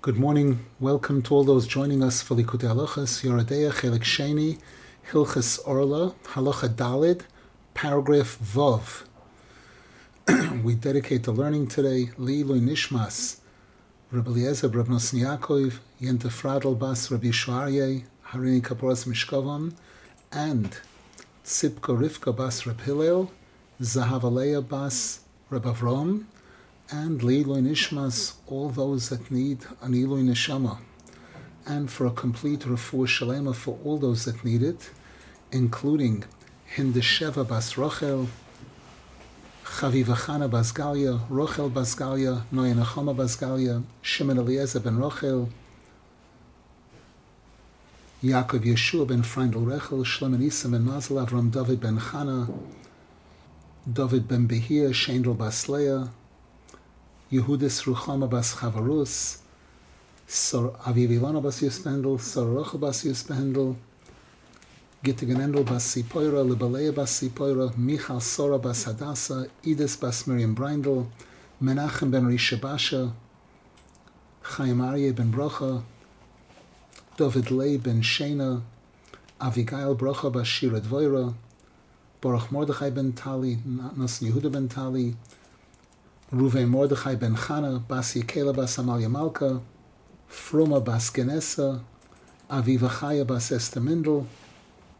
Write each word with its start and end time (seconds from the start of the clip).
Good 0.00 0.16
morning. 0.16 0.64
Welcome 0.78 1.22
to 1.22 1.34
all 1.34 1.42
those 1.42 1.66
joining 1.66 2.04
us 2.04 2.22
for 2.22 2.36
Likutei 2.36 2.72
Halachas, 2.72 3.24
Yoradeya, 3.24 3.72
Chelik 3.72 4.04
Sheni, 4.04 4.60
Hilchas 5.10 5.58
Orla, 5.66 6.14
Halacha 6.22 6.68
Dalid, 6.68 7.22
paragraph 7.74 8.38
Vov. 8.38 9.02
we 10.62 10.76
dedicate 10.76 11.24
the 11.24 11.32
learning 11.32 11.66
today, 11.66 12.12
Li'ilui 12.16 12.60
Nishmas, 12.60 13.38
Rabbi 14.12 14.30
Eliezer, 14.30 14.68
Rabbi 14.68 14.88
Nosson 14.88 15.20
Yaakov, 15.20 15.80
Yenta 16.00 16.30
Fradel 16.30 16.78
Bas, 16.78 17.10
Rabbi 17.10 17.30
Shuarye, 17.30 18.04
Harini 18.28 18.62
Kaporas 18.62 19.04
Mishkovam, 19.04 19.72
and 20.30 20.78
Tzipka 21.44 21.98
Rivka 21.98 22.34
Bas 22.36 22.68
Reb 22.68 22.82
Hillel, 22.82 23.32
Zahavaleya 23.80 24.66
Bas 24.66 25.22
Reb 25.50 25.64
Avrom, 25.64 26.26
and 26.90 27.20
Leiloi 27.20 27.62
Nishmas, 27.62 28.36
all 28.46 28.70
those 28.70 29.10
that 29.10 29.30
need 29.30 29.64
an 29.82 29.94
Eloi 29.94 30.22
Neshama, 30.22 30.78
and 31.66 31.90
for 31.90 32.06
a 32.06 32.10
complete 32.10 32.60
refuah 32.60 33.06
shalema 33.06 33.54
for 33.54 33.78
all 33.84 33.98
those 33.98 34.24
that 34.24 34.42
need 34.42 34.62
it, 34.62 34.90
including 35.52 36.24
Hindesheva 36.76 37.46
Bas 37.46 37.74
Rochel, 37.74 38.30
Chavivachana 39.64 40.50
Bas 40.50 40.72
Galia, 40.72 41.28
Rochel 41.28 41.70
Bas 41.72 41.94
Galia, 41.94 42.46
Noyanachama 42.50 43.14
Bas 43.14 43.36
Galia, 43.36 43.84
Shimon 44.00 44.38
Eliezer 44.38 44.80
ben 44.80 44.96
Rochel, 44.96 45.52
Yaakov 48.22 48.64
Yeshua 48.64 49.06
ben 49.06 49.22
Freindel 49.22 49.66
Rechel, 49.66 50.04
Shlomo 50.06 50.38
Nisa 50.38 50.68
ben 50.70 50.84
Mazel, 50.84 51.18
Avram 51.18 51.50
David 51.50 51.80
ben 51.80 51.98
Chana, 51.98 52.50
David 53.90 54.26
ben 54.26 54.48
Behir, 54.48 54.94
Shendel 54.94 55.36
Bas 55.36 55.68
Leah, 55.68 56.10
Yehudis 57.30 57.84
Ruchama 57.84 58.26
Bas 58.26 58.54
Chavarus, 58.54 59.40
Aviv 60.26 61.10
Ilana 61.10 61.42
Bas 61.42 61.60
Yuspendel, 61.60 62.16
Rochel 62.16 62.80
Bas 62.80 63.04
Yuspendel, 63.04 63.76
Gittigenendel 65.04 65.62
Bas 65.66 65.84
Sipoira, 65.94 66.42
Libaleya 66.42 66.94
Bas 66.94 67.20
Sipoira, 67.20 67.76
Michal 67.76 68.20
Sora 68.22 68.58
Bas 68.58 68.84
Hadassah, 68.84 69.46
Edis 69.62 70.00
Bas 70.00 70.26
Miriam 70.26 70.54
Brindel, 70.54 71.06
Menachem 71.62 72.10
ben 72.10 72.24
Rishabasha, 72.24 73.12
Chaim 74.42 74.78
Aryeh 74.78 75.14
ben 75.14 75.30
Brocha, 75.30 75.82
David 77.18 77.50
Lei 77.50 77.76
ben 77.76 78.00
Shena, 78.00 78.62
Avigail 79.38 79.94
Brocha 79.94 80.32
Bas 80.32 80.46
Shira 80.46 80.80
Dvoira, 80.80 81.34
Baruch 82.22 82.50
Mordechai 82.50 82.88
ben 82.88 83.12
Tali, 83.12 83.56
Nosson 83.66 84.30
Yehuda 84.30 84.50
ben 84.50 84.66
Tali, 84.66 85.14
Ruven 86.30 86.68
Mordechai 86.68 87.14
ben 87.16 87.34
Chana, 87.34 87.78
Bas 87.88 88.12
Yekela 88.14 88.54
Bas 88.54 88.78
Amalia 88.78 89.08
Malka, 89.08 89.62
Froma 90.28 90.78
Bas 90.84 91.10
Genesa, 91.10 91.80
Aviva 92.50 92.90
Chaya 92.90 93.26
Bas 93.26 93.50
Esther 93.50 93.80
Mindel, 93.80 94.26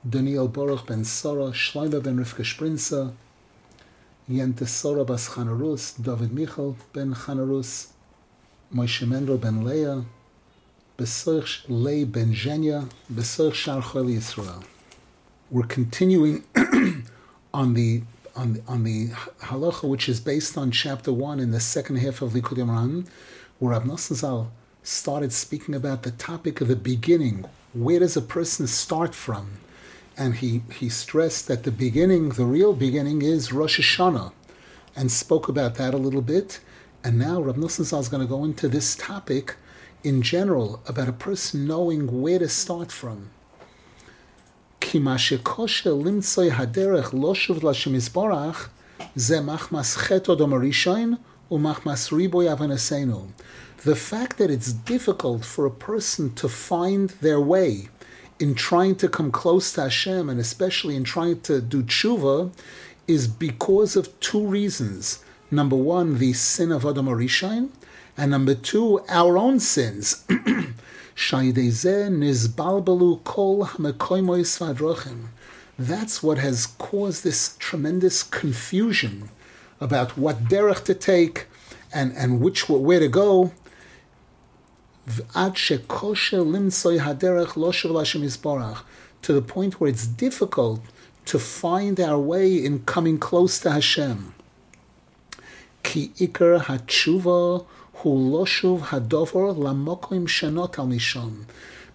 Daniel 0.08 0.48
Baruch 0.48 0.86
ben 0.86 1.04
Sora, 1.04 1.52
Shlomo 1.52 2.02
ben 2.02 2.16
Rivka 2.16 2.42
Sprinza, 2.42 3.12
Yente 4.30 4.66
Sora 4.66 5.04
Bas 5.04 5.28
Chanarus, 5.28 6.02
David 6.02 6.32
Michal 6.32 6.74
ben 6.94 7.12
Chanarus, 7.12 7.88
Moshe 8.74 9.06
Mendel 9.06 9.36
ben 9.36 9.62
Leah, 9.62 10.02
Besoich 10.96 11.62
Lei 11.68 12.04
ben 12.04 12.32
Zhenya, 12.32 12.88
Besoich 13.12 13.52
Shar 13.52 13.82
Yisrael. 13.82 14.64
We're 15.50 15.64
continuing 15.66 16.44
on 17.52 17.74
the 17.74 18.02
on 18.38 18.52
the, 18.52 18.62
on 18.68 18.84
the 18.84 19.08
halacha, 19.42 19.88
which 19.88 20.08
is 20.08 20.20
based 20.20 20.56
on 20.56 20.70
chapter 20.70 21.12
one 21.12 21.40
in 21.40 21.50
the 21.50 21.58
second 21.58 21.96
half 21.96 22.22
of 22.22 22.32
Likutei 22.32 22.64
Moharan, 22.64 23.06
where 23.58 23.72
Rav 23.72 23.82
Nosson 23.82 24.14
Zal 24.14 24.52
started 24.84 25.32
speaking 25.32 25.74
about 25.74 26.04
the 26.04 26.12
topic 26.12 26.60
of 26.60 26.68
the 26.68 26.76
beginning. 26.76 27.44
Where 27.74 27.98
does 27.98 28.16
a 28.16 28.22
person 28.22 28.68
start 28.68 29.12
from? 29.12 29.58
And 30.16 30.36
he, 30.36 30.62
he 30.72 30.88
stressed 30.88 31.48
that 31.48 31.64
the 31.64 31.72
beginning, 31.72 32.30
the 32.30 32.44
real 32.44 32.72
beginning, 32.72 33.22
is 33.22 33.52
Rosh 33.52 33.80
Hashanah, 33.80 34.32
and 34.94 35.10
spoke 35.10 35.48
about 35.48 35.74
that 35.74 35.92
a 35.92 35.98
little 35.98 36.22
bit. 36.22 36.60
And 37.02 37.18
now 37.18 37.40
Rav 37.42 37.56
Nosson 37.56 37.84
Zal 37.84 38.00
is 38.00 38.08
going 38.08 38.22
to 38.22 38.28
go 38.28 38.44
into 38.44 38.68
this 38.68 38.94
topic 38.94 39.56
in 40.04 40.22
general 40.22 40.80
about 40.86 41.08
a 41.08 41.12
person 41.12 41.66
knowing 41.66 42.22
where 42.22 42.38
to 42.38 42.48
start 42.48 42.92
from. 42.92 43.30
כי 44.87 44.99
מה 44.99 45.17
שקושר 45.17 45.93
למצוא 46.05 46.43
הדרך 46.43 47.13
לא 47.21 47.35
שוב 47.35 47.65
לשם 47.65 47.95
יסבורך, 47.95 48.69
זה 49.15 49.41
מחמס 49.41 49.95
חטא 49.95 50.31
אדם 50.31 50.53
הראשון 50.53 51.13
ומחמס 51.51 52.13
ריבוי 52.13 52.51
אבנסינו. 52.51 53.27
The 53.85 53.95
fact 53.95 54.37
that 54.37 54.49
it's 54.49 54.71
difficult 54.71 55.43
for 55.43 55.65
a 55.65 55.77
person 55.91 56.33
to 56.35 56.47
find 56.47 57.09
their 57.21 57.41
way 57.41 57.89
in 58.39 58.55
trying 58.55 58.95
to 58.95 59.09
come 59.09 59.31
close 59.31 59.73
to 59.73 59.81
Hashem, 59.81 60.29
and 60.29 60.39
especially 60.39 60.95
in 60.95 61.03
trying 61.03 61.41
to 61.41 61.59
do 61.61 61.83
tshuva, 61.83 62.51
is 63.07 63.27
because 63.27 63.95
of 63.95 64.17
two 64.19 64.45
reasons. 64.45 65.19
Number 65.51 65.75
one, 65.75 66.17
the 66.17 66.33
sin 66.33 66.71
of 66.71 66.85
Adam 66.85 67.07
Arishain, 67.07 67.69
and 68.17 68.31
number 68.31 68.55
two, 68.55 69.01
our 69.09 69.37
own 69.37 69.59
sins. 69.59 70.23
That's 75.78 76.22
what 76.22 76.38
has 76.38 76.66
caused 76.78 77.24
this 77.24 77.56
tremendous 77.58 78.22
confusion 78.22 79.28
about 79.80 80.16
what 80.16 80.44
derech 80.44 80.84
to 80.84 80.94
take 80.94 81.46
and, 81.92 82.12
and 82.16 82.40
which 82.40 82.68
where 82.68 83.00
to 83.00 83.08
go. 83.08 83.52
To 85.06 85.22
the 89.32 89.42
point 89.42 89.80
where 89.80 89.90
it's 89.90 90.06
difficult 90.06 90.80
to 91.24 91.38
find 91.40 91.98
our 92.00 92.18
way 92.18 92.64
in 92.64 92.84
coming 92.84 93.18
close 93.18 93.58
to 93.60 93.72
Hashem. 93.72 94.34
Ki 95.82 96.12
ikar 96.18 96.60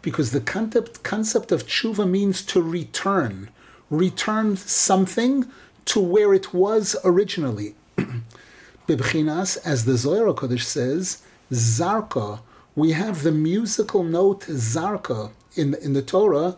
because 0.02 0.32
the 0.32 0.42
concept, 0.42 1.04
concept 1.04 1.52
of 1.52 1.66
tshuva 1.66 2.10
means 2.10 2.42
to 2.44 2.62
return, 2.62 3.50
return 3.90 4.58
something 4.58 5.46
to 5.86 6.00
where 6.00 6.34
it 6.34 6.54
was 6.54 6.96
originally. 7.06 7.76
Bibchinas, 8.88 9.58
as 9.66 9.86
the 9.86 9.96
Zohar 9.96 10.34
Kodesh 10.34 10.64
says, 10.64 11.22
Zarka, 11.52 12.40
we 12.76 12.92
have 12.92 13.24
the 13.24 13.32
musical 13.32 14.04
note 14.04 14.42
Zarka 14.42 15.32
in, 15.56 15.74
in 15.76 15.94
the 15.94 16.02
Torah, 16.02 16.58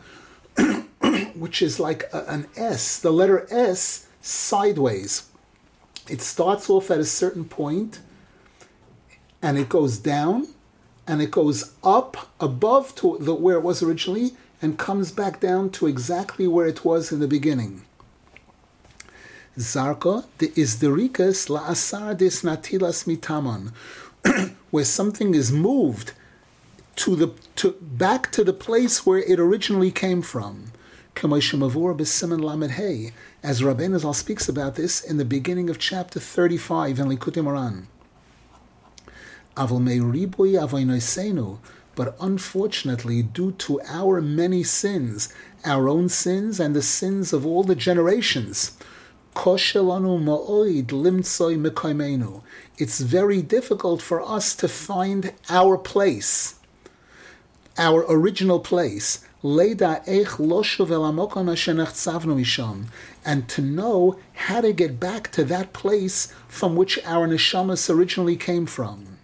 which 1.35 1.61
is 1.61 1.79
like 1.79 2.05
a, 2.11 2.25
an 2.28 2.47
S, 2.55 3.00
the 3.00 3.11
letter 3.11 3.45
S 3.51 4.07
sideways. 4.22 5.29
It 6.09 6.22
starts 6.22 6.69
off 6.69 6.89
at 6.89 7.00
a 7.00 7.05
certain 7.05 7.45
point 7.45 8.00
and 9.45 9.59
it 9.59 9.69
goes 9.69 10.00
down 10.00 10.47
and 11.06 11.22
it 11.22 11.29
goes 11.29 11.72
up 11.83 12.31
above 12.39 12.95
to 12.95 13.16
the, 13.22 13.35
where 13.35 13.57
it 13.57 13.61
was 13.61 13.83
originally 13.83 14.31
and 14.59 14.79
comes 14.79 15.11
back 15.11 15.39
down 15.39 15.69
to 15.69 15.85
exactly 15.85 16.47
where 16.47 16.66
it 16.66 16.83
was 16.83 17.11
in 17.11 17.19
the 17.19 17.28
beginning. 17.28 17.84
Zarka 19.55 20.25
de 20.39 20.47
isderikas 20.47 21.47
la 21.47 21.69
asar 21.69 22.16
natilas 22.16 23.05
mitamon, 23.05 23.72
where 24.72 24.84
something 24.84 25.35
is 25.35 25.51
moved 25.51 26.13
to 26.95 27.16
the 27.16 27.31
to 27.55 27.73
back 27.79 28.31
to 28.31 28.44
the 28.44 28.51
place 28.51 29.05
where 29.05 29.19
it 29.19 29.39
originally 29.39 29.91
came 29.91 30.23
from. 30.23 30.72
As 31.16 31.22
Rabbeinu 33.61 34.16
speaks 34.16 34.50
about 34.50 34.73
this 34.75 35.01
in 35.01 35.17
the 35.17 35.23
beginning 35.23 35.69
of 35.69 35.78
chapter 35.78 36.19
35 36.19 37.00
in 37.00 37.07
Likutei 37.07 37.44
Moharan. 37.44 37.85
But 39.57 39.71
unfortunately, 42.19 43.23
due 43.23 43.53
to 43.53 43.81
our 43.87 44.22
many 44.22 44.63
sins, 44.63 45.29
our 45.63 45.87
own 45.87 46.09
sins 46.09 46.59
and 46.59 46.75
the 46.75 46.81
sins 46.81 47.31
of 47.31 47.46
all 47.46 47.63
the 47.63 47.75
generations, 47.75 48.73
it's 52.78 52.99
very 52.99 53.41
difficult 53.41 54.02
for 54.02 54.22
us 54.22 54.53
to 54.55 54.67
find 54.67 55.31
our 55.49 55.78
place, 55.78 56.55
our 57.78 58.05
original 58.09 58.59
place, 58.59 59.19
and 59.43 59.59
to 63.49 63.61
know 63.61 64.19
how 64.34 64.61
to 64.61 64.73
get 64.73 64.99
back 64.99 65.31
to 65.31 65.43
that 65.43 65.73
place 65.73 66.34
from 66.47 66.75
which 66.75 66.99
our 67.05 67.28
neshamas 67.28 67.90
originally 67.90 68.35
came 68.35 68.66
from 68.66 69.15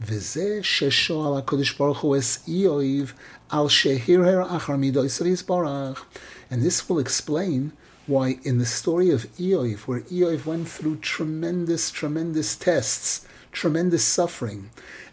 וזה 0.00 0.58
ששואל 0.62 1.38
הקדוש 1.38 1.72
ברוך 1.78 2.00
הוא 2.00 2.18
אס 2.18 2.48
איוב 2.48 3.12
על 3.48 3.68
שהרהר 3.68 4.56
אחר 4.56 4.76
מידויס 4.76 5.20
יסברך. 5.20 6.04
And 6.50 6.62
this 6.62 6.88
will 6.88 6.98
explain 6.98 7.70
why 8.06 8.38
in 8.42 8.58
the 8.58 8.66
story 8.66 9.10
of 9.10 9.26
Eov, 9.38 9.78
where 9.86 10.00
Eov 10.00 10.44
went 10.44 10.68
through 10.68 10.96
tremendous, 10.96 11.92
tremendous 11.92 12.56
tests, 12.56 13.26
tremendous 13.52 14.04
suffering, 14.04 14.70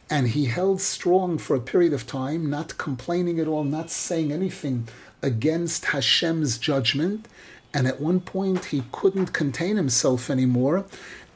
and 0.09 0.29
he 0.29 0.45
held 0.45 0.81
strong 0.81 1.37
for 1.37 1.55
a 1.55 1.67
period 1.71 1.93
of 1.93 2.07
time, 2.07 2.49
not 2.49 2.77
complaining 2.77 3.39
at 3.39 3.47
all, 3.47 3.63
not 3.63 3.91
saying 3.91 4.31
anything 4.31 4.87
against 5.21 5.85
Hashem's 5.85 6.57
judgment. 6.57 7.27
And 7.73 7.85
at 7.85 8.01
one 8.01 8.21
point, 8.21 8.65
he 8.65 8.83
couldn't 8.91 9.33
contain 9.33 9.75
himself 9.75 10.29
anymore, 10.29 10.85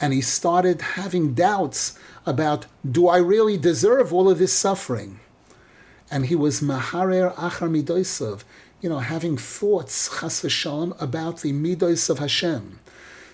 and 0.01 0.13
he 0.13 0.21
started 0.21 0.81
having 0.81 1.35
doubts 1.35 1.99
about 2.25 2.67
do 2.89 3.09
I 3.09 3.19
really 3.19 3.57
deserve 3.57 4.13
all 4.13 4.29
of 4.29 4.39
this 4.39 4.53
suffering? 4.53 5.21
And 6.11 6.27
he 6.27 6.37
was 6.37 6.61
maharer 6.61 7.35
achar 7.35 7.71
midoisav, 7.71 8.43
you 8.81 8.89
know, 8.89 8.99
having 8.99 9.37
thoughts 9.37 10.21
chas 10.21 10.43
v'shalom 10.43 11.01
about 11.01 11.41
the 11.41 11.53
midos 11.53 12.11
of 12.11 12.19
Hashem. 12.19 12.79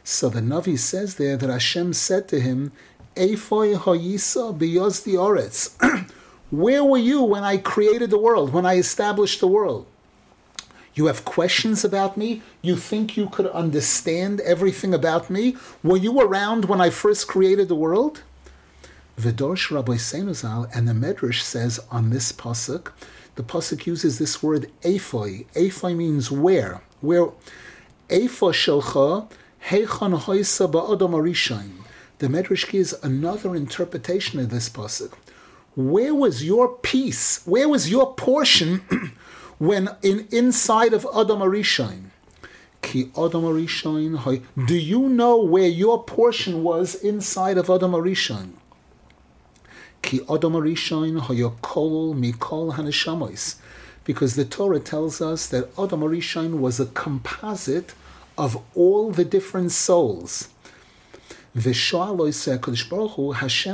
So 0.04 0.28
the 0.28 0.40
Navi 0.40 0.78
says 0.78 1.16
there 1.16 1.36
that 1.36 1.50
Hashem 1.50 1.92
said 1.92 2.28
to 2.28 2.40
him, 2.40 2.72
Eifoy 3.16 3.76
hoyisa 3.76 4.56
biyozdi 4.56 5.14
oretz. 5.14 6.10
Where 6.50 6.84
were 6.84 6.98
you 6.98 7.22
when 7.22 7.44
I 7.44 7.56
created 7.56 8.10
the 8.10 8.18
world, 8.18 8.52
when 8.52 8.66
I 8.66 8.76
established 8.76 9.40
the 9.40 9.46
world? 9.46 9.86
You 10.94 11.06
have 11.06 11.24
questions 11.24 11.84
about 11.84 12.16
me? 12.16 12.42
You 12.60 12.76
think 12.76 13.16
you 13.16 13.28
could 13.28 13.46
understand 13.46 14.40
everything 14.40 14.92
about 14.92 15.30
me? 15.30 15.56
Were 15.82 15.96
you 15.96 16.20
around 16.20 16.66
when 16.66 16.82
I 16.82 16.90
first 16.90 17.28
created 17.28 17.68
the 17.68 17.74
world? 17.74 18.22
Vidorsh 19.18 19.70
Rabbi 19.70 19.94
Senuzal 19.94 20.68
and 20.74 20.86
the 20.86 20.92
Medrash 20.92 21.40
says 21.40 21.80
on 21.90 22.10
this 22.10 22.30
pasuk, 22.32 22.92
the 23.36 23.42
pasuk 23.42 23.86
uses 23.86 24.18
this 24.18 24.42
word 24.42 24.70
ephoi. 24.82 25.46
Ephoi 25.54 25.96
means 25.96 26.30
where. 26.30 26.82
Where 27.00 27.28
Ephoi 28.10 28.52
shelcha 28.52 29.30
heichon 29.68 30.20
hoisa 30.20 30.70
ba'odom 30.70 31.12
arishain. 31.12 31.70
The 32.18 32.26
Medrash 32.26 32.68
gives 32.68 32.92
another 33.02 33.56
interpretation 33.56 34.40
of 34.40 34.50
this 34.50 34.68
pasuk. 34.68 35.14
Where 35.74 36.14
was 36.14 36.44
your 36.44 36.76
piece? 36.76 37.46
Where 37.46 37.68
was 37.68 37.90
your 37.90 38.14
portion 38.14 38.82
when 39.62 39.88
in 40.02 40.26
inside 40.32 40.92
of 40.92 41.06
Adam 41.14 41.38
Arishain? 41.38 42.06
Ki 42.82 43.12
Adam 43.16 43.44
Arishain. 43.44 44.42
Do 44.66 44.74
you 44.74 45.08
know 45.08 45.36
where 45.40 45.68
your 45.68 46.02
portion 46.02 46.64
was 46.64 46.96
inside 46.96 47.56
of 47.56 47.70
Adam 47.70 47.92
Arishain? 47.92 48.54
Ki 50.02 50.20
Adam 50.22 50.54
Arishain 50.54 51.20
hayakol 51.20 52.12
mikol 52.12 52.74
haneshamos. 52.74 53.54
Because 54.02 54.34
the 54.34 54.44
Torah 54.44 54.80
tells 54.80 55.20
us 55.20 55.46
that 55.46 55.70
Adam 55.78 56.00
Arishain 56.00 56.58
was 56.58 56.80
a 56.80 56.86
composite 56.86 57.94
of 58.36 58.60
all 58.74 59.12
the 59.12 59.24
different 59.24 59.70
souls. 59.70 60.48
Hashem 61.55 62.17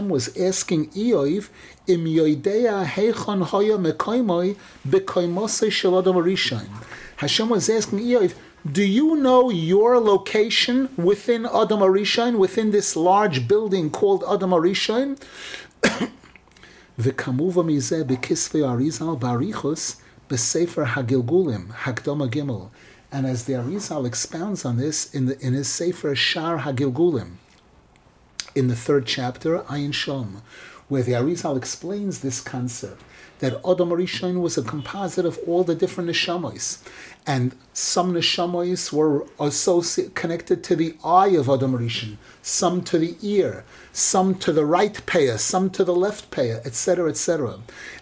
was 0.09 0.37
asking 0.37 0.89
Eov 0.91 1.49
im 1.85 2.05
yoidea 2.05 2.85
heichon 2.85 3.43
hoya 3.43 3.77
mekoimoi 3.77 4.55
bekoimose 4.87 5.69
shel 5.69 5.99
Adam 5.99 6.15
Arishain. 6.15 6.69
Hashem 7.17 7.49
was 7.49 7.69
asking 7.69 7.99
Eov, 7.99 8.33
do 8.71 8.81
you 8.81 9.17
know 9.17 9.49
your 9.49 9.99
location 9.99 10.87
within 10.95 11.45
Adam 11.45 11.81
Arishain, 11.81 12.37
within 12.37 12.71
this 12.71 12.95
large 12.95 13.49
building 13.49 13.89
called 13.89 14.23
Adam 14.29 14.51
Arishain? 14.51 15.17
וכמובן 16.99 17.65
מזה 17.65 18.03
בכספי 18.03 18.63
אריזל 18.63 19.15
באריכוס 19.19 19.95
בספר 20.29 20.83
הגלגולים, 20.95 21.67
הקדום 21.85 22.21
הגימל. 22.21 22.67
And 23.11 23.25
as 23.27 23.43
the 23.43 23.53
Arizal 23.53 24.05
expounds 24.07 24.65
on 24.65 24.77
this 24.77 25.13
in, 25.13 25.25
the, 25.27 25.39
in 25.45 25.53
his 25.53 25.67
Sefer 25.67 26.15
Shar 26.15 26.59
Hagilgulim, 26.59 27.33
in 28.58 28.66
the 28.66 28.74
third 28.74 29.06
chapter, 29.06 29.60
Ayin 29.60 29.92
Shom, 29.92 30.42
where 30.88 31.04
the 31.04 31.12
Arizal 31.12 31.56
explains 31.56 32.18
this 32.18 32.40
concept 32.40 33.02
that 33.38 33.54
Adam 33.64 33.90
Rishon 33.90 34.40
was 34.40 34.58
a 34.58 34.62
composite 34.62 35.24
of 35.24 35.38
all 35.46 35.62
the 35.62 35.76
different 35.76 36.10
neshamois, 36.10 36.78
and 37.24 37.54
some 37.72 38.12
neshamois 38.12 38.92
were 38.92 39.24
associated 39.38 40.16
connected 40.16 40.64
to 40.64 40.74
the 40.74 40.96
eye 41.04 41.28
of 41.28 41.48
Adam 41.48 41.78
Rishon, 41.78 42.16
some 42.42 42.82
to 42.82 42.98
the 42.98 43.16
ear, 43.22 43.64
some 43.92 44.34
to 44.34 44.52
the 44.52 44.66
right 44.66 45.06
payer, 45.06 45.38
some 45.38 45.70
to 45.70 45.84
the 45.84 45.94
left 45.94 46.32
payer, 46.32 46.60
etc., 46.64 47.10
etc. 47.10 47.60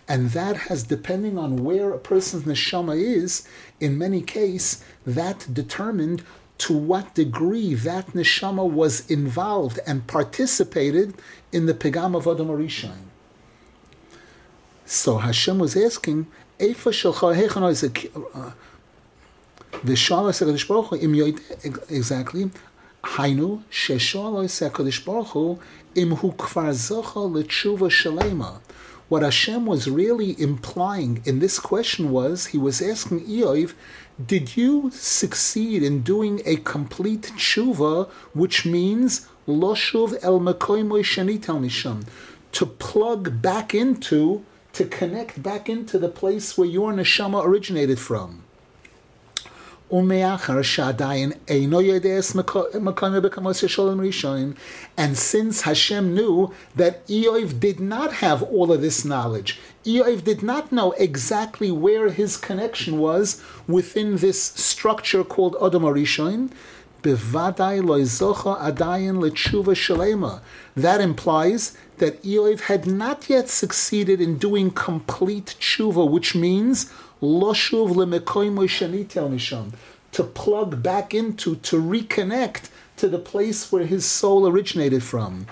And 0.08 0.31
that 0.31 0.56
has, 0.56 0.85
depending 0.85 1.37
on 1.37 1.64
where 1.64 1.93
a 1.93 1.99
person's 1.99 2.44
neshama 2.44 2.99
is, 2.99 3.47
in 3.79 3.99
many 3.99 4.23
cases, 4.23 4.82
that 5.05 5.47
determined 5.53 6.23
to 6.58 6.73
what 6.73 7.14
degree 7.14 7.75
that 7.75 8.06
neshama 8.08 8.69
was 8.69 9.08
involved 9.11 9.79
and 9.87 10.06
participated 10.06 11.14
in 11.53 11.67
the 11.67 11.75
pegam 11.75 12.17
of 12.17 12.26
Adam 12.26 12.49
Rishon. 12.49 12.97
So 14.85 15.19
Hashem 15.19 15.58
was 15.58 15.76
asking, 15.76 16.26
Eifa 16.58 16.93
shelcha 16.93 17.37
hechana 17.37 17.70
is 17.70 17.85
uh, 17.85 18.53
V'shal 19.85 20.31
HaKadosh 20.31 20.67
Baruch 20.69 20.87
Hu 20.87 20.97
im 20.97 21.12
yoid 21.12 21.91
exactly 21.91 22.50
Hainu 23.03 23.62
sheshal 23.70 24.44
HaKadosh 24.44 25.05
Baruch 25.05 25.29
Hu 25.29 25.58
im 25.94 26.12
hu 26.12 26.32
kvar 26.32 26.70
zocha 26.70 27.31
l'tshuva 27.31 27.91
shalema. 27.91 28.61
What 29.08 29.23
Hashem 29.23 29.67
was 29.67 29.88
really 29.88 30.41
implying 30.41 31.23
in 31.25 31.38
this 31.38 31.58
question 31.61 32.11
was 32.11 32.47
he 32.47 32.58
was 32.58 32.82
asking 32.82 33.26
Eov, 33.26 33.75
did 34.24 34.56
you 34.56 34.90
succeed 34.92 35.82
in 35.82 36.00
doing 36.00 36.40
a 36.46 36.56
complete 36.56 37.32
tshuva, 37.36 38.08
which 38.32 38.64
means 38.64 39.28
loshuv 39.46 40.18
el 40.22 40.40
mekoimoy 40.40 41.02
shenitel 41.02 41.60
misham, 41.60 42.06
to 42.52 42.64
plug 42.64 43.42
back 43.42 43.74
into 43.74 44.42
to 44.72 44.84
connect 44.86 45.42
back 45.42 45.68
into 45.68 45.98
the 45.98 46.08
place 46.08 46.56
where 46.56 46.68
your 46.68 46.92
neshama 46.92 47.44
originated 47.44 47.98
from. 47.98 48.45
And 49.88 50.10
since 55.18 55.60
Hashem 55.60 56.14
knew 56.14 56.52
that 56.74 57.06
Eov 57.06 57.60
did 57.60 57.78
not 57.78 58.12
have 58.14 58.42
all 58.42 58.72
of 58.72 58.80
this 58.80 59.04
knowledge, 59.04 59.60
Eov 59.84 60.24
did 60.24 60.42
not 60.42 60.72
know 60.72 60.90
exactly 60.92 61.70
where 61.70 62.08
his 62.10 62.36
connection 62.36 62.98
was 62.98 63.40
within 63.68 64.16
this 64.16 64.42
structure 64.42 65.22
called 65.22 65.54
Adam 65.62 65.84
Arishain, 65.84 66.50
that 70.76 71.00
implies 71.00 71.76
that 71.98 72.22
Eov 72.24 72.60
had 72.60 72.86
not 72.86 73.30
yet 73.30 73.48
succeeded 73.48 74.20
in 74.20 74.38
doing 74.38 74.70
complete 74.72 75.54
tshuva, 75.60 76.10
which 76.10 76.34
means 76.34 76.90
loshuv 77.23 77.94
to 80.13 80.25
plug 80.25 80.82
back 80.82 81.15
into, 81.15 81.56
to 81.56 81.77
reconnect 81.77 82.69
to 82.96 83.08
the 83.08 83.19
place 83.19 83.70
where 83.70 83.85
his 83.85 84.06
soul 84.06 84.49
originated 84.49 85.03
from. 85.03 85.46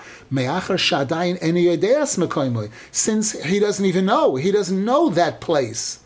Since 2.91 3.31
he 3.43 3.59
doesn't 3.59 3.85
even 3.85 4.05
know, 4.05 4.35
he 4.35 4.51
doesn't 4.51 4.83
know 4.83 5.09
that 5.09 5.41
place. 5.41 5.99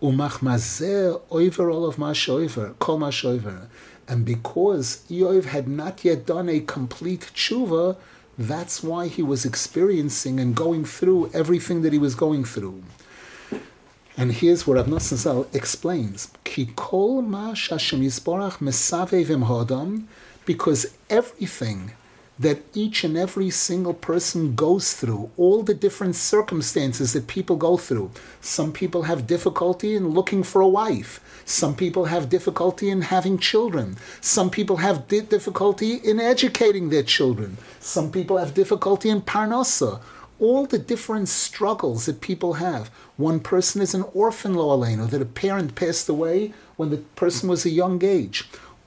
And 0.00 0.18
because 4.24 5.04
Eov 5.10 5.44
had 5.44 5.68
not 5.68 6.04
yet 6.04 6.26
done 6.26 6.48
a 6.48 6.60
complete 6.60 7.30
tshuva, 7.34 7.96
that's 8.38 8.82
why 8.82 9.06
he 9.06 9.22
was 9.22 9.44
experiencing 9.44 10.40
and 10.40 10.56
going 10.56 10.84
through 10.84 11.30
everything 11.32 11.82
that 11.82 11.92
he 11.92 11.98
was 11.98 12.14
going 12.14 12.44
through. 12.44 12.82
And 14.16 14.32
here's 14.32 14.66
what 14.66 14.76
Rav 14.76 14.86
Nosson 14.86 15.16
Zal 15.16 15.46
explains: 15.52 16.28
Ki 16.44 16.70
kol 16.76 17.22
ma 17.22 17.54
because 20.44 20.86
everything 21.08 21.92
that 22.38 22.62
each 22.74 23.04
and 23.04 23.16
every 23.16 23.50
single 23.50 23.94
person 23.94 24.54
goes 24.54 24.94
through, 24.94 25.30
all 25.36 25.62
the 25.62 25.74
different 25.74 26.16
circumstances 26.16 27.12
that 27.12 27.26
people 27.26 27.56
go 27.56 27.76
through. 27.76 28.10
Some 28.40 28.72
people 28.72 29.02
have 29.02 29.26
difficulty 29.26 29.94
in 29.94 30.10
looking 30.10 30.42
for 30.42 30.60
a 30.60 30.68
wife. 30.68 31.20
Some 31.44 31.74
people 31.74 32.06
have 32.06 32.28
difficulty 32.28 32.90
in 32.90 33.02
having 33.02 33.38
children. 33.38 33.96
Some 34.20 34.50
people 34.50 34.78
have 34.78 35.08
difficulty 35.08 35.94
in 35.94 36.20
educating 36.20 36.88
their 36.88 37.02
children. 37.02 37.58
Some 37.80 38.10
people 38.10 38.38
have 38.38 38.54
difficulty 38.54 39.08
in 39.08 39.22
parnasa. 39.22 40.00
All 40.42 40.66
the 40.66 40.78
different 40.92 41.28
struggles 41.28 42.06
that 42.06 42.20
people 42.20 42.54
have. 42.54 42.88
One 43.16 43.40
person 43.40 43.80
is 43.80 43.94
an 43.94 44.04
orphan, 44.12 44.54
lo 44.54 44.66
aleinu, 44.76 45.08
that 45.10 45.22
a 45.22 45.36
parent 45.42 45.74
passed 45.74 46.08
away 46.08 46.52
when 46.76 46.90
the 46.90 47.02
person 47.22 47.48
was 47.48 47.64
a 47.64 47.70
young 47.70 48.04
age 48.04 48.38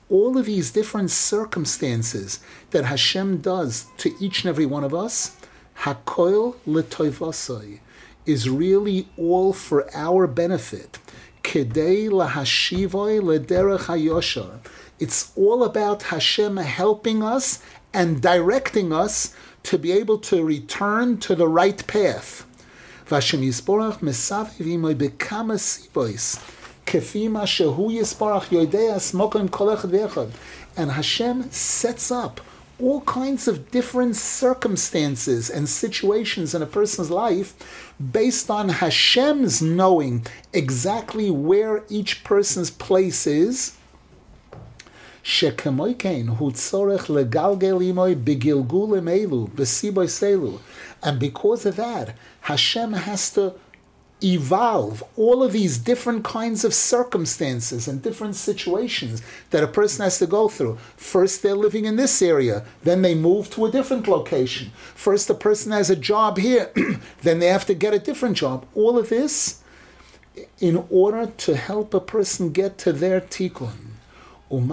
all 0.08 0.38
of 0.38 0.46
these 0.46 0.70
different 0.70 1.10
circumstances 1.10 2.40
that 2.70 2.84
Hashem 2.84 3.38
does 3.38 3.86
to 3.98 4.14
each 4.20 4.44
and 4.44 4.48
every 4.48 4.66
one 4.66 4.84
of 4.84 4.94
us, 4.94 5.36
Hakoil 5.80 6.56
letoivasai, 6.66 7.80
is 8.24 8.48
really 8.48 9.08
all 9.16 9.52
for 9.52 9.88
our 9.94 10.26
benefit. 10.26 10.98
Kedei 11.42 12.08
lahashivoi 12.08 13.20
lederech 13.20 13.86
hayosha. 13.86 14.58
It's 14.98 15.32
all 15.36 15.64
about 15.64 16.04
Hashem 16.04 16.56
helping 16.56 17.22
us 17.22 17.62
and 17.96 18.20
directing 18.20 18.92
us 18.92 19.34
to 19.62 19.78
be 19.78 19.90
able 19.90 20.18
to 20.18 20.44
return 20.44 21.16
to 21.16 21.34
the 21.34 21.48
right 21.48 21.84
path. 21.86 22.44
And 30.76 30.90
Hashem 30.90 31.50
sets 31.50 32.10
up 32.10 32.40
all 32.78 33.00
kinds 33.02 33.48
of 33.48 33.70
different 33.70 34.14
circumstances 34.14 35.48
and 35.48 35.66
situations 35.66 36.54
in 36.54 36.60
a 36.60 36.66
person's 36.66 37.10
life 37.10 37.54
based 38.12 38.50
on 38.50 38.68
Hashem's 38.68 39.62
knowing 39.62 40.26
exactly 40.52 41.30
where 41.30 41.82
each 41.88 42.22
person's 42.24 42.70
place 42.70 43.26
is. 43.26 43.72
And 51.02 51.18
because 51.18 51.66
of 51.66 51.74
that, 51.76 52.14
Hashem 52.42 52.92
has 52.92 53.30
to 53.30 53.54
evolve 54.22 55.02
all 55.16 55.42
of 55.42 55.52
these 55.52 55.78
different 55.78 56.24
kinds 56.24 56.64
of 56.64 56.72
circumstances 56.72 57.88
and 57.88 58.00
different 58.00 58.36
situations 58.36 59.20
that 59.50 59.64
a 59.64 59.66
person 59.66 60.04
has 60.04 60.20
to 60.20 60.28
go 60.28 60.48
through. 60.48 60.78
First, 60.96 61.42
they're 61.42 61.56
living 61.56 61.86
in 61.86 61.96
this 61.96 62.22
area, 62.22 62.64
then 62.84 63.02
they 63.02 63.16
move 63.16 63.50
to 63.50 63.66
a 63.66 63.70
different 63.70 64.06
location. 64.06 64.70
First, 64.94 65.26
the 65.26 65.34
person 65.34 65.72
has 65.72 65.90
a 65.90 65.96
job 65.96 66.38
here, 66.38 66.70
then 67.22 67.40
they 67.40 67.48
have 67.48 67.66
to 67.66 67.74
get 67.74 67.92
a 67.92 67.98
different 67.98 68.36
job. 68.36 68.64
All 68.76 68.96
of 68.96 69.08
this 69.08 69.62
in 70.60 70.86
order 70.88 71.26
to 71.26 71.56
help 71.56 71.92
a 71.94 72.00
person 72.00 72.52
get 72.52 72.78
to 72.78 72.92
their 72.92 73.20
tikkun. 73.20 73.95
And 74.48 74.70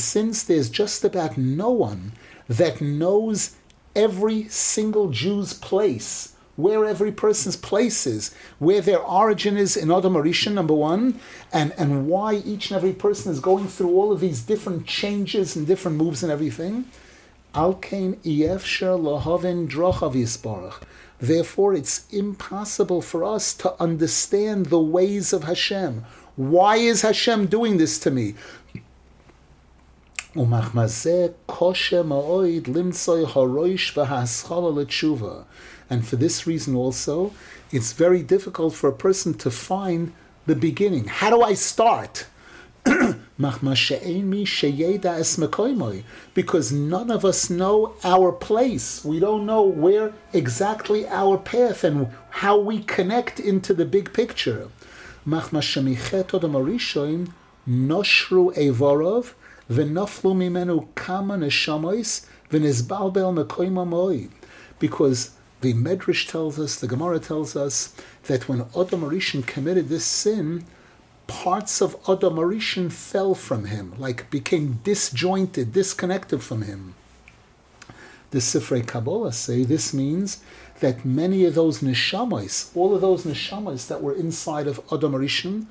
since 0.00 0.42
there's 0.42 0.70
just 0.70 1.04
about 1.04 1.36
no 1.36 1.70
one 1.70 2.12
that 2.48 2.80
knows 2.80 3.56
every 3.94 4.48
single 4.48 5.10
Jew's 5.10 5.52
place, 5.52 6.34
where 6.56 6.84
every 6.86 7.12
person's 7.12 7.56
place 7.56 8.06
is, 8.06 8.34
where 8.58 8.80
their 8.80 9.00
origin 9.00 9.56
is 9.58 9.76
in 9.76 9.90
Adam 9.90 10.14
Arishan, 10.14 10.54
number 10.54 10.74
one, 10.74 11.20
and, 11.52 11.74
and 11.76 12.06
why 12.06 12.36
each 12.36 12.70
and 12.70 12.76
every 12.78 12.92
person 12.92 13.30
is 13.30 13.40
going 13.40 13.68
through 13.68 13.90
all 13.90 14.10
of 14.10 14.20
these 14.20 14.42
different 14.42 14.86
changes 14.86 15.56
and 15.56 15.66
different 15.66 15.98
moves 15.98 16.22
and 16.22 16.32
everything. 16.32 16.86
Alkein 17.54 18.16
Iefsher 18.24 18.98
Lahavin 18.98 19.68
Drochav 19.68 20.14
Therefore, 21.26 21.74
it's 21.74 22.06
impossible 22.12 23.00
for 23.00 23.24
us 23.24 23.54
to 23.54 23.74
understand 23.80 24.66
the 24.66 24.80
ways 24.80 25.32
of 25.32 25.44
Hashem. 25.44 26.04
Why 26.36 26.76
is 26.76 27.02
Hashem 27.02 27.46
doing 27.46 27.78
this 27.78 27.98
to 28.00 28.10
me? 28.10 28.34
And 30.36 30.50
for 36.06 36.16
this 36.16 36.46
reason 36.46 36.76
also, 36.76 37.32
it's 37.70 37.92
very 37.92 38.22
difficult 38.22 38.74
for 38.74 38.88
a 38.88 38.92
person 38.92 39.34
to 39.34 39.50
find 39.50 40.12
the 40.46 40.56
beginning. 40.56 41.06
How 41.06 41.30
do 41.30 41.40
I 41.42 41.54
start? 41.54 42.26
Because 46.34 46.72
none 46.72 47.10
of 47.10 47.24
us 47.24 47.50
know 47.50 47.94
our 48.04 48.30
place. 48.30 49.04
We 49.04 49.18
don't 49.18 49.44
know 49.44 49.62
where 49.62 50.12
exactly 50.32 51.08
our 51.08 51.36
path 51.38 51.82
and 51.82 52.08
how 52.30 52.58
we 52.58 52.84
connect 52.84 53.40
into 53.40 53.74
the 53.74 53.84
big 53.84 54.12
picture. 54.12 54.68
Because 64.78 65.30
the 65.60 65.72
Medrash 65.72 66.28
tells 66.28 66.58
us, 66.58 66.76
the 66.76 66.86
Gemara 66.86 67.18
tells 67.18 67.56
us, 67.56 67.94
that 68.24 68.48
when 68.48 68.60
Adam 68.60 69.02
Arishan 69.02 69.46
committed 69.46 69.88
this 69.88 70.04
sin, 70.04 70.64
parts 71.26 71.80
of 71.80 71.96
Adam 72.08 72.36
Arishan 72.36 72.90
fell 72.90 73.34
from 73.34 73.66
him, 73.66 73.94
like 73.98 74.30
became 74.30 74.80
disjointed, 74.84 75.72
disconnected 75.72 76.42
from 76.42 76.62
him. 76.62 76.94
The 78.30 78.40
Sifrei 78.40 78.86
Kabbalah 78.86 79.32
say 79.32 79.62
this 79.64 79.94
means 79.94 80.42
that 80.80 81.04
many 81.04 81.44
of 81.44 81.54
those 81.54 81.80
neshamas, 81.80 82.70
all 82.74 82.94
of 82.94 83.00
those 83.00 83.24
neshamas 83.24 83.86
that 83.88 84.02
were 84.02 84.14
inside 84.14 84.66
of 84.66 84.80
Adam 84.92 85.12
Arishan, 85.12 85.66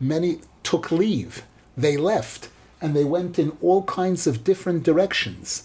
many 0.00 0.40
took 0.62 0.90
leave. 0.90 1.44
They 1.76 1.96
left 1.96 2.48
and 2.80 2.94
they 2.94 3.04
went 3.04 3.38
in 3.38 3.56
all 3.60 3.82
kinds 3.84 4.26
of 4.26 4.44
different 4.44 4.82
directions. 4.82 5.64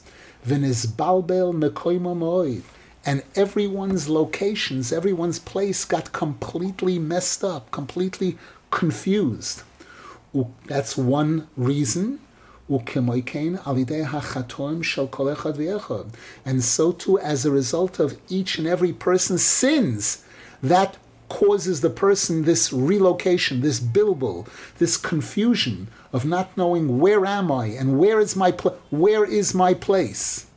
And 3.03 3.23
everyone's 3.35 4.09
locations, 4.09 4.91
everyone's 4.91 5.39
place 5.39 5.85
got 5.85 6.11
completely 6.11 6.99
messed 6.99 7.43
up, 7.43 7.71
completely 7.71 8.37
confused. 8.71 9.61
That's 10.65 10.97
one 10.97 11.47
reason. 11.55 12.19
And 12.69 12.87
so 16.63 16.91
too, 16.93 17.19
as 17.19 17.45
a 17.45 17.51
result 17.51 17.99
of 17.99 18.17
each 18.29 18.57
and 18.57 18.67
every 18.67 18.93
person's 18.93 19.43
sins, 19.43 20.23
that 20.63 20.97
causes 21.27 21.81
the 21.81 21.89
person 21.89 22.43
this 22.43 22.71
relocation, 22.73 23.61
this 23.61 23.79
bilbil, 23.79 24.47
this 24.79 24.97
confusion 24.97 25.87
of 26.13 26.25
not 26.25 26.55
knowing 26.57 26.99
where 26.99 27.25
am 27.25 27.51
I 27.51 27.67
and 27.67 27.97
where 27.97 28.19
is 28.19 28.35
my 28.35 28.51
pl- 28.51 28.77
where 28.89 29.23
is 29.23 29.53
my 29.53 29.73
place. 29.73 30.47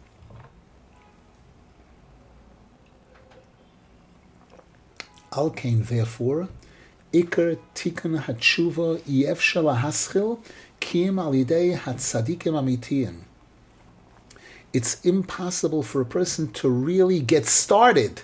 Alkain, 5.33 5.87
therefore, 5.87 6.49
Iker 7.14 7.59
Tikkun 7.76 8.25
Hatshuva 8.25 8.99
Yefshel 9.02 9.78
Haschil 9.78 10.40
Kim 10.80 11.14
Alidei 11.14 11.78
Hatzadikim 11.78 12.54
Amitian. 12.59 13.21
It's 14.73 15.00
impossible 15.04 15.85
for 15.85 16.00
a 16.00 16.04
person 16.04 16.50
to 16.54 16.68
really 16.68 17.21
get 17.21 17.47
started 17.47 18.23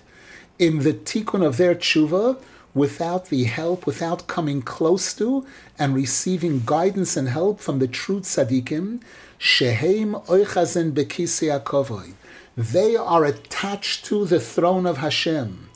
in 0.58 0.80
the 0.80 0.92
tikkun 0.92 1.46
of 1.46 1.56
their 1.56 1.76
tshuva 1.76 2.42
without 2.74 3.26
the 3.26 3.44
help, 3.44 3.86
without 3.86 4.26
coming 4.26 4.60
close 4.60 5.14
to 5.14 5.46
and 5.78 5.94
receiving 5.94 6.62
guidance 6.66 7.16
and 7.16 7.28
help 7.28 7.60
from 7.60 7.78
the 7.78 7.86
true 7.86 8.18
tzaddikim, 8.18 9.00
shehem 9.38 10.14
oichazen 10.26 10.90
bekisei 10.90 12.14
They 12.56 12.96
are 12.96 13.24
attached 13.24 14.04
to 14.06 14.24
the 14.24 14.40
throne 14.40 14.84
of 14.84 14.96
Hashem. 14.96 15.69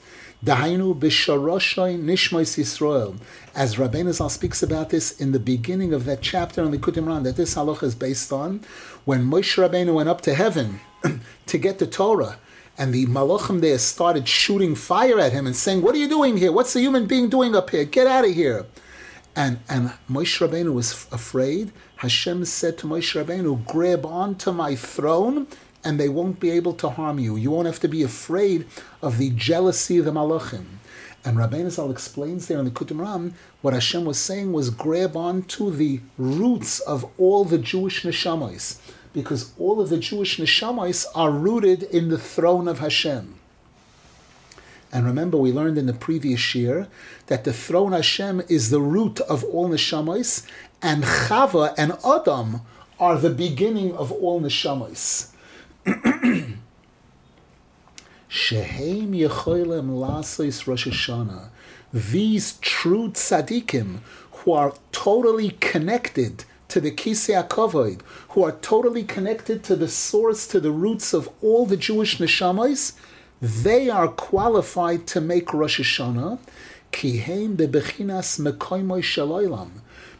Dahainu 0.44 0.94
b'sharoshay 0.94 1.98
nishmois 1.98 2.58
Yisrael. 2.58 3.16
As 3.54 3.76
Rabbeinu 3.76 4.12
Zal 4.12 4.28
speaks 4.28 4.62
about 4.62 4.90
this 4.90 5.18
in 5.18 5.32
the 5.32 5.38
beginning 5.38 5.94
of 5.94 6.04
that 6.04 6.20
chapter 6.20 6.62
on 6.62 6.70
the 6.70 6.76
Kutim 6.76 7.22
that 7.22 7.36
this 7.36 7.54
halacha 7.54 7.84
is 7.84 7.94
based 7.94 8.30
on, 8.30 8.60
when 9.06 9.24
Moshe 9.24 9.56
Rabbeinu 9.56 9.94
went 9.94 10.10
up 10.10 10.20
to 10.20 10.34
heaven 10.34 10.80
to 11.46 11.56
get 11.56 11.78
the 11.78 11.86
Torah, 11.86 12.38
and 12.76 12.92
the 12.92 13.06
malachim 13.06 13.62
there 13.62 13.78
started 13.78 14.28
shooting 14.28 14.74
fire 14.74 15.18
at 15.18 15.32
him 15.32 15.46
and 15.46 15.56
saying, 15.56 15.80
"What 15.80 15.94
are 15.94 15.98
you 15.98 16.08
doing 16.08 16.36
here? 16.36 16.52
What's 16.52 16.74
the 16.74 16.80
human 16.80 17.06
being 17.06 17.30
doing 17.30 17.56
up 17.56 17.70
here? 17.70 17.86
Get 17.86 18.06
out 18.06 18.26
of 18.26 18.34
here!" 18.34 18.66
And 19.34 19.60
and 19.66 19.92
Moshe 20.10 20.46
Rabbeinu 20.46 20.74
was 20.74 21.06
afraid. 21.10 21.72
Hashem 21.96 22.44
said 22.44 22.76
to 22.78 22.86
Moshe 22.86 23.14
Rabbeinu, 23.18 23.66
"Grab 23.66 24.04
onto 24.04 24.52
my 24.52 24.76
throne." 24.76 25.46
And 25.84 26.00
they 26.00 26.08
won't 26.08 26.40
be 26.40 26.50
able 26.50 26.72
to 26.74 26.88
harm 26.88 27.18
you. 27.18 27.36
You 27.36 27.50
won't 27.50 27.66
have 27.66 27.80
to 27.80 27.88
be 27.88 28.02
afraid 28.02 28.66
of 29.02 29.18
the 29.18 29.30
jealousy 29.30 29.98
of 29.98 30.06
the 30.06 30.12
malachim. 30.12 30.64
And 31.24 31.36
Rabbeinu 31.38 31.70
Zal 31.70 31.90
explains 31.90 32.46
there 32.46 32.58
in 32.58 32.64
the 32.64 32.70
Kutim 32.70 33.00
Ram 33.00 33.34
what 33.62 33.74
Hashem 33.74 34.04
was 34.04 34.18
saying 34.18 34.52
was 34.52 34.70
grab 34.70 35.16
onto 35.16 35.70
the 35.70 36.00
roots 36.18 36.80
of 36.80 37.06
all 37.18 37.44
the 37.44 37.58
Jewish 37.58 38.02
neshamas 38.02 38.78
because 39.14 39.52
all 39.58 39.80
of 39.80 39.88
the 39.88 39.96
Jewish 39.96 40.38
neshamas 40.38 41.06
are 41.14 41.30
rooted 41.30 41.84
in 41.84 42.08
the 42.08 42.18
throne 42.18 42.68
of 42.68 42.80
Hashem. 42.80 43.36
And 44.92 45.06
remember, 45.06 45.38
we 45.38 45.50
learned 45.50 45.78
in 45.78 45.86
the 45.86 45.92
previous 45.92 46.54
year 46.54 46.88
that 47.26 47.44
the 47.44 47.52
throne 47.52 47.92
Hashem 47.92 48.42
is 48.48 48.70
the 48.70 48.80
root 48.80 49.20
of 49.20 49.42
all 49.44 49.68
neshamas, 49.68 50.46
and 50.82 51.04
Chava 51.04 51.74
and 51.78 51.92
Adam 52.04 52.60
are 53.00 53.18
the 53.18 53.30
beginning 53.30 53.94
of 53.94 54.12
all 54.12 54.40
neshamas. 54.40 55.33
Shehem 58.28 59.12
Lasis 59.12 60.66
Rosh 60.66 60.86
Hashanah. 60.88 61.48
These 61.92 62.58
true 62.60 63.10
tzaddikim 63.10 63.98
who 64.32 64.52
are 64.52 64.74
totally 64.92 65.50
connected 65.60 66.44
to 66.68 66.80
the 66.80 66.90
Kisei 66.90 67.46
HaKavod, 67.46 68.00
who 68.30 68.42
are 68.42 68.52
totally 68.52 69.04
connected 69.04 69.62
to 69.64 69.76
the 69.76 69.88
source, 69.88 70.46
to 70.48 70.58
the 70.58 70.72
roots 70.72 71.12
of 71.14 71.28
all 71.42 71.66
the 71.66 71.76
Jewish 71.76 72.18
neshamas, 72.18 72.94
they 73.40 73.88
are 73.88 74.08
qualified 74.08 75.06
to 75.08 75.20
make 75.20 75.52
Rosh 75.52 75.80
Hashanah, 75.80 76.38
kiheim 76.92 77.56
bebechinas 77.56 78.40
mekoimoy 78.40 79.70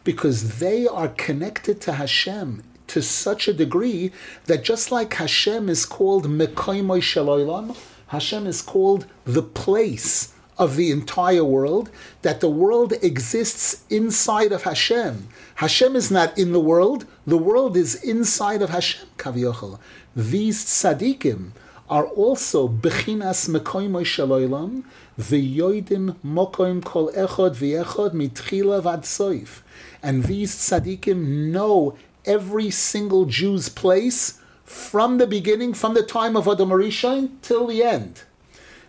because 0.03 0.59
they 0.59 0.87
are 0.87 1.07
connected 1.09 1.81
to 1.81 1.93
Hashem 1.93 2.63
to 2.95 3.01
such 3.01 3.49
a 3.49 3.53
degree 3.53 4.09
that 4.45 4.63
just 4.63 4.89
like 4.89 5.13
Hashem 5.15 5.67
is 5.67 5.85
called 5.85 6.27
Mekoimoy 6.27 7.01
Shaloilam, 7.01 7.75
Hashem 8.07 8.47
is 8.47 8.61
called 8.61 9.05
the 9.25 9.43
place 9.43 10.33
of 10.57 10.77
the 10.77 10.91
entire 10.91 11.43
world, 11.43 11.89
that 12.21 12.39
the 12.39 12.49
world 12.49 12.93
exists 13.01 13.83
inside 13.89 14.53
of 14.53 14.63
Hashem. 14.63 15.27
Hashem 15.55 15.97
is 15.97 16.09
not 16.09 16.37
in 16.37 16.53
the 16.53 16.61
world, 16.61 17.05
the 17.27 17.37
world 17.37 17.75
is 17.75 18.01
inside 18.01 18.61
of 18.61 18.69
Hashem, 18.69 19.09
Kaviochel. 19.17 19.77
These 20.15 20.63
tzaddikim 20.63 21.51
are 21.89 22.05
also 22.05 22.69
Bechinas 22.69 23.49
Mekoimoy 23.49 24.05
Shaloilam, 24.05 24.85
V'yoidim 25.19 26.15
Mokoim 26.25 26.81
Kol 26.81 27.11
Echod 27.11 27.57
V'echod 27.57 28.11
Mitchila 28.13 28.81
Vad 28.81 29.01
Soif. 29.03 29.63
And 30.01 30.23
these 30.23 30.55
tzaddikim 30.55 31.51
know 31.51 31.97
every 32.25 32.69
single 32.69 33.25
Jew's 33.25 33.69
place 33.69 34.39
from 34.63 35.17
the 35.17 35.27
beginning, 35.27 35.73
from 35.73 35.93
the 35.93 36.03
time 36.03 36.35
of 36.35 36.47
Adam 36.47 36.69
Rishon 36.69 37.29
till 37.41 37.67
the 37.67 37.83
end. 37.83 38.23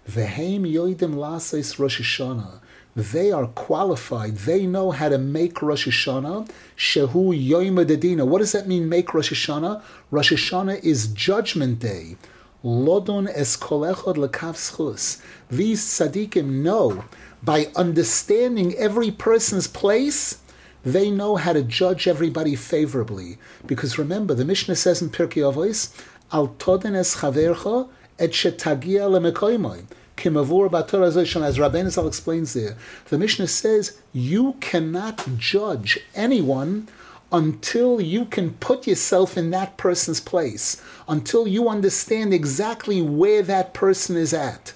Vehem 0.08 0.62
yoidim 0.62 1.16
lases 1.16 1.78
Rosh 1.78 2.00
Hashanah. 2.00 2.60
They 2.94 3.30
are 3.30 3.46
qualified. 3.48 4.36
They 4.36 4.64
know 4.64 4.90
how 4.90 5.10
to 5.10 5.18
make 5.18 5.60
Rosh 5.60 5.86
Hashanah. 5.86 6.48
Shehu 6.76 7.48
yoim 7.48 7.84
dedina. 7.84 8.26
What 8.26 8.38
does 8.38 8.52
that 8.52 8.66
mean? 8.66 8.88
Make 8.88 9.12
Rosh 9.12 9.32
Hashanah. 9.32 9.82
Rosh 10.10 10.32
Hashanah 10.32 10.82
is 10.82 11.08
Judgment 11.08 11.78
Day. 11.78 12.16
Lodon 12.64 13.28
es 13.28 13.56
kolechod 13.56 14.16
lekav 14.16 15.22
These 15.50 15.84
tzaddikim 15.84 16.62
know 16.62 17.04
by 17.42 17.66
understanding 17.76 18.74
every 18.76 19.10
person's 19.10 19.68
place 19.68 20.38
they 20.86 21.10
know 21.10 21.34
how 21.34 21.52
to 21.52 21.64
judge 21.64 22.06
everybody 22.06 22.54
favorably. 22.54 23.38
Because 23.66 23.98
remember, 23.98 24.34
the 24.34 24.44
Mishnah 24.44 24.76
says 24.76 25.02
in 25.02 25.10
Pirkei 25.10 25.42
Avos, 25.42 25.92
Al 26.32 26.48
toden 26.60 26.94
es 26.94 27.16
chavercha 27.16 27.88
et 28.20 28.30
shetagia 28.30 29.10
lemekoimoy. 29.10 29.84
Kimavur 30.16 30.72
as 30.72 31.58
Rabbeinu 31.58 31.90
Zal 31.90 32.06
explains 32.06 32.54
there. 32.54 32.76
The 33.06 33.18
Mishnah 33.18 33.48
says, 33.48 33.98
you 34.12 34.54
cannot 34.60 35.26
judge 35.36 35.98
anyone 36.14 36.86
until 37.32 38.00
you 38.00 38.24
can 38.24 38.52
put 38.52 38.86
yourself 38.86 39.36
in 39.36 39.50
that 39.50 39.76
person's 39.76 40.20
place, 40.20 40.80
until 41.08 41.48
you 41.48 41.68
understand 41.68 42.32
exactly 42.32 43.02
where 43.02 43.42
that 43.42 43.74
person 43.74 44.16
is 44.16 44.32
at 44.32 44.72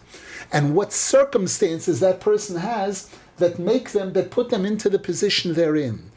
and 0.52 0.74
what 0.74 0.92
circumstances 0.92 2.00
that 2.00 2.20
person 2.20 2.56
has 2.56 3.08
that 3.40 3.58
make 3.58 3.90
them, 3.90 4.12
that 4.12 4.30
put 4.30 4.50
them 4.50 4.64
into 4.64 4.88
the 4.88 4.98
position 4.98 5.54
they're 5.54 5.76
in. 5.76 6.10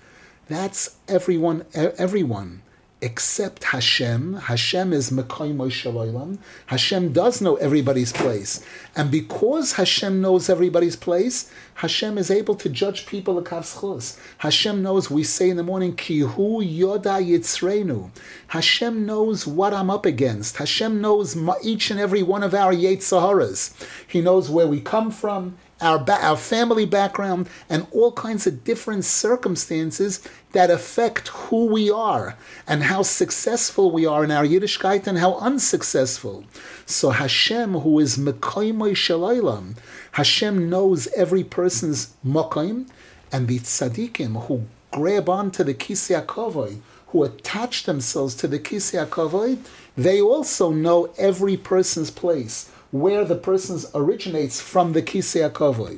That's 0.47 0.97
everyone, 1.07 1.65
everyone 1.73 2.61
except 3.03 3.65
Hashem. 3.65 4.35
Hashem 4.35 4.93
is 4.93 5.09
Mekoy 5.09 5.53
Shaloilam. 5.53 6.37
Hashem 6.67 7.11
does 7.11 7.41
know 7.41 7.57
everybody's 7.57 8.13
place. 8.13 8.65
And 8.95 9.11
because 9.11 9.73
Hashem 9.73 10.21
knows 10.21 10.49
everybody's 10.49 10.95
place, 10.95 11.51
Hashem 11.75 12.17
is 12.17 12.31
able 12.31 12.55
to 12.55 12.69
judge 12.69 13.05
people 13.05 13.41
akavschus. 13.41 14.17
Hashem 14.37 14.81
knows, 14.81 15.11
we 15.11 15.23
say 15.23 15.49
in 15.49 15.57
the 15.57 15.63
morning, 15.63 15.97
Kihu 15.97 16.31
Yoda 16.33 17.21
Yitzreinu. 17.21 18.09
Hashem 18.47 19.05
knows 19.05 19.45
what 19.45 19.73
I'm 19.73 19.89
up 19.89 20.05
against. 20.05 20.55
Hashem 20.55 21.01
knows 21.01 21.37
each 21.61 21.91
and 21.91 21.99
every 21.99 22.23
one 22.23 22.41
of 22.41 22.53
our 22.53 22.73
Yetzaharas. 22.73 23.73
He 24.07 24.21
knows 24.21 24.49
where 24.49 24.67
we 24.67 24.79
come 24.79 25.11
from 25.11 25.57
our, 25.83 25.99
ba- 25.99 26.25
our 26.25 26.37
family 26.37 26.85
background, 26.85 27.49
and 27.69 27.85
all 27.91 28.11
kinds 28.13 28.47
of 28.47 28.63
different 28.63 29.05
circumstances 29.05 30.27
that 30.53 30.71
affect 30.71 31.27
who 31.27 31.65
we 31.65 31.91
are 31.91 32.35
and 32.67 32.83
how 32.83 33.01
successful 33.01 33.91
we 33.91 34.05
are 34.05 34.23
in 34.23 34.31
our 34.31 34.45
Yiddishkeit 34.45 35.05
and 35.07 35.17
how 35.17 35.35
unsuccessful. 35.35 36.45
So 36.85 37.09
Hashem, 37.09 37.73
who 37.73 37.99
is 37.99 38.17
Mekoimoy 38.17 38.93
Shalaylam, 38.93 39.75
Hashem 40.13 40.69
knows 40.69 41.07
every 41.15 41.43
person's 41.43 42.13
Mokoim, 42.25 42.87
and 43.31 43.47
the 43.47 43.59
tzaddikim 43.59 44.45
who 44.45 44.65
grab 44.91 45.27
onto 45.27 45.63
the 45.63 45.73
Kisei 45.73 46.23
HaKavod, 46.23 46.79
who 47.07 47.23
attach 47.23 47.83
themselves 47.83 48.35
to 48.35 48.47
the 48.47 48.59
Kisei 48.59 49.05
HaKavod, 49.05 49.57
they 49.97 50.21
also 50.21 50.71
know 50.71 51.13
every 51.17 51.57
person's 51.57 52.11
place 52.11 52.69
where 52.93 53.25
the 53.25 53.35
person 53.35 53.79
originates 53.95 54.61
from 54.61 54.93
the 54.93 55.01
Kisei 55.01 55.49
HaKavod. 55.49 55.97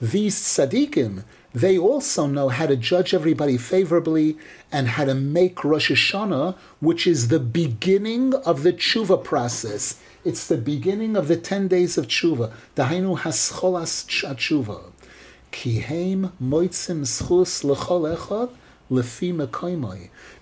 These 0.00 0.36
tzaddikim, 0.36 1.24
they 1.54 1.78
also 1.78 2.26
know 2.26 2.48
how 2.50 2.66
to 2.66 2.76
judge 2.76 3.14
everybody 3.14 3.56
favorably 3.56 4.36
and 4.70 4.88
how 4.88 5.06
to 5.06 5.14
make 5.14 5.64
Rosh 5.64 5.90
Hashanah, 5.90 6.56
which 6.80 7.06
is 7.06 7.28
the 7.28 7.40
beginning 7.40 8.34
of 8.34 8.64
the 8.64 8.72
tshuva 8.74 9.24
process. 9.24 9.98
It's 10.26 10.46
the 10.46 10.58
beginning 10.58 11.16
of 11.16 11.28
the 11.28 11.38
ten 11.38 11.68
days 11.68 11.96
of 11.96 12.06
tshuva. 12.06 12.52
Dahainu 12.76 13.18
hascholas 13.18 14.04
tshuva. 14.04 14.91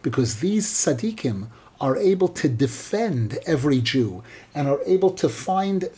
Because 0.02 0.40
these 0.40 0.66
tzaddikim 0.66 1.48
are 1.80 1.96
able 1.96 2.28
to 2.28 2.48
defend 2.48 3.38
every 3.46 3.80
Jew 3.80 4.22
and 4.54 4.68
are 4.68 4.80
able 4.86 5.10
to 5.10 5.28
find 5.28 5.88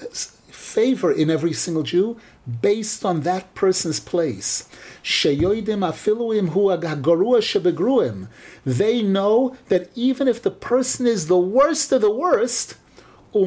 favor 0.51 1.13
in 1.13 1.31
every 1.31 1.53
single 1.53 1.83
Jew 1.83 2.17
based 2.61 3.05
on 3.05 3.21
that 3.23 3.55
person's 3.55 4.01
place. 4.01 4.69
They 8.65 9.03
know 9.03 9.57
that 9.69 9.91
even 9.95 10.29
if 10.29 10.43
the 10.43 10.51
person 10.51 11.07
is 11.07 11.27
the 11.27 11.39
worst 11.39 11.93
of 11.93 12.01
the 12.01 12.11
worst, 12.11 12.75
they 13.35 13.41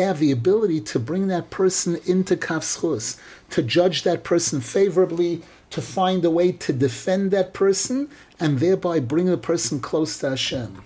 have 0.00 0.18
the 0.18 0.32
ability 0.32 0.80
to 0.80 0.98
bring 0.98 1.28
that 1.28 1.50
person 1.50 2.00
into 2.04 2.36
kafschus, 2.36 3.16
to 3.50 3.62
judge 3.62 4.02
that 4.02 4.24
person 4.24 4.60
favorably, 4.60 5.42
to 5.70 5.80
find 5.80 6.24
a 6.24 6.30
way 6.30 6.50
to 6.50 6.72
defend 6.72 7.30
that 7.30 7.52
person, 7.54 8.08
and 8.40 8.58
thereby 8.58 8.98
bring 8.98 9.26
the 9.26 9.36
person 9.36 9.78
close 9.78 10.18
to 10.18 10.30
Hashem. 10.30 10.82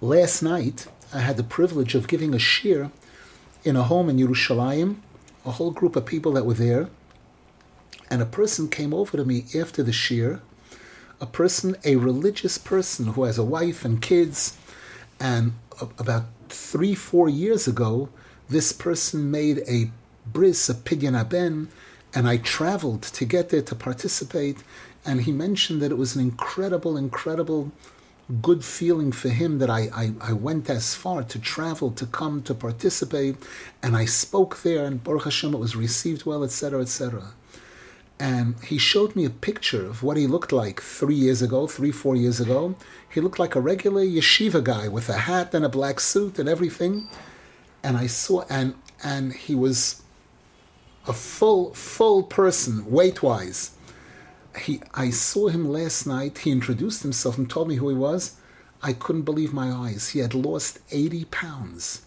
Last 0.00 0.42
night, 0.42 0.86
I 1.12 1.18
had 1.18 1.36
the 1.36 1.42
privilege 1.42 1.94
of 1.94 2.06
giving 2.08 2.32
a 2.32 2.38
shir 2.38 2.90
in 3.64 3.76
a 3.76 3.82
home 3.82 4.08
in 4.08 4.18
Yerushalayim, 4.18 4.96
a 5.44 5.50
whole 5.52 5.72
group 5.72 5.96
of 5.96 6.06
people 6.06 6.32
that 6.32 6.46
were 6.46 6.54
there, 6.54 6.88
and 8.08 8.22
a 8.22 8.26
person 8.26 8.68
came 8.68 8.94
over 8.94 9.16
to 9.16 9.24
me 9.24 9.46
after 9.54 9.82
the 9.82 9.92
shir, 9.92 10.40
a 11.20 11.26
person, 11.26 11.76
a 11.84 11.96
religious 11.96 12.58
person 12.58 13.08
who 13.08 13.24
has 13.24 13.38
a 13.38 13.44
wife 13.44 13.84
and 13.84 14.00
kids, 14.02 14.58
and 15.22 15.52
about 16.00 16.24
three, 16.48 16.96
four 16.96 17.28
years 17.28 17.68
ago, 17.68 18.08
this 18.48 18.72
person 18.72 19.30
made 19.30 19.62
a 19.68 19.88
bris, 20.26 20.68
a 20.68 20.74
pidyon 20.74 21.14
aben, 21.14 21.68
and 22.12 22.28
I 22.28 22.38
traveled 22.38 23.02
to 23.02 23.24
get 23.24 23.50
there 23.50 23.62
to 23.62 23.74
participate. 23.76 24.58
And 25.06 25.22
he 25.22 25.30
mentioned 25.30 25.80
that 25.80 25.92
it 25.92 25.96
was 25.96 26.16
an 26.16 26.22
incredible, 26.22 26.96
incredible 26.96 27.70
good 28.42 28.64
feeling 28.64 29.12
for 29.12 29.28
him 29.28 29.60
that 29.60 29.70
I, 29.70 29.88
I, 29.94 30.12
I, 30.20 30.32
went 30.32 30.68
as 30.68 30.94
far 30.96 31.22
to 31.22 31.38
travel, 31.38 31.92
to 31.92 32.06
come, 32.06 32.42
to 32.42 32.54
participate, 32.54 33.36
and 33.82 33.96
I 33.96 34.06
spoke 34.06 34.62
there, 34.62 34.84
and 34.84 35.02
Baruch 35.02 35.24
Hashem, 35.24 35.54
it 35.54 35.58
was 35.58 35.76
received 35.76 36.24
well, 36.24 36.42
etc., 36.42 36.80
etc 36.80 37.32
and 38.18 38.54
he 38.64 38.78
showed 38.78 39.16
me 39.16 39.24
a 39.24 39.30
picture 39.30 39.84
of 39.84 40.02
what 40.02 40.16
he 40.16 40.26
looked 40.26 40.52
like 40.52 40.80
three 40.80 41.14
years 41.14 41.42
ago, 41.42 41.66
three, 41.66 41.90
four 41.90 42.14
years 42.14 42.40
ago. 42.40 42.76
He 43.12 43.20
looked 43.20 43.38
like 43.38 43.54
a 43.54 43.60
regular 43.60 44.04
yeshiva 44.04 44.62
guy 44.62 44.88
with 44.88 45.08
a 45.08 45.18
hat 45.18 45.54
and 45.54 45.64
a 45.64 45.68
black 45.68 45.98
suit 46.00 46.38
and 46.38 46.48
everything. 46.48 47.08
And 47.82 47.96
I 47.96 48.06
saw, 48.06 48.44
and 48.48 48.74
and 49.02 49.32
he 49.32 49.54
was 49.54 50.02
a 51.06 51.12
full, 51.12 51.74
full 51.74 52.22
person, 52.22 52.90
weight 52.90 53.22
wise. 53.22 53.72
He, 54.56 54.80
I 54.94 55.10
saw 55.10 55.48
him 55.48 55.68
last 55.68 56.06
night. 56.06 56.38
He 56.38 56.50
introduced 56.50 57.02
himself 57.02 57.38
and 57.38 57.48
told 57.48 57.68
me 57.68 57.76
who 57.76 57.88
he 57.88 57.94
was. 57.94 58.36
I 58.82 58.92
couldn't 58.92 59.22
believe 59.22 59.52
my 59.52 59.70
eyes. 59.72 60.10
He 60.10 60.20
had 60.20 60.34
lost 60.34 60.78
80 60.90 61.24
pounds. 61.26 62.02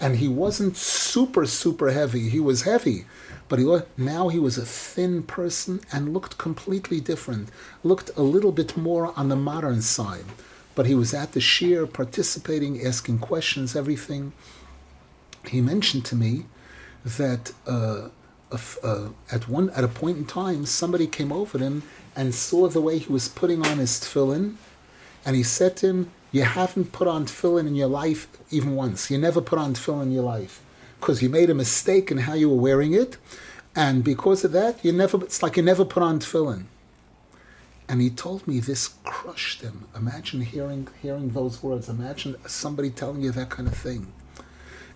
And 0.00 0.16
he 0.16 0.28
wasn't 0.28 0.76
super, 0.76 1.46
super 1.46 1.90
heavy. 1.90 2.28
He 2.28 2.40
was 2.40 2.62
heavy, 2.62 3.06
but 3.48 3.58
he 3.58 3.78
now 3.96 4.28
he 4.28 4.38
was 4.38 4.56
a 4.56 4.64
thin 4.64 5.22
person 5.22 5.80
and 5.92 6.14
looked 6.14 6.38
completely 6.38 7.00
different. 7.00 7.48
Looked 7.82 8.10
a 8.16 8.22
little 8.22 8.52
bit 8.52 8.76
more 8.76 9.12
on 9.18 9.28
the 9.28 9.36
modern 9.36 9.82
side, 9.82 10.24
but 10.74 10.86
he 10.86 10.94
was 10.94 11.12
at 11.12 11.32
the 11.32 11.40
shir, 11.40 11.86
participating, 11.86 12.84
asking 12.84 13.18
questions, 13.18 13.76
everything. 13.76 14.32
He 15.46 15.60
mentioned 15.60 16.04
to 16.06 16.16
me 16.16 16.46
that 17.04 17.52
uh, 17.66 18.08
uh, 18.82 19.08
at 19.30 19.48
one 19.48 19.70
at 19.70 19.84
a 19.84 19.88
point 19.88 20.16
in 20.16 20.24
time, 20.24 20.64
somebody 20.64 21.06
came 21.06 21.32
over 21.32 21.58
to 21.58 21.64
him 21.64 21.82
and 22.16 22.34
saw 22.34 22.68
the 22.68 22.80
way 22.80 22.98
he 22.98 23.12
was 23.12 23.28
putting 23.28 23.66
on 23.66 23.78
his 23.78 24.00
tefillin, 24.00 24.54
and 25.26 25.36
he 25.36 25.42
said 25.42 25.76
to 25.78 25.86
him, 25.88 26.10
you 26.32 26.42
haven't 26.42 26.92
put 26.92 27.06
on 27.06 27.26
tefillin 27.26 27.66
in 27.66 27.74
your 27.74 27.88
life 27.88 28.26
even 28.50 28.74
once. 28.74 29.10
You 29.10 29.18
never 29.18 29.40
put 29.40 29.58
on 29.58 29.74
tefillin 29.74 30.04
in 30.04 30.12
your 30.12 30.24
life 30.24 30.63
because 31.04 31.22
you 31.22 31.28
made 31.28 31.50
a 31.50 31.54
mistake 31.54 32.10
in 32.10 32.16
how 32.16 32.32
you 32.32 32.48
were 32.48 32.56
wearing 32.56 32.94
it, 32.94 33.18
and 33.76 34.02
because 34.02 34.42
of 34.42 34.52
that, 34.52 34.82
you 34.82 34.90
never. 34.90 35.22
It's 35.22 35.42
like 35.42 35.58
you 35.58 35.62
never 35.62 35.84
put 35.84 36.02
on 36.02 36.18
tefillin. 36.18 36.64
And 37.86 38.00
he 38.00 38.08
told 38.08 38.48
me 38.48 38.58
this 38.58 38.94
crushed 39.04 39.60
him. 39.60 39.86
Imagine 39.94 40.40
hearing 40.40 40.88
hearing 41.02 41.28
those 41.28 41.62
words. 41.62 41.90
Imagine 41.90 42.36
somebody 42.46 42.88
telling 42.88 43.20
you 43.20 43.32
that 43.32 43.50
kind 43.50 43.68
of 43.68 43.76
thing. 43.76 44.14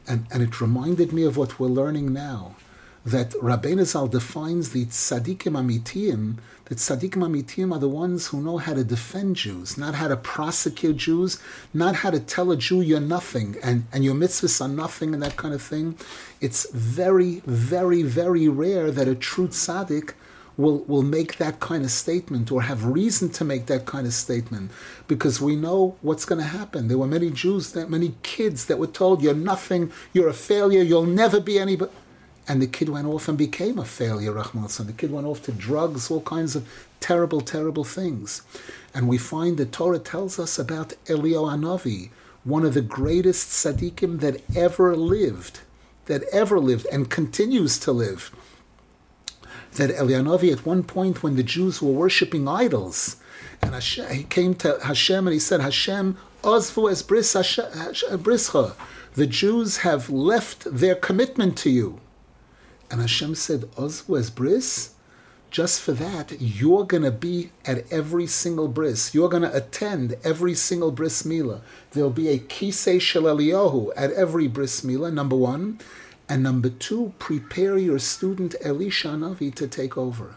And 0.07 0.27
and 0.31 0.43
it 0.43 0.63
reminded 0.63 1.13
me 1.13 1.25
of 1.25 1.37
what 1.37 1.61
we're 1.61 1.67
learning 1.67 2.15
now 2.15 2.57
that 3.11 3.31
Rabbeinu 3.33 3.87
Zal 3.87 4.07
defines 4.07 4.71
the 4.71 4.85
tzaddikim 4.85 5.55
amitiyim, 5.57 6.37
that 6.67 6.77
tzaddikim 6.77 7.23
amitiyim 7.25 7.75
are 7.75 7.79
the 7.79 7.89
ones 7.89 8.27
who 8.27 8.43
know 8.43 8.59
how 8.59 8.75
to 8.75 8.85
defend 8.85 9.37
Jews, 9.37 9.79
not 9.79 9.95
how 9.95 10.09
to 10.09 10.17
prosecute 10.17 10.99
Jews, 10.99 11.39
not 11.73 11.97
how 11.97 12.11
to 12.11 12.21
tell 12.21 12.51
a 12.51 12.57
Jew 12.57 12.83
you're 12.83 13.01
nothing 13.01 13.57
and, 13.63 13.85
and 13.93 14.05
your 14.05 14.15
mitzvahs 14.15 14.61
are 14.61 14.69
nothing 14.69 15.15
and 15.15 15.23
that 15.23 15.37
kind 15.37 15.55
of 15.55 15.63
thing. 15.63 15.97
It's 16.43 16.71
very, 16.71 17.41
very, 17.47 18.03
very 18.03 18.47
rare 18.49 18.91
that 18.91 19.09
a 19.09 19.15
true 19.15 19.49
tzaddik 19.49 20.13
will, 20.59 20.81
will 20.81 21.03
make 21.03 21.39
that 21.39 21.61
kind 21.61 21.85
of 21.85 21.91
statement 21.91 22.53
or 22.53 22.63
have 22.63 22.85
reason 22.85 23.31
to 23.31 23.45
make 23.45 23.67
that 23.67 23.87
kind 23.87 24.07
of 24.07 24.13
statement 24.13 24.71
because 25.07 25.41
we 25.41 25.57
know 25.57 25.97
what's 26.03 26.27
going 26.27 26.41
to 26.41 26.47
happen. 26.47 26.89
There 26.89 26.99
were 26.99 27.07
many 27.07 27.31
Jews, 27.31 27.73
that 27.73 27.89
many 27.89 28.15
kids 28.23 28.67
that 28.67 28.79
were 28.79 28.89
told, 28.89 29.23
You're 29.23 29.35
nothing, 29.35 29.93
you're 30.13 30.29
a 30.29 30.35
failure, 30.35 30.83
you'll 30.83 31.07
never 31.07 31.41
be 31.41 31.59
anybody 31.59 31.93
and 32.49 32.63
the 32.63 32.67
kid 32.67 32.89
went 32.89 33.07
off 33.07 33.29
and 33.29 33.37
became 33.37 33.79
a 33.79 33.85
failure, 33.85 34.33
Rahman 34.33 34.69
The 34.69 34.95
kid 34.97 35.13
went 35.13 35.27
off 35.27 35.43
to 35.43 35.53
drugs, 35.53 36.11
all 36.11 36.23
kinds 36.23 36.57
of 36.57 36.67
terrible, 36.99 37.43
terrible 37.43 37.85
things. 37.85 38.41
And 38.95 39.07
we 39.07 39.19
find 39.19 39.59
the 39.59 39.67
Torah 39.67 39.99
tells 39.99 40.39
us 40.39 40.59
about 40.59 40.95
Elio 41.09 41.45
Anavi, 41.45 42.09
one 42.45 42.65
of 42.65 42.73
the 42.73 42.81
greatest 42.81 43.51
tzaddikim 43.51 44.21
that 44.21 44.41
ever 44.57 44.97
lived, 44.97 45.61
that 46.07 46.23
ever 46.33 46.59
lived 46.59 46.87
and 46.91 47.11
continues 47.11 47.79
to 47.81 47.93
live. 47.93 48.35
That 49.75 49.91
Elianavi, 49.91 50.51
at 50.51 50.65
one 50.65 50.83
point 50.85 51.23
when 51.23 51.37
the 51.37 51.43
Jews 51.43 51.83
were 51.83 51.93
worshipping 51.93 52.49
idols, 52.49 53.17
and 53.61 53.75
Hashem, 53.75 54.11
he 54.11 54.23
came 54.25 54.55
to 54.57 54.79
Hashem 54.83 55.27
and 55.27 55.35
he 55.35 55.39
said, 55.39 55.61
Hashem, 55.61 56.17
Ozvu 56.43 56.91
es 56.91 57.03
bris 57.03 57.35
brischa. 57.35 58.75
The 59.15 59.27
Jews 59.27 59.79
have 59.79 60.09
left 60.09 60.65
their 60.65 60.95
commitment 60.95 61.59
to 61.59 61.71
you. 61.71 62.01
And 62.91 63.01
Hashem 63.01 63.35
said, 63.35 63.71
Ozwu 63.77 64.19
as 64.19 64.31
bris, 64.31 64.95
just 65.51 65.81
for 65.81 65.93
that, 65.93 66.41
you're 66.41 66.85
going 66.85 67.03
to 67.03 67.11
be 67.11 67.51
at 67.65 67.91
every 67.91 68.27
single 68.27 68.69
bris. 68.69 69.15
You're 69.15 69.29
going 69.29 69.43
to 69.43 69.57
attend 69.57 70.17
every 70.23 70.55
single 70.55 70.91
bris 70.91 71.25
mila. 71.25 71.63
There'll 71.93 72.11
be 72.11 72.29
a 72.29 72.39
kisei 72.39 73.01
shel 73.01 73.23
Eliyahu 73.23 73.93
at 73.97 74.13
every 74.13 74.47
bris 74.47 74.85
mila, 74.85 75.11
number 75.11 75.37
one. 75.37 75.79
And 76.29 76.43
number 76.43 76.69
two, 76.69 77.15
prepare 77.19 77.79
your 77.79 77.99
student 77.99 78.55
Elisha 78.61 79.09
Navi 79.09 79.55
to 79.55 79.67
take 79.67 79.97
over. 79.97 80.37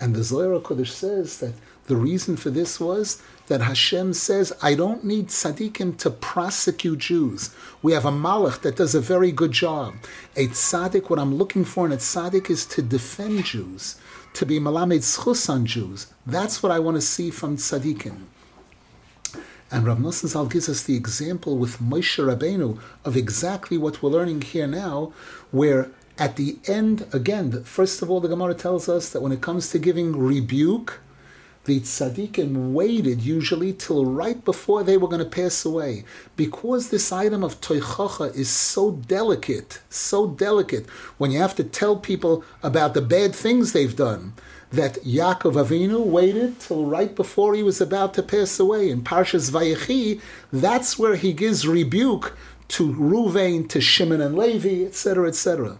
And 0.00 0.14
the 0.14 0.24
Zohar 0.24 0.60
Kodesh 0.60 0.88
says 0.88 1.38
that 1.38 1.54
the 1.86 1.96
reason 1.96 2.36
for 2.36 2.50
this 2.50 2.80
was 2.80 3.22
that 3.46 3.60
Hashem 3.60 4.14
says, 4.14 4.52
I 4.62 4.74
don't 4.74 5.04
need 5.04 5.28
tzaddikim 5.28 5.98
to 5.98 6.10
prosecute 6.10 6.98
Jews. 6.98 7.54
We 7.82 7.92
have 7.92 8.06
a 8.06 8.10
malach 8.10 8.62
that 8.62 8.76
does 8.76 8.94
a 8.94 9.00
very 9.00 9.30
good 9.30 9.52
job. 9.52 9.94
A 10.34 10.48
tzaddik, 10.48 11.10
what 11.10 11.18
I'm 11.18 11.34
looking 11.34 11.64
for 11.64 11.84
in 11.84 11.92
a 11.92 11.96
tzaddik 11.96 12.48
is 12.48 12.64
to 12.66 12.82
defend 12.82 13.44
Jews, 13.44 13.96
to 14.32 14.46
be 14.46 14.58
malamed 14.58 15.00
schus 15.00 15.48
on 15.50 15.66
Jews. 15.66 16.06
That's 16.26 16.62
what 16.62 16.72
I 16.72 16.78
want 16.78 16.96
to 16.96 17.02
see 17.02 17.30
from 17.30 17.58
tzaddikim. 17.58 18.16
And 19.70 19.86
Rav 19.86 19.98
Nosson 19.98 20.28
Zal 20.28 20.46
gives 20.46 20.68
us 20.68 20.84
the 20.84 20.96
example 20.96 21.58
with 21.58 21.80
Moshe 21.80 22.22
Rabbeinu 22.24 22.78
of 23.04 23.16
exactly 23.16 23.76
what 23.76 24.02
we're 24.02 24.10
learning 24.10 24.42
here 24.42 24.66
now, 24.66 25.12
where 25.50 25.90
at 26.18 26.36
the 26.36 26.58
end, 26.66 27.06
again, 27.12 27.64
first 27.64 28.02
of 28.02 28.10
all, 28.10 28.20
the 28.20 28.28
Gemara 28.28 28.54
tells 28.54 28.88
us 28.88 29.10
that 29.10 29.20
when 29.20 29.32
it 29.32 29.40
comes 29.40 29.70
to 29.70 29.78
giving 29.78 30.16
rebuke, 30.16 31.00
the 31.64 31.80
tzaddikim 31.80 32.72
waited 32.72 33.22
usually 33.22 33.72
till 33.72 34.04
right 34.04 34.44
before 34.44 34.84
they 34.84 34.96
were 34.96 35.08
going 35.08 35.24
to 35.24 35.28
pass 35.28 35.64
away. 35.64 36.04
Because 36.36 36.90
this 36.90 37.10
item 37.10 37.42
of 37.42 37.60
toichacha 37.60 38.34
is 38.36 38.50
so 38.50 38.92
delicate, 38.92 39.80
so 39.88 40.26
delicate, 40.26 40.88
when 41.16 41.30
you 41.30 41.38
have 41.38 41.56
to 41.56 41.64
tell 41.64 41.96
people 41.96 42.44
about 42.62 42.94
the 42.94 43.00
bad 43.00 43.34
things 43.34 43.72
they've 43.72 43.96
done, 43.96 44.34
that 44.70 44.96
Yaakov 44.96 45.54
Avinu 45.54 46.04
waited 46.04 46.60
till 46.60 46.84
right 46.84 47.14
before 47.14 47.54
he 47.54 47.62
was 47.62 47.80
about 47.80 48.12
to 48.14 48.22
pass 48.22 48.60
away. 48.60 48.90
In 48.90 49.02
Parshas 49.02 49.50
Vayechi, 49.50 50.20
that's 50.52 50.98
where 50.98 51.16
he 51.16 51.32
gives 51.32 51.66
rebuke 51.66 52.36
to 52.68 52.92
Ruvain, 52.92 53.68
to 53.68 53.80
Shimon 53.80 54.20
and 54.20 54.36
Levi, 54.36 54.84
etc., 54.84 55.28
etc. 55.28 55.78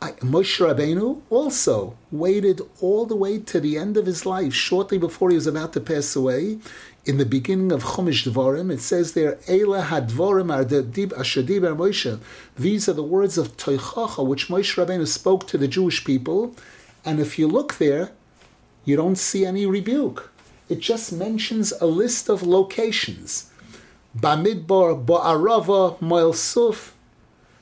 Moshe 0.00 0.60
Rabbeinu 0.64 1.22
also 1.28 1.96
waited 2.12 2.60
all 2.80 3.04
the 3.04 3.16
way 3.16 3.38
to 3.40 3.58
the 3.58 3.76
end 3.76 3.96
of 3.96 4.06
his 4.06 4.24
life, 4.24 4.54
shortly 4.54 4.96
before 4.96 5.30
he 5.30 5.34
was 5.34 5.48
about 5.48 5.72
to 5.72 5.80
pass 5.80 6.14
away. 6.14 6.58
In 7.04 7.18
the 7.18 7.26
beginning 7.26 7.72
of 7.72 7.82
Chumash 7.82 8.30
Dvarim, 8.30 8.70
it 8.70 8.80
says 8.80 9.14
there, 9.14 9.36
Eila 9.48 9.86
hadvorim 9.86 10.54
ardib 10.54 11.08
ashadib 11.08 11.62
Moshe. 11.76 12.20
These 12.56 12.88
are 12.88 12.92
the 12.92 13.02
words 13.02 13.38
of 13.38 13.56
Toichacha, 13.56 14.24
which 14.24 14.48
Moshe 14.48 14.76
Rabbeinu 14.76 15.06
spoke 15.06 15.48
to 15.48 15.58
the 15.58 15.68
Jewish 15.68 16.04
people. 16.04 16.54
And 17.04 17.18
if 17.18 17.38
you 17.38 17.48
look 17.48 17.78
there, 17.78 18.12
you 18.84 18.94
don't 18.94 19.16
see 19.16 19.44
any 19.44 19.66
rebuke. 19.66 20.30
It 20.68 20.80
just 20.80 21.12
mentions 21.12 21.72
a 21.80 21.86
list 21.86 22.28
of 22.28 22.42
locations. 22.42 23.50
Bamidbar, 24.16 25.04
Ba'arava, 25.04 26.00
Moel 26.00 26.34
Suf, 26.34 26.94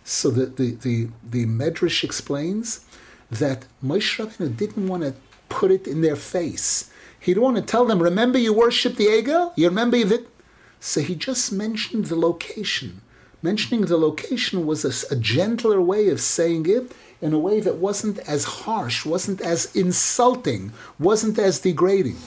so 0.08 0.30
the, 0.30 0.46
the, 0.46 0.70
the, 0.76 1.08
the 1.28 1.46
Medrash 1.46 2.04
explains 2.04 2.84
that 3.28 3.66
Moshe 3.84 4.24
Rabbeinu 4.24 4.56
didn't 4.56 4.86
want 4.86 5.02
to 5.02 5.14
put 5.48 5.72
it 5.72 5.88
in 5.88 6.00
their 6.00 6.14
face. 6.14 6.92
He 7.18 7.34
didn't 7.34 7.42
want 7.42 7.56
to 7.56 7.62
tell 7.62 7.84
them, 7.84 8.00
remember 8.00 8.38
you 8.38 8.52
worship 8.52 8.94
the 8.94 9.06
Egel? 9.06 9.52
You 9.56 9.68
remember 9.68 10.04
that? 10.04 10.28
So 10.78 11.00
he 11.00 11.16
just 11.16 11.52
mentioned 11.52 12.04
the 12.04 12.14
location. 12.14 13.00
Mentioning 13.42 13.86
the 13.86 13.96
location 13.96 14.64
was 14.64 14.84
a, 14.84 15.14
a 15.14 15.18
gentler 15.18 15.82
way 15.82 16.08
of 16.08 16.20
saying 16.20 16.66
it 16.66 16.92
in 17.20 17.32
a 17.32 17.38
way 17.40 17.58
that 17.58 17.78
wasn't 17.78 18.20
as 18.20 18.44
harsh, 18.44 19.04
wasn't 19.04 19.40
as 19.40 19.74
insulting, 19.74 20.72
wasn't 21.00 21.36
as 21.36 21.58
degrading. 21.58 22.18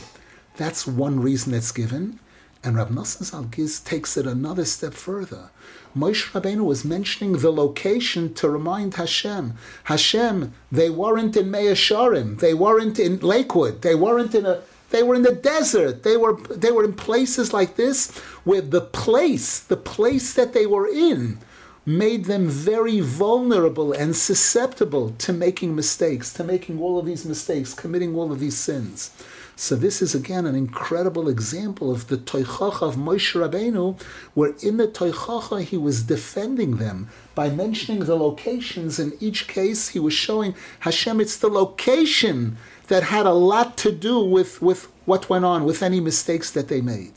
That's 0.57 0.85
one 0.85 1.21
reason 1.21 1.53
it's 1.53 1.71
given. 1.71 2.19
And 2.63 2.76
Rav 2.76 2.89
Nosson 2.89 3.24
Zal 3.24 3.48
takes 3.86 4.17
it 4.17 4.28
another 4.28 4.65
step 4.65 4.93
further. 4.93 5.50
Moshe 5.95 6.32
Rabbeinu 6.32 6.65
was 6.65 6.84
mentioning 6.84 7.38
the 7.38 7.52
location 7.52 8.34
to 8.34 8.50
remind 8.50 8.95
Hashem, 8.95 9.54
Hashem, 9.86 10.54
they 10.72 10.89
weren't 10.89 11.38
in 11.38 11.50
Mea 11.50 11.72
Shearim, 11.72 12.39
they 12.39 12.54
weren't 12.54 13.00
in 13.00 13.19
Lakewood, 13.19 13.82
they 13.82 13.95
weren't 13.95 14.36
in 14.36 14.45
a 14.45 14.62
they 14.89 15.04
were 15.04 15.15
in 15.15 15.22
the 15.22 15.36
desert. 15.36 16.04
They 16.04 16.17
were 16.17 16.36
they 16.41 16.72
were 16.72 16.84
in 16.84 16.93
places 16.93 17.54
like 17.54 17.76
this 17.76 18.12
where 18.43 18.62
the 18.62 18.82
place, 18.82 19.60
the 19.60 19.78
place 19.78 20.34
that 20.34 20.54
they 20.54 20.65
were 20.65 20.88
in, 20.88 21.38
made 21.86 22.26
them 22.26 22.48
very 22.48 23.00
vulnerable 23.00 23.93
and 23.93 24.15
susceptible 24.15 25.12
to 25.19 25.34
making 25.34 25.76
mistakes, 25.76 26.34
to 26.34 26.43
making 26.43 26.80
all 26.80 27.00
of 27.00 27.06
these 27.06 27.26
mistakes, 27.26 27.74
committing 27.74 28.15
all 28.15 28.32
of 28.32 28.39
these 28.39 28.58
sins. 28.58 29.12
So 29.60 29.76
this 29.76 30.02
is 30.02 30.15
again 30.15 30.45
an 30.45 30.56
incredible 30.56 31.28
example 31.28 31.91
of 31.91 32.08
the 32.08 32.15
Toichacha 32.15 32.82
of 32.82 32.95
Moshe 32.95 33.36
Rabbeinu, 33.36 34.02
where 34.34 34.54
in 34.63 34.78
the 34.78 34.88
Toichacha 34.88 35.62
he 35.63 35.76
was 35.76 36.04
defending 36.04 36.78
them 36.78 37.10
by 37.36 37.50
mentioning 37.50 38.06
the 38.06 38.15
locations. 38.15 39.00
In 39.00 39.12
each 39.19 39.50
case, 39.50 39.89
he 39.89 40.00
was 40.00 40.13
showing 40.13 40.56
Hashem 40.80 41.19
it's 41.19 41.36
the 41.36 41.50
location 41.50 42.56
that 42.88 43.04
had 43.04 43.26
a 43.26 43.34
lot 43.34 43.76
to 43.80 43.91
do 43.91 44.22
with, 44.22 44.62
with 44.62 44.88
what 45.04 45.30
went 45.30 45.43
on, 45.43 45.65
with 45.65 45.84
any 45.84 46.00
mistakes 46.00 46.50
that 46.52 46.69
they 46.69 46.80
made 46.80 47.15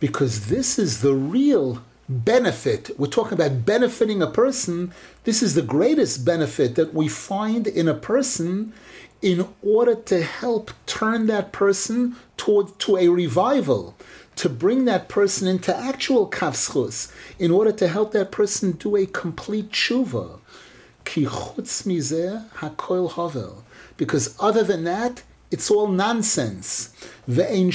because 0.00 0.46
this 0.46 0.78
is 0.78 1.00
the 1.00 1.14
real 1.14 1.82
benefit. 2.08 2.90
We're 2.98 3.06
talking 3.08 3.34
about 3.34 3.64
benefiting 3.64 4.22
a 4.22 4.26
person. 4.26 4.92
This 5.24 5.42
is 5.42 5.54
the 5.54 5.62
greatest 5.62 6.24
benefit 6.24 6.74
that 6.76 6.94
we 6.94 7.08
find 7.08 7.66
in 7.66 7.88
a 7.88 7.94
person 7.94 8.72
in 9.22 9.48
order 9.62 9.94
to 9.94 10.22
help 10.22 10.70
turn 10.86 11.26
that 11.26 11.52
person 11.52 12.16
toward 12.36 12.78
to 12.78 12.96
a 12.96 13.08
revival, 13.08 13.96
to 14.36 14.48
bring 14.48 14.84
that 14.84 15.08
person 15.08 15.48
into 15.48 15.74
actual 15.74 16.30
kafschus, 16.30 17.10
in 17.38 17.50
order 17.50 17.72
to 17.72 17.88
help 17.88 18.12
that 18.12 18.30
person 18.30 18.72
do 18.72 18.94
a 18.94 19.06
complete 19.06 19.72
tshuva. 19.72 20.38
Ki 21.04 21.24
chutz 21.24 21.86
mizeh 21.86 22.48
hakoil 22.50 23.12
havel. 23.12 23.64
Because 23.96 24.36
other 24.38 24.62
than 24.62 24.84
that, 24.84 25.22
it's 25.50 25.70
all 25.70 25.88
nonsense. 25.88 26.92
There's 27.26 27.74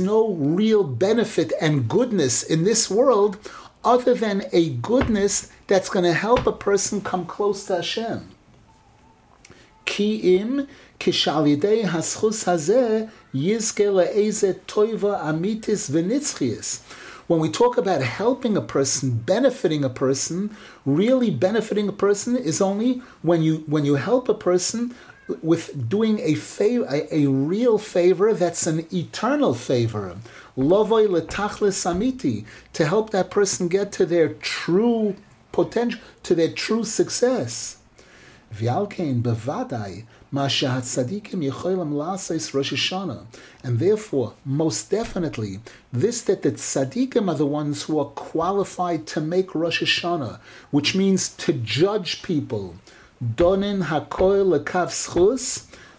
no 0.00 0.32
real 0.32 0.84
benefit 0.84 1.52
and 1.60 1.88
goodness 1.88 2.42
in 2.42 2.64
this 2.64 2.90
world 2.90 3.38
other 3.84 4.14
than 4.14 4.44
a 4.52 4.70
goodness 4.70 5.50
that's 5.66 5.88
going 5.88 6.04
to 6.04 6.12
help 6.12 6.46
a 6.46 6.52
person 6.52 7.00
come 7.00 7.26
close 7.26 7.64
to 7.66 7.76
Hashem. 7.76 8.28
Ki 9.84 10.36
im 10.38 10.68
haschus 11.00 12.44
hazeh 12.44 13.10
yizke 13.34 13.86
amitis. 15.18 16.80
When 17.28 17.40
we 17.40 17.50
talk 17.50 17.76
about 17.76 18.02
helping 18.02 18.56
a 18.56 18.60
person, 18.60 19.10
benefiting 19.10 19.84
a 19.84 19.88
person, 19.88 20.56
really 20.84 21.30
benefiting 21.30 21.88
a 21.88 21.92
person 21.92 22.36
is 22.36 22.60
only 22.60 23.02
when 23.22 23.42
you 23.42 23.64
when 23.66 23.84
you 23.84 23.94
help 23.94 24.28
a 24.28 24.34
person 24.34 24.94
with 25.40 25.88
doing 25.88 26.18
a 26.20 26.34
favor, 26.34 26.84
a, 26.90 27.14
a 27.14 27.26
real 27.28 27.78
favor 27.78 28.34
that's 28.34 28.66
an 28.66 28.86
eternal 28.92 29.54
favor. 29.54 30.16
Lovoi 30.56 31.06
letachlis 31.08 31.78
samiti 31.78 32.44
to 32.72 32.86
help 32.86 33.10
that 33.10 33.30
person 33.30 33.68
get 33.68 33.92
to 33.92 34.04
their 34.04 34.34
true 34.34 35.16
potential, 35.52 36.00
to 36.24 36.34
their 36.34 36.50
true 36.50 36.84
success. 36.84 37.78
V'alkein 38.52 39.22
bevadai. 39.22 40.04
And 40.34 40.48
therefore, 43.78 44.32
most 44.46 44.90
definitely, 44.90 45.60
this 45.92 46.22
that 46.22 46.40
the 46.42 46.52
tzaddikim 46.52 47.28
are 47.28 47.34
the 47.34 47.44
ones 47.44 47.82
who 47.82 47.98
are 47.98 48.06
qualified 48.06 49.06
to 49.08 49.20
make 49.20 49.54
Rosh 49.54 49.82
Hashanah, 49.82 50.38
which 50.70 50.94
means 50.94 51.28
to 51.28 51.52
judge 51.52 52.22
people. 52.22 52.76
Donin 53.22 53.84
hakoil 53.84 54.58
lekav 54.58 54.88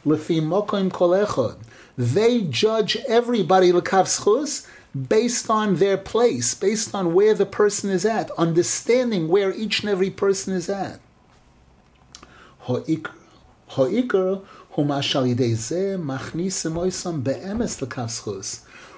lefi 0.03 0.41
mokoim 0.41 0.91
kol 0.91 1.55
They 1.95 2.41
judge 2.41 2.97
everybody 3.07 3.71
lekav 3.71 4.67
based 5.09 5.49
on 5.49 5.75
their 5.75 5.97
place, 5.97 6.55
based 6.55 6.95
on 6.95 7.13
where 7.13 7.35
the 7.35 7.45
person 7.45 7.91
is 7.91 8.03
at, 8.03 8.31
understanding 8.31 9.27
where 9.27 9.53
each 9.53 9.81
and 9.81 9.89
every 9.89 10.09
person 10.09 10.53
is 10.53 10.69
at. 10.69 10.99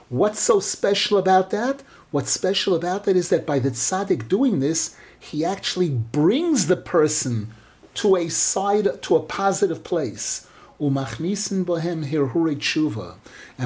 What's 0.10 0.40
so 0.40 0.60
special 0.60 1.18
about 1.18 1.50
that? 1.50 1.84
What's 2.12 2.32
special 2.32 2.76
about 2.76 3.06
that 3.06 3.16
is 3.16 3.30
that 3.30 3.46
by 3.46 3.60
the 3.60 3.72
tzaddik 3.72 4.28
doing 4.28 4.60
this, 4.60 4.96
he 5.20 5.44
actually 5.44 5.90
brings 5.90 6.68
the 6.68 6.76
person 6.76 7.54
to 7.96 8.16
a 8.18 8.30
side, 8.30 9.02
to 9.04 9.16
a 9.16 9.22
positive 9.22 9.84
place. 9.84 10.48
And 10.78 10.94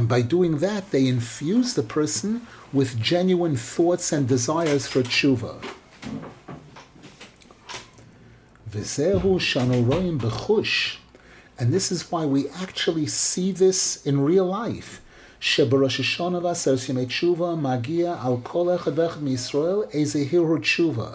by 0.08 0.22
doing 0.22 0.58
that, 0.60 0.92
they 0.92 1.08
infuse 1.08 1.74
the 1.74 1.84
person 1.84 2.48
with 2.72 3.02
genuine 3.02 3.58
thoughts 3.58 4.12
and 4.12 4.28
desires 4.28 4.86
for 4.88 5.02
tshuva. 5.02 5.56
V'zehu 8.71 9.39
shanu 9.39 10.19
bechush. 10.19 10.97
And 11.59 11.73
this 11.73 11.93
is 11.93 12.11
why 12.11 12.25
we 12.27 12.49
actually 12.49 13.07
see 13.07 13.53
this 13.53 14.05
in 14.05 14.21
real 14.21 14.47
life. 14.47 15.01
שבראש 15.41 16.01
השונה 16.01 16.39
ועשרת 16.39 16.89
ימי 16.89 17.07
תשובה 17.07 17.55
מגיע 17.55 18.17
על 18.23 18.33
כל 18.43 18.75
אחד 18.75 18.99
ואחד 18.99 19.23
מישראל 19.23 19.83
איזה 19.93 20.25
הרהור 20.33 20.59
תשובה. 20.59 21.11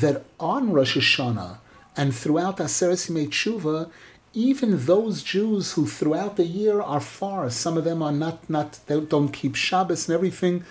That 0.00 0.22
on 0.40 0.72
Rosh 0.72 0.96
Hashanah 0.96 1.58
and 1.96 2.14
throughout 2.14 2.58
Aseret 2.58 3.10
Yimei 3.10 3.28
Tshuva, 3.28 3.90
even 4.32 4.86
those 4.86 5.22
Jews 5.22 5.72
who 5.72 5.86
throughout 5.86 6.36
the 6.36 6.44
year 6.44 6.80
are 6.80 7.00
far, 7.00 7.50
some 7.50 7.76
of 7.76 7.84
them 7.84 8.02
are 8.02 8.12
not, 8.12 8.48
not 8.48 8.78
they 8.86 9.00
don't 9.00 9.32
keep 9.32 9.54
Shabbos 9.56 10.08
and 10.08 10.14
everything, 10.14 10.64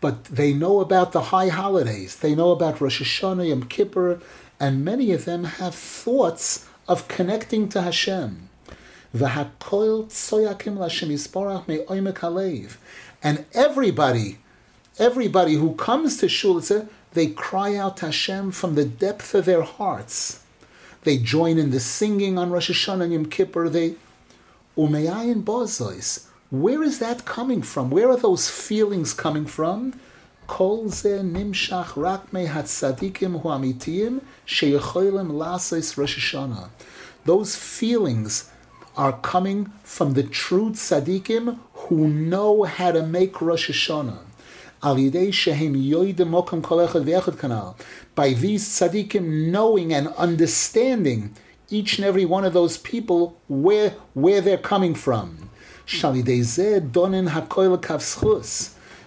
but 0.00 0.24
they 0.24 0.52
know 0.52 0.80
about 0.80 1.12
the 1.12 1.24
high 1.32 1.48
holidays. 1.48 2.16
They 2.16 2.34
know 2.34 2.50
about 2.50 2.80
Rosh 2.80 3.00
Hashanah, 3.00 3.48
Yom 3.48 3.62
Kippur, 3.64 4.20
and 4.61 4.85
many 4.85 5.11
of 5.11 5.25
them 5.25 5.43
have 5.43 5.73
thoughts 5.73 6.67
of 6.87 7.07
connecting 7.07 7.67
to 7.67 7.81
Hashem. 7.81 8.47
And 9.11 9.23
everybody, 13.53 14.37
everybody 14.99 15.53
who 15.55 15.73
comes 15.73 16.17
to 16.17 16.29
shul, 16.29 16.61
they 17.13 17.27
cry 17.27 17.75
out 17.75 17.97
to 17.97 18.05
Hashem 18.05 18.51
from 18.51 18.75
the 18.75 18.85
depth 18.85 19.33
of 19.33 19.45
their 19.45 19.63
hearts. 19.63 20.43
They 21.05 21.17
join 21.17 21.57
in 21.57 21.71
the 21.71 21.79
singing 21.79 22.37
on 22.37 22.51
Rosh 22.51 22.69
Hashanah 22.69 23.05
and 23.05 23.13
Yom 23.13 23.25
Kippur. 23.25 23.67
They 23.67 23.95
umeyayin 24.77 25.43
bozois. 25.43 26.27
Where 26.51 26.83
is 26.83 26.99
that 26.99 27.25
coming 27.25 27.63
from? 27.63 27.89
Where 27.89 28.11
are 28.11 28.17
those 28.17 28.47
feelings 28.47 29.15
coming 29.15 29.47
from? 29.47 29.99
Those 37.25 37.55
feelings 37.55 38.49
are 38.97 39.13
coming 39.21 39.71
from 39.83 40.13
the 40.13 40.23
true 40.23 40.71
tzadikim 40.71 41.57
who 41.73 42.07
know 42.09 42.63
how 42.63 42.91
to 42.91 43.01
make 43.01 43.41
Rosh 43.41 43.69
Hashanah. 43.69 44.19
By 44.81 44.95
these 48.33 48.67
tzaddikim 48.67 49.51
knowing 49.51 49.93
and 49.93 50.07
understanding 50.09 51.33
each 51.69 51.97
and 51.97 52.05
every 52.05 52.25
one 52.25 52.43
of 52.43 52.51
those 52.51 52.77
people 52.77 53.37
where 53.47 53.93
where 54.13 54.41
they're 54.41 54.57
coming 54.57 54.95
from. 54.95 55.49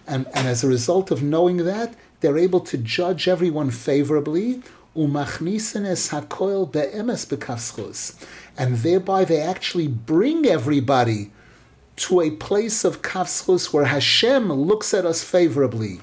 And, 0.06 0.26
and 0.34 0.46
as 0.46 0.62
a 0.62 0.68
result 0.68 1.10
of 1.10 1.22
knowing 1.22 1.58
that, 1.58 1.94
they're 2.20 2.38
able 2.38 2.60
to 2.60 2.78
judge 2.78 3.28
everyone 3.28 3.70
favorably. 3.70 4.62
And 4.96 5.16
thereby 8.78 9.24
they 9.24 9.40
actually 9.40 9.88
bring 9.88 10.46
everybody 10.46 11.32
to 11.96 12.20
a 12.20 12.30
place 12.30 12.84
of 12.84 13.02
kafschus 13.02 13.72
where 13.72 13.84
Hashem 13.84 14.52
looks 14.52 14.94
at 14.94 15.06
us 15.06 15.22
favorably. 15.22 16.00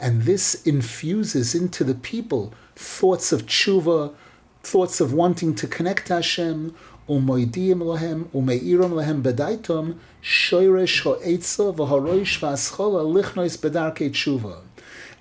And 0.00 0.22
this 0.22 0.66
infuses 0.66 1.54
into 1.54 1.84
the 1.84 1.94
people 1.94 2.54
thoughts 2.74 3.32
of 3.32 3.44
tshuva, 3.44 4.14
thoughts 4.62 5.00
of 5.00 5.12
wanting 5.12 5.54
to 5.56 5.66
connect 5.66 6.06
to 6.06 6.14
Hashem, 6.14 6.74
umoidim 7.08 7.80
lahem 7.82 8.26
umeirim 8.34 8.92
lahem 8.92 9.22
bedaitum 9.22 9.94
shoyresh 10.22 11.02
ho'etza 11.02 11.74
v'haroish 11.74 12.38
v'aschola 12.40 13.02
lichnois 13.04 13.56
bedarkei 13.58 14.10
tshuva. 14.10 14.58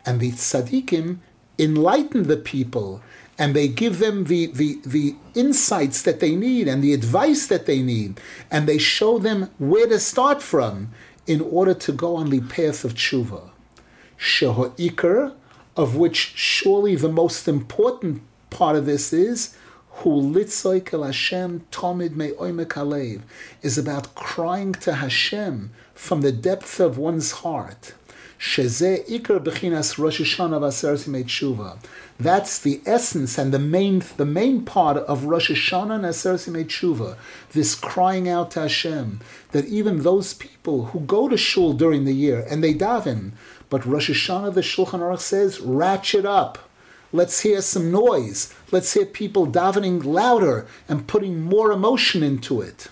And 0.05 0.19
the 0.19 0.31
tzaddikim 0.31 1.17
enlighten 1.57 2.27
the 2.27 2.37
people 2.37 3.01
and 3.37 3.55
they 3.55 3.67
give 3.67 3.99
them 3.99 4.25
the, 4.25 4.47
the, 4.47 4.79
the 4.85 5.15
insights 5.35 6.01
that 6.01 6.19
they 6.19 6.35
need 6.35 6.67
and 6.67 6.83
the 6.83 6.93
advice 6.93 7.47
that 7.47 7.67
they 7.67 7.81
need, 7.83 8.19
and 8.49 8.67
they 8.67 8.79
show 8.79 9.19
them 9.19 9.49
where 9.59 9.87
to 9.87 9.99
start 9.99 10.41
from 10.41 10.89
in 11.27 11.41
order 11.41 11.73
to 11.73 11.91
go 11.91 12.15
on 12.15 12.29
the 12.31 12.41
path 12.41 12.83
of 12.83 12.95
tshuva. 12.95 13.49
Sheho'ikr, 14.17 15.33
of 15.75 15.95
which 15.95 16.33
surely 16.35 16.95
the 16.95 17.09
most 17.09 17.47
important 17.47 18.23
part 18.49 18.75
of 18.75 18.85
this 18.87 19.13
is 19.13 19.55
El 20.05 20.31
Hashem 20.31 21.65
tomid 21.71 22.15
me 22.15 22.29
alev 22.29 23.21
is 23.63 23.79
about 23.79 24.13
crying 24.13 24.73
to 24.73 24.93
Hashem 24.93 25.71
from 25.95 26.21
the 26.21 26.31
depth 26.31 26.79
of 26.79 26.99
one's 26.99 27.31
heart. 27.31 27.93
Sheze 28.39 29.09
ikar 29.09 29.43
bechinas 29.43 29.97
Rosh 29.97 30.21
Hashanah 30.21 30.59
v'aseret 30.59 31.25
tshuva. 31.25 31.79
That's 32.19 32.59
the 32.59 32.79
essence 32.85 33.39
and 33.39 33.51
the 33.51 33.57
main 33.57 34.03
the 34.17 34.25
main 34.25 34.63
part 34.63 34.97
of 34.97 35.25
Rosh 35.25 35.49
Hashanah 35.49 35.95
and 35.95 36.05
Aseret 36.05 36.67
tshuva. 36.67 37.17
This 37.53 37.73
crying 37.73 38.29
out 38.29 38.51
to 38.51 38.61
Hashem 38.61 39.19
that 39.51 39.65
even 39.65 40.03
those 40.03 40.35
people 40.35 40.85
who 40.85 40.99
go 40.99 41.27
to 41.27 41.37
shul 41.37 41.73
during 41.73 42.05
the 42.05 42.13
year 42.13 42.45
and 42.47 42.63
they 42.63 42.75
daven, 42.75 43.31
but 43.71 43.83
Rosh 43.83 44.11
Hashanah 44.11 44.53
the 44.53 44.61
Shulchan 44.61 44.99
Aruch 44.99 45.21
says 45.21 45.59
ratchet 45.59 46.25
up 46.25 46.66
Let's 47.13 47.39
hear 47.41 47.61
some 47.61 47.91
noise. 47.91 48.53
Let's 48.71 48.93
hear 48.93 49.05
people 49.05 49.47
davening 49.47 50.03
louder 50.03 50.67
and 50.89 51.07
putting 51.07 51.41
more 51.41 51.71
emotion 51.71 52.21
into 52.21 52.61
it. 52.61 52.89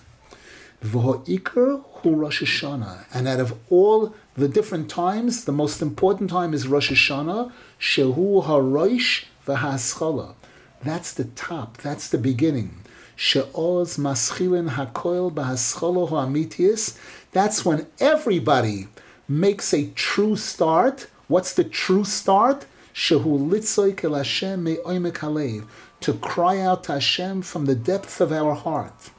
Hu 0.82 2.14
Rosh 2.14 2.42
Hashanah. 2.42 3.04
And 3.12 3.28
out 3.28 3.40
of 3.40 3.58
all 3.68 4.14
the 4.34 4.48
different 4.48 4.88
times, 4.88 5.44
the 5.44 5.52
most 5.52 5.82
important 5.82 6.30
time 6.30 6.54
is 6.54 6.68
Rosh 6.68 6.90
Hashanah. 6.90 7.52
Shehu 7.78 8.44
ha'roish 8.44 9.24
v'ha'aschala. 9.46 10.34
That's 10.82 11.12
the 11.12 11.24
top. 11.24 11.78
That's 11.78 12.08
the 12.08 12.18
beginning. 12.18 12.82
She'oz 13.16 13.96
maschilin 13.96 14.70
hakoil 14.70 15.32
b'haschala 15.32 16.08
ha'amitius. 16.08 16.98
That's 17.32 17.64
when 17.64 17.86
everybody 17.98 18.88
makes 19.28 19.74
a 19.74 19.88
true 19.90 20.36
start. 20.36 21.08
What's 21.28 21.52
the 21.54 21.64
true 21.64 22.04
start? 22.04 22.66
Shehu 22.96 23.36
to 26.00 26.12
cry 26.14 26.60
out 26.60 26.84
to 26.84 26.92
Hashem 26.92 27.42
from 27.42 27.66
the 27.66 27.74
depth 27.74 28.22
of 28.22 28.32
our 28.32 28.54
heart. 28.54 29.10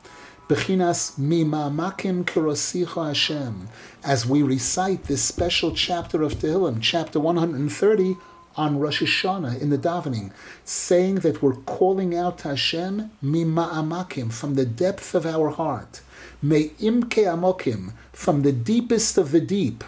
Bechinas 0.50 1.20
mimamakim 1.20 2.24
kirosicha 2.26 3.10
Hashem, 3.10 3.70
as 4.04 4.26
we 4.26 4.42
recite 4.42 5.04
this 5.04 5.22
special 5.22 5.76
chapter 5.76 6.24
of 6.24 6.34
Tehillim, 6.36 6.80
chapter 6.82 7.20
130, 7.20 8.18
on 8.56 8.80
Rosh 8.80 9.04
Hashanah 9.04 9.62
in 9.62 9.70
the 9.70 9.78
davening, 9.78 10.32
saying 10.66 11.16
that 11.18 11.44
we're 11.44 11.54
calling 11.54 12.16
out 12.16 12.40
to 12.40 12.50
Hashem 12.50 13.12
from 13.22 14.56
the 14.56 14.66
depth 14.66 15.14
of 15.14 15.28
our 15.28 15.50
heart, 15.50 16.02
me'imke 16.42 17.26
amokim, 17.28 17.94
from 18.12 18.42
the 18.42 18.54
deepest 18.54 19.20
of 19.20 19.32
the 19.32 19.42
deep. 19.42 19.84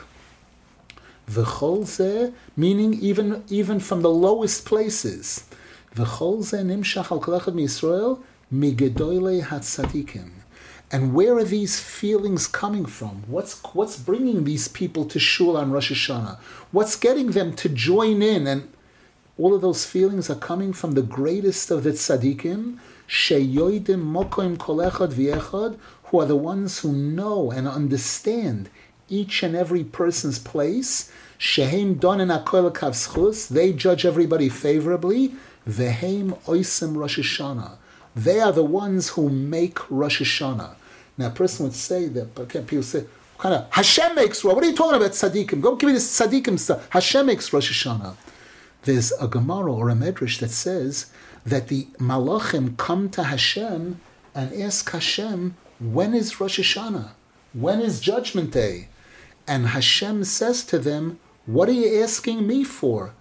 V'chol 1.29 2.33
meaning 2.57 2.95
even, 2.95 3.43
even 3.49 3.79
from 3.79 4.01
the 4.01 4.09
lowest 4.09 4.65
places. 4.65 5.45
V'chol 5.95 6.39
nimshach 6.39 7.11
al 7.11 7.21
kolechad 7.21 7.53
Yisrael 7.53 8.19
migedoyle 8.51 9.43
hatzadikim. 9.43 10.31
And 10.91 11.13
where 11.13 11.37
are 11.37 11.43
these 11.43 11.79
feelings 11.79 12.47
coming 12.47 12.85
from? 12.85 13.23
What's 13.27 13.63
what's 13.75 13.95
bringing 13.95 14.43
these 14.43 14.67
people 14.67 15.05
to 15.05 15.19
shul 15.19 15.55
on 15.55 15.71
Rosh 15.71 15.91
Hashanah? 15.91 16.39
What's 16.71 16.95
getting 16.95 17.27
them 17.27 17.55
to 17.57 17.69
join 17.69 18.23
in? 18.23 18.47
And 18.47 18.73
all 19.37 19.53
of 19.53 19.61
those 19.61 19.85
feelings 19.85 20.31
are 20.31 20.35
coming 20.35 20.73
from 20.73 20.93
the 20.93 21.03
greatest 21.03 21.69
of 21.69 21.83
the 21.83 21.91
tzaddikim, 21.91 22.79
sheyoidim 23.07 24.01
mokoim 24.03 24.57
kolechad 24.57 25.13
v'echad, 25.13 25.77
who 26.05 26.19
are 26.21 26.25
the 26.25 26.35
ones 26.35 26.79
who 26.79 26.91
know 26.91 27.51
and 27.51 27.67
understand 27.67 28.71
each 29.09 29.43
and 29.43 29.55
every 29.55 29.83
person's 29.83 30.39
place. 30.39 31.11
Shehem 31.37 31.95
don 31.95 32.21
and 32.21 32.31
akol 32.31 33.49
They 33.49 33.73
judge 33.73 34.05
everybody 34.05 34.49
favorably. 34.49 35.33
Vehem 35.67 36.37
oisim 36.43 36.95
Rosh 36.95 37.19
Hashanah. 37.19 37.77
They 38.15 38.39
are 38.39 38.51
the 38.51 38.63
ones 38.63 39.09
who 39.09 39.29
make 39.29 39.89
Rosh 39.89 40.21
Hashanah. 40.21 40.75
Now, 41.17 41.27
a 41.27 41.31
person 41.31 41.65
would 41.65 41.75
say 41.75 42.07
that, 42.07 42.33
but 42.33 42.49
people 42.49 42.83
say, 42.83 43.05
kind 43.37 43.55
of, 43.55 43.71
Hashem 43.71 44.15
makes 44.15 44.43
What 44.43 44.63
are 44.63 44.67
you 44.67 44.75
talking 44.75 44.95
about, 44.95 45.11
tzaddikim? 45.11 45.61
Go 45.61 45.75
give 45.75 45.87
me 45.87 45.93
this 45.93 46.19
tzaddikim 46.19 46.57
stuff. 46.57 46.87
Hashem 46.89 47.25
makes 47.25 47.51
Rosh 47.51 47.71
Hashanah. 47.71 48.15
There's 48.83 49.11
a 49.13 49.27
Gemara 49.27 49.73
or 49.73 49.89
a 49.89 49.93
Medrash 49.93 50.39
that 50.39 50.51
says 50.51 51.07
that 51.45 51.67
the 51.67 51.85
Malachim 51.97 52.77
come 52.77 53.09
to 53.09 53.23
Hashem 53.23 53.99
and 54.33 54.53
ask 54.61 54.89
Hashem, 54.89 55.55
when 55.79 56.13
is 56.13 56.39
Rosh 56.39 56.59
Hashanah? 56.59 57.09
When 57.53 57.81
is 57.81 57.99
Judgment 57.99 58.51
Day? 58.51 58.87
And 59.49 59.69
Hashem 59.69 60.25
says 60.25 60.63
to 60.65 60.77
them, 60.77 61.19
what 61.47 61.69
are 61.69 61.79
you 61.81 62.03
asking 62.03 62.45
me 62.45 62.63
for? 62.63 63.15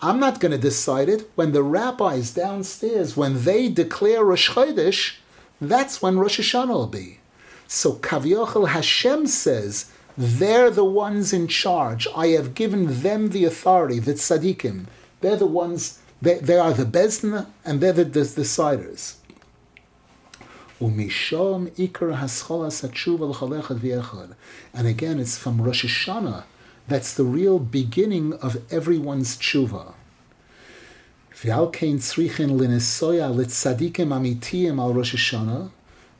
I'm 0.00 0.20
not 0.20 0.38
going 0.38 0.52
to 0.52 0.58
decide 0.58 1.08
it. 1.08 1.28
When 1.34 1.50
the 1.50 1.64
rabbis 1.64 2.32
downstairs, 2.32 3.16
when 3.16 3.42
they 3.42 3.68
declare 3.68 4.22
Rosh 4.24 4.50
Chodesh, 4.50 5.16
that's 5.60 6.00
when 6.00 6.20
Rosh 6.20 6.38
Hashanah 6.38 6.68
will 6.68 6.86
be. 6.86 7.18
So 7.66 7.94
Kaviochel 7.94 8.68
Hashem 8.68 9.26
says, 9.26 9.90
they're 10.16 10.70
the 10.70 10.84
ones 10.84 11.32
in 11.32 11.48
charge. 11.48 12.06
I 12.14 12.28
have 12.28 12.54
given 12.54 13.02
them 13.02 13.30
the 13.30 13.44
authority, 13.44 13.98
the 13.98 14.14
tzaddikim. 14.14 14.86
They're 15.20 15.34
the 15.34 15.46
ones, 15.46 15.98
they, 16.22 16.38
they 16.38 16.58
are 16.58 16.72
the 16.72 16.84
bezna, 16.84 17.48
and 17.64 17.80
they're 17.80 17.92
the, 17.92 18.04
the 18.04 18.20
deciders. 18.20 19.16
Umishom 20.80 21.70
v'echad. 23.78 24.34
And 24.74 24.86
again, 24.86 25.18
it's 25.18 25.38
from 25.38 25.62
Rosh 25.62 25.84
Hashanah. 25.84 26.44
That's 26.86 27.14
the 27.14 27.24
real 27.24 27.58
beginning 27.58 28.34
of 28.34 28.62
everyone's 28.70 29.36
tshuva. 29.38 29.94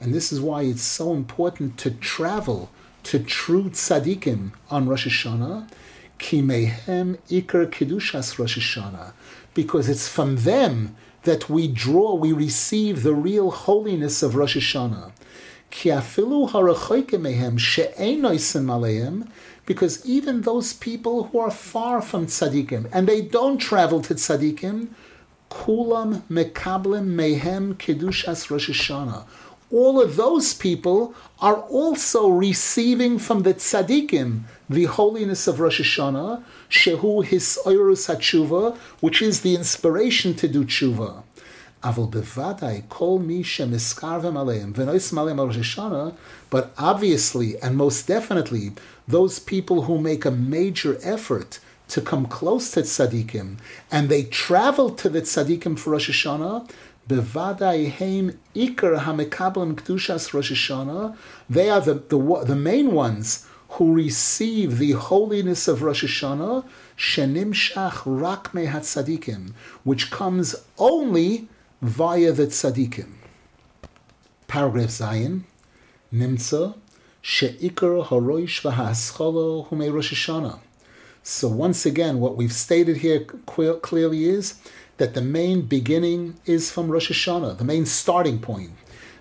And 0.00 0.14
this 0.14 0.32
is 0.32 0.40
why 0.40 0.62
it's 0.62 0.82
so 0.82 1.12
important 1.14 1.78
to 1.78 1.90
travel 1.90 2.70
to 3.02 3.18
true 3.18 3.70
tzaddikim 3.70 4.52
on 4.70 4.88
Rosh 4.88 5.06
Rosh 8.38 8.58
Hashanah. 8.58 9.12
Because 9.54 9.88
it's 9.88 10.08
from 10.08 10.36
them 10.36 10.96
that 11.26 11.50
we 11.50 11.68
draw, 11.68 12.14
we 12.14 12.32
receive 12.32 13.02
the 13.02 13.14
real 13.14 13.50
holiness 13.50 14.22
of 14.22 14.34
Rosh 14.34 14.56
Hashanah. 14.56 15.12
Because 19.66 20.06
even 20.06 20.40
those 20.42 20.72
people 20.72 21.24
who 21.24 21.38
are 21.38 21.50
far 21.50 22.00
from 22.00 22.26
tzaddikim 22.26 22.88
and 22.92 23.06
they 23.06 23.20
don't 23.20 23.58
travel 23.58 24.00
to 24.00 24.14
tzaddikim, 24.14 24.88
kulam 25.50 26.22
mekablim 26.30 27.06
mehem 27.14 27.74
kedushas 27.74 28.48
Rosh 28.48 28.70
Hashanah 28.70 29.24
all 29.70 30.00
of 30.00 30.16
those 30.16 30.54
people 30.54 31.14
are 31.40 31.56
also 31.56 32.28
receiving 32.28 33.18
from 33.18 33.42
the 33.42 33.54
tzaddikim 33.54 34.42
the 34.70 34.84
holiness 34.84 35.46
of 35.46 35.60
Rosh 35.60 35.80
Hashanah, 35.80 36.42
shehu 36.70 37.24
his 37.24 37.58
oirus 37.64 38.08
hatshuva, 38.08 38.76
which 39.00 39.22
is 39.22 39.40
the 39.40 39.54
inspiration 39.54 40.34
to 40.34 40.48
do 40.48 40.64
tshuva. 40.64 41.22
Aval 41.82 42.10
bevadai 42.10 42.88
kol 42.88 43.18
mi 43.18 43.42
shemiskarvem 43.42 44.34
aleim 44.34 44.72
v'nois 44.72 45.12
aleim 45.12 45.38
Rosh 45.38 45.58
Hashanah, 45.58 46.14
but 46.50 46.72
obviously 46.78 47.58
and 47.60 47.76
most 47.76 48.06
definitely 48.06 48.72
those 49.06 49.38
people 49.38 49.82
who 49.82 50.00
make 50.00 50.24
a 50.24 50.30
major 50.30 50.98
effort 51.02 51.60
to 51.88 52.00
come 52.00 52.26
close 52.26 52.72
to 52.72 52.80
tzaddikim 52.80 53.58
and 53.92 54.08
they 54.08 54.24
travel 54.24 54.90
to 54.90 55.08
the 55.08 55.22
tzaddikim 55.22 55.78
for 55.78 55.90
Rosh 55.90 56.10
Hashanah, 56.10 56.68
Bevadai 57.08 57.88
heim 57.88 58.36
ikar 58.56 58.98
hamekablim 58.98 59.76
kdushas 59.76 60.34
Rosh 60.34 60.50
Hashanah. 60.50 61.16
They 61.48 61.70
are 61.70 61.80
the, 61.80 61.94
the, 61.94 62.44
the 62.44 62.56
main 62.56 62.90
ones 62.90 63.45
who 63.70 63.92
receive 63.92 64.78
the 64.78 64.92
holiness 64.92 65.68
of 65.68 65.82
Rosh 65.82 66.04
Hashanah, 66.04 66.64
shenimshach 66.96 68.02
rak 68.04 68.52
tzadikim, 68.52 69.52
which 69.84 70.10
comes 70.10 70.54
only 70.78 71.48
via 71.82 72.32
the 72.32 72.46
tzadikim. 72.46 73.12
Paragraph 74.46 74.88
Zayin, 74.88 75.42
Nimtza, 76.12 76.76
she'ikar 77.20 78.04
haroish 78.04 78.62
v'hascholo 78.62 79.68
humei 79.68 79.92
Rosh 79.92 80.12
Hashanah. 80.12 80.60
So 81.22 81.48
once 81.48 81.84
again, 81.84 82.20
what 82.20 82.36
we've 82.36 82.52
stated 82.52 82.98
here 82.98 83.24
clearly 83.24 84.26
is 84.26 84.60
that 84.98 85.14
the 85.14 85.20
main 85.20 85.62
beginning 85.62 86.36
is 86.46 86.70
from 86.70 86.88
Rosh 86.88 87.10
Hashanah, 87.10 87.58
the 87.58 87.64
main 87.64 87.84
starting 87.84 88.38
point. 88.38 88.70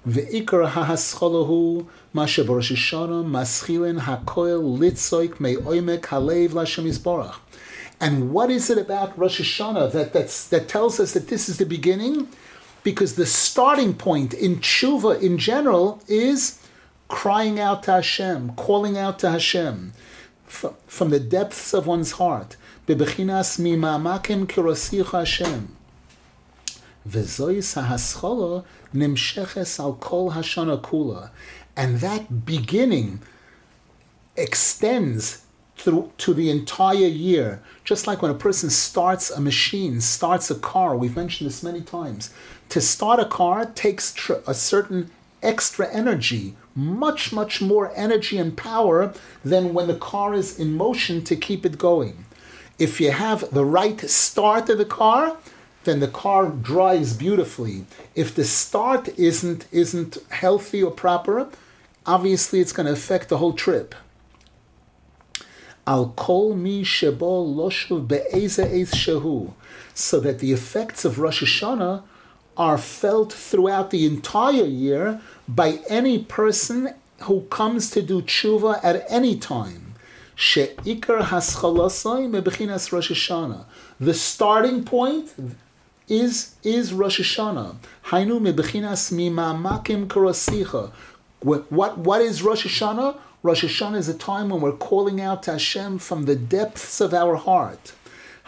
Ve'ikar 0.07 0.67
ha'hascholohu 0.67 1.87
mashe 2.13 2.45
b'Rosh 2.45 2.71
Hashanah 2.75 3.25
maschilin 3.25 4.01
hakoil 4.01 4.77
litzoik 4.77 5.39
me'oimek 5.39 6.01
halev 6.01 6.53
l'Hashem 6.53 6.85
Yisborach. 6.85 7.37
And 7.99 8.31
what 8.31 8.51
is 8.51 8.69
it 8.69 8.77
about 8.77 9.17
Rosh 9.17 9.41
Hashanah 9.41 9.91
that, 9.93 10.13
that 10.13 10.67
tells 10.67 10.99
us 10.99 11.13
that 11.13 11.29
this 11.29 11.49
is 11.49 11.57
the 11.57 11.65
beginning? 11.65 12.27
Because 12.83 13.15
the 13.15 13.25
starting 13.25 13.95
point 13.95 14.33
in 14.33 14.57
tshuva 14.57 15.21
in 15.21 15.39
general 15.39 16.01
is 16.07 16.59
crying 17.07 17.59
out 17.59 17.83
to 17.83 17.93
Hashem, 17.93 18.53
calling 18.55 18.97
out 18.97 19.17
to 19.19 19.31
Hashem 19.31 19.93
from, 20.45 20.75
from 20.85 21.09
the 21.09 21.19
depths 21.19 21.73
of 21.73 21.87
one's 21.87 22.11
heart. 22.13 22.57
Hashem. 25.11 25.74
And 31.77 31.99
that 31.99 32.45
beginning 32.45 33.21
extends 34.35 35.45
through 35.77 36.11
to 36.17 36.33
the 36.33 36.49
entire 36.49 36.95
year. 36.95 37.61
Just 37.83 38.07
like 38.07 38.21
when 38.21 38.31
a 38.31 38.35
person 38.35 38.69
starts 38.69 39.29
a 39.29 39.39
machine, 39.39 40.01
starts 40.01 40.49
a 40.49 40.55
car, 40.55 40.95
we've 40.95 41.15
mentioned 41.15 41.47
this 41.49 41.63
many 41.63 41.81
times. 41.81 42.33
To 42.69 42.81
start 42.81 43.19
a 43.19 43.25
car 43.25 43.65
takes 43.65 44.13
tr- 44.13 44.33
a 44.47 44.53
certain 44.53 45.11
extra 45.43 45.87
energy, 45.93 46.55
much, 46.73 47.31
much 47.31 47.61
more 47.61 47.93
energy 47.95 48.37
and 48.37 48.57
power 48.57 49.13
than 49.43 49.73
when 49.73 49.87
the 49.87 49.95
car 49.95 50.33
is 50.33 50.59
in 50.59 50.75
motion 50.75 51.23
to 51.25 51.35
keep 51.35 51.65
it 51.65 51.77
going. 51.77 52.25
If 52.79 52.99
you 52.99 53.11
have 53.11 53.53
the 53.53 53.63
right 53.63 53.99
start 54.09 54.69
of 54.69 54.77
the 54.77 54.85
car, 54.85 55.37
then 55.85 55.99
the 55.99 56.07
car 56.07 56.47
drives 56.47 57.13
beautifully. 57.13 57.85
If 58.13 58.35
the 58.35 58.43
start 58.43 59.07
isn't 59.17 59.67
isn't 59.71 60.17
healthy 60.29 60.83
or 60.83 60.91
proper, 60.91 61.49
obviously 62.05 62.59
it's 62.59 62.73
going 62.73 62.87
to 62.87 62.93
affect 62.93 63.29
the 63.29 63.37
whole 63.37 63.53
trip. 63.53 63.95
Al 65.87 66.13
kol 66.17 66.55
mi 66.55 66.83
shebo 66.83 67.55
loshuv 67.55 68.07
be'eze 68.07 68.57
shehu, 68.57 69.53
so 69.93 70.19
that 70.19 70.39
the 70.39 70.51
effects 70.51 71.05
of 71.05 71.19
Rosh 71.19 71.43
Hashanah 71.43 72.03
are 72.57 72.77
felt 72.77 73.31
throughout 73.31 73.91
the 73.91 74.05
entire 74.05 74.65
year 74.65 75.21
by 75.47 75.79
any 75.89 76.17
person 76.23 76.95
who 77.23 77.41
comes 77.43 77.91
to 77.91 78.01
do 78.01 78.21
tshuva 78.21 78.79
at 78.83 79.05
any 79.09 79.37
time. 79.37 79.93
She'ikar 80.35 81.19
haschalasai 81.19 82.29
mebechinas 82.29 82.91
Rosh 82.91 83.11
Hashanah. 83.11 83.65
The 83.99 84.13
starting 84.13 84.83
point 84.83 85.33
is 86.07 86.55
is 86.63 86.93
Rosh 86.93 87.19
Hashanah. 87.19 87.75
Hainu 88.05 88.39
mebechinas 88.39 89.11
mimamakim 89.11 90.07
karasicha. 90.07 90.91
What, 91.41 91.71
what, 91.71 92.21
is 92.21 92.41
Rosh 92.41 92.65
Hashanah? 92.65 93.17
Rosh 93.43 93.63
Hashanah 93.63 93.97
is 93.97 94.09
a 94.09 94.17
time 94.17 94.49
when 94.49 94.61
we're 94.61 94.71
calling 94.71 95.21
out 95.21 95.43
to 95.43 95.53
Hashem 95.53 95.99
from 95.99 96.25
the 96.25 96.35
depths 96.35 97.01
of 97.01 97.13
our 97.13 97.35
heart. 97.35 97.93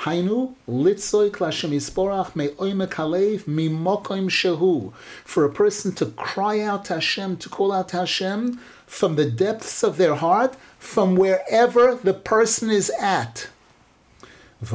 Hainu 0.02 0.54
litzoy 0.70 1.32
klashem 1.32 1.72
isporach 1.72 2.36
me'oimek 2.36 2.94
halev 2.94 3.44
mimokoim 3.46 4.30
shehu. 4.30 4.94
For 5.26 5.44
a 5.44 5.52
person 5.52 5.94
to 5.96 6.08
cry 6.08 6.60
out 6.60 6.86
to 6.86 6.96
Hashem, 6.96 7.38
to 7.38 7.50
call 7.50 7.72
out 7.72 7.90
to 7.90 7.98
Hashem 7.98 8.60
from 8.86 9.16
the 9.16 9.30
depths 9.30 9.84
of 9.84 9.98
their 9.98 10.16
heart, 10.16 10.56
from 10.78 11.16
wherever 11.16 11.96
the 11.96 12.14
person 12.14 12.70
is 12.70 12.92
at. 13.00 13.50
And 14.60 14.72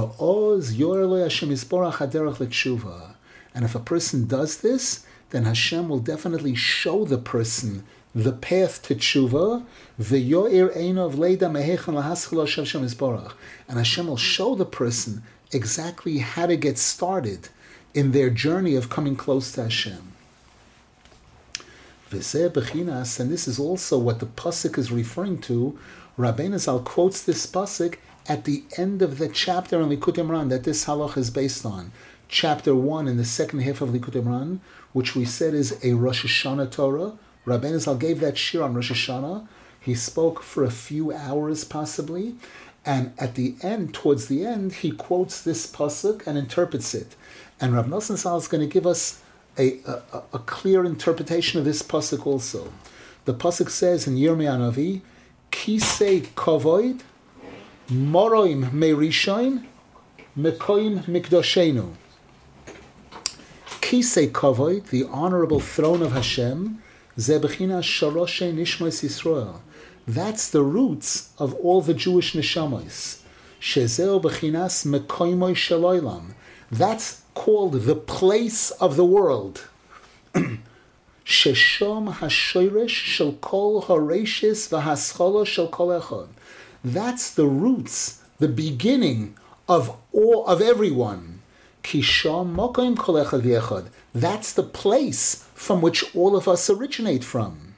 if 3.65 3.75
a 3.75 3.81
person 3.81 4.27
does 4.27 4.57
this, 4.59 5.05
then 5.31 5.45
Hashem 5.45 5.89
will 5.89 5.99
definitely 5.99 6.55
show 6.55 7.05
the 7.05 7.19
person 7.19 7.85
the 8.15 8.33
path 8.33 8.83
to 8.83 8.95
tshuva, 8.95 9.65
and 13.69 13.79
Hashem 13.79 14.07
will 14.07 14.17
show 14.17 14.55
the 14.55 14.65
person 14.67 15.23
exactly 15.51 16.19
how 16.19 16.47
to 16.47 16.57
get 16.57 16.79
started 16.79 17.49
in 17.95 18.13
their 18.13 18.31
journey 18.31 18.77
of 18.77 18.89
coming 18.91 19.17
close 19.17 19.53
to 19.53 19.65
Hashem. 19.65 20.13
and 22.11 23.31
this 23.31 23.49
is 23.49 23.59
also 23.59 23.99
what 23.99 24.21
the 24.21 24.27
pasuk 24.27 24.79
is 24.79 24.93
referring 24.93 25.39
to. 25.41 25.79
Rabbeinu 26.19 26.59
Zal 26.59 26.81
quotes 26.81 27.23
this 27.23 27.47
pasuk 27.47 27.97
at 28.29 28.45
the 28.45 28.65
end 28.77 29.03
of 29.03 29.19
the 29.19 29.29
chapter 29.29 29.81
in 29.81 29.89
Likutei 29.89 30.25
Moharan 30.25 30.49
that 30.51 30.65
this 30.65 30.85
halach 30.85 31.17
is 31.17 31.31
based 31.31 31.67
on. 31.67 31.93
Chapter 32.29 32.75
one 32.75 33.09
in 33.09 33.17
the 33.17 33.25
second 33.25 33.61
half 33.61 33.81
of 33.81 33.91
Likutei 33.91 34.23
Moharan, 34.23 34.61
which 34.93 35.15
we 35.15 35.25
said 35.25 35.55
is 35.55 35.79
a 35.85 35.95
Rosh 35.95 36.25
Hashanah 36.25 36.71
Torah, 36.71 37.13
Rabbeinu 37.47 37.81
Zal 37.81 37.97
gave 37.97 38.21
that 38.21 38.39
shir 38.39 38.63
on 38.63 38.75
Rosh 38.75 38.93
Hashanah. 38.93 39.47
He 39.81 39.95
spoke 39.95 40.43
for 40.43 40.63
a 40.63 40.71
few 40.71 41.13
hours, 41.13 41.65
possibly, 41.65 42.37
and 42.85 43.13
at 43.19 43.35
the 43.35 43.55
end, 43.63 43.95
towards 43.95 44.27
the 44.27 44.45
end, 44.47 44.75
he 44.75 44.91
quotes 44.91 45.43
this 45.43 45.71
pasuk 45.71 46.27
and 46.27 46.39
interprets 46.39 46.95
it. 46.95 47.15
And 47.61 47.75
Rav 47.75 47.87
Nosson 47.87 48.17
Zal 48.17 48.37
is 48.37 48.49
going 48.49 48.61
to 48.61 48.73
give 48.73 48.87
us 48.87 49.23
a, 49.59 49.79
a, 49.87 50.23
a, 50.33 50.39
clear 50.39 50.85
interpretation 50.85 51.59
of 51.59 51.65
this 51.65 51.83
pasuk 51.83 52.27
also. 52.27 52.73
The 53.25 53.35
pasuk 53.35 53.71
says 53.71 54.07
in 54.07 54.17
Yirmiyah 54.17 54.73
Navi, 54.73 55.03
"Kisei 55.51 56.23
kovoid, 56.35 57.03
moroim 57.91 58.71
merishain, 58.71 59.65
mekoim 60.39 61.05
mikdoshenu." 61.05 61.93
Kisei 63.81 64.31
kovoid, 64.31 64.87
the 64.87 65.05
honorable 65.05 65.61
throne 65.61 66.03
of 66.03 66.13
Hashem, 66.13 66.83
Zebechina 67.19 67.83
Sharoshe 67.83 68.55
Nishmos 68.55 69.03
Yisrael. 69.05 69.61
That's 70.09 70.49
the 70.49 70.63
roots 70.63 71.31
of 71.39 71.55
all 71.57 71.83
the 71.83 71.93
Jewish 71.93 72.33
neshamos. 72.33 73.21
Shezeo 73.61 74.21
Bechinas 74.21 74.87
Mekoimoy 74.87 75.53
Shaloilam. 75.53 76.33
That's 76.71 77.23
called 77.35 77.83
the 77.83 77.95
place 77.95 78.71
of 78.73 78.97
the 78.97 79.05
world. 79.05 79.69
Sheshom 81.27 82.15
Hashoresh 82.15 82.89
Shel 82.89 83.35
Kol 83.35 83.83
Horeshis 83.83 84.71
V'Hascholo 84.71 85.47
Shel 85.47 85.69
Kol 85.69 85.89
Echad. 85.89 86.29
That's 86.85 87.33
the 87.33 87.47
roots, 87.47 88.23
the 88.39 88.49
beginning 88.49 89.37
of 89.69 89.97
all 90.13 90.45
of 90.47 90.61
everyone. 90.61 91.41
That's 94.15 94.53
the 94.53 94.69
place 94.73 95.45
from 95.55 95.81
which 95.81 96.15
all 96.17 96.37
of 96.37 96.49
us 96.49 96.69
originate 96.69 97.23
from. 97.23 97.75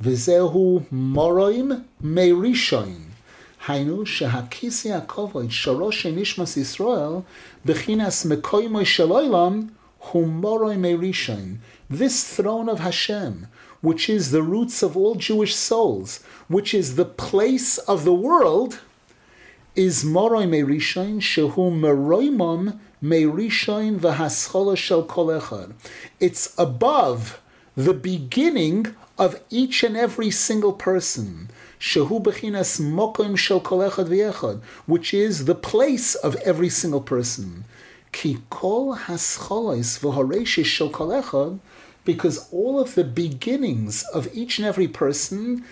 Vizehu 0.00 0.86
moroim 0.92 1.84
merishoin. 2.00 3.06
Hainu 3.64 4.04
shehakisi 4.04 4.92
hakovod 4.94 5.48
shorosh 5.48 6.04
nishmas 6.14 6.56
Yisrael 6.56 7.24
bechinas 7.66 8.24
mekoimoy 8.24 8.84
sheloilam 8.84 9.70
hu 9.98 10.24
moroim 10.24 10.80
merishoin. 10.80 11.58
This 11.90 12.22
throne 12.24 12.68
of 12.68 12.78
Hashem, 12.78 13.48
which 13.86 14.10
is 14.10 14.32
the 14.32 14.42
roots 14.42 14.82
of 14.82 14.96
all 14.96 15.14
Jewish 15.14 15.54
souls, 15.54 16.18
which 16.48 16.74
is 16.74 16.96
the 16.96 17.04
place 17.04 17.78
of 17.78 18.02
the 18.02 18.12
world, 18.12 18.80
is 19.76 20.02
moroi 20.02 20.44
merishoin 20.44 21.18
shehu 21.20 21.70
meroimom 21.84 22.80
merishoin 23.00 24.00
v'haschola 24.00 24.76
shel 24.76 25.04
kol 25.04 25.28
echad. 25.28 25.72
It's 26.18 26.52
above 26.58 27.40
the 27.76 27.94
beginning 27.94 28.92
of 29.18 29.40
each 29.50 29.84
and 29.84 29.96
every 29.96 30.32
single 30.32 30.72
person. 30.72 31.48
Shehu 31.78 32.20
bechinas 32.20 32.80
mokim 32.80 33.38
shel 33.38 33.60
kol 33.60 33.78
echad 33.88 34.08
v'yechad, 34.08 34.62
which 34.86 35.14
is 35.14 35.44
the 35.44 35.54
place 35.54 36.16
of 36.16 36.34
every 36.44 36.70
single 36.70 37.02
person. 37.02 37.64
Ki 38.10 38.38
kol 38.50 38.96
hascholos 38.96 40.00
v'horeshish 40.00 40.64
shel 40.64 40.90
kol 40.90 41.10
echad, 41.10 41.60
because 42.06 42.48
all 42.50 42.80
of 42.80 42.94
the 42.94 43.04
beginnings 43.04 44.02
of 44.14 44.34
each 44.34 44.58
and 44.58 44.66
every 44.66 44.88
person, 44.88 45.62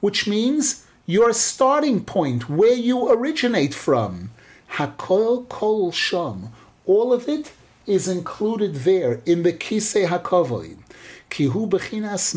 which 0.00 0.28
means 0.28 0.84
your 1.06 1.32
starting 1.32 2.04
point, 2.04 2.48
where 2.48 2.74
you 2.74 3.10
originate 3.10 3.74
from. 3.74 4.30
Hakol 4.74 5.48
kol 5.48 5.90
sham. 5.90 6.52
All 6.86 7.12
of 7.12 7.28
it 7.28 7.50
is 7.86 8.06
included 8.06 8.76
there 8.76 9.20
in 9.26 9.42
the 9.42 9.52
Kisei 9.52 10.06
HaKavoid. 10.06 10.76
Kihu 11.30 11.68
bechinas 11.68 12.34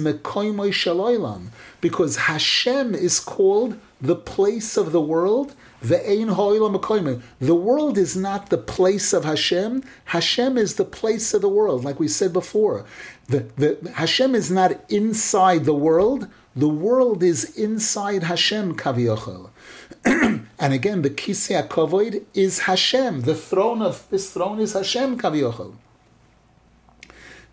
because 1.82 2.16
Hashem 2.16 2.96
is 2.96 3.20
called 3.20 3.78
the 4.02 4.16
place 4.16 4.78
of 4.78 4.92
the 4.92 5.02
world. 5.02 5.54
The 5.84 7.56
world 7.56 7.98
is 7.98 8.16
not 8.16 8.50
the 8.50 8.58
place 8.58 9.12
of 9.12 9.26
Hashem. 9.26 9.84
Hashem 10.06 10.58
is 10.58 10.76
the 10.76 10.86
place 10.86 11.34
of 11.34 11.42
the 11.42 11.50
world, 11.50 11.84
like 11.84 12.00
we 12.00 12.08
said 12.08 12.32
before. 12.32 12.86
The, 13.28 13.40
the, 13.58 13.92
Hashem 13.96 14.34
is 14.34 14.50
not 14.50 14.80
inside 14.90 15.66
the 15.66 15.74
world. 15.74 16.30
The 16.56 16.70
world 16.70 17.22
is 17.22 17.58
inside 17.58 18.24
Hashem, 18.24 18.78
Kaviyachol. 18.78 19.50
and 20.06 20.74
again, 20.74 21.02
the 21.02 21.10
Kisei 21.10 21.68
HaKavoid 21.68 22.24
is 22.34 22.60
Hashem. 22.60 23.22
The 23.22 23.36
throne 23.36 23.82
of 23.82 24.08
this 24.10 24.32
throne 24.32 24.62
is 24.62 24.72
Hashem, 24.74 25.20
Kaviyachol. 25.20 25.74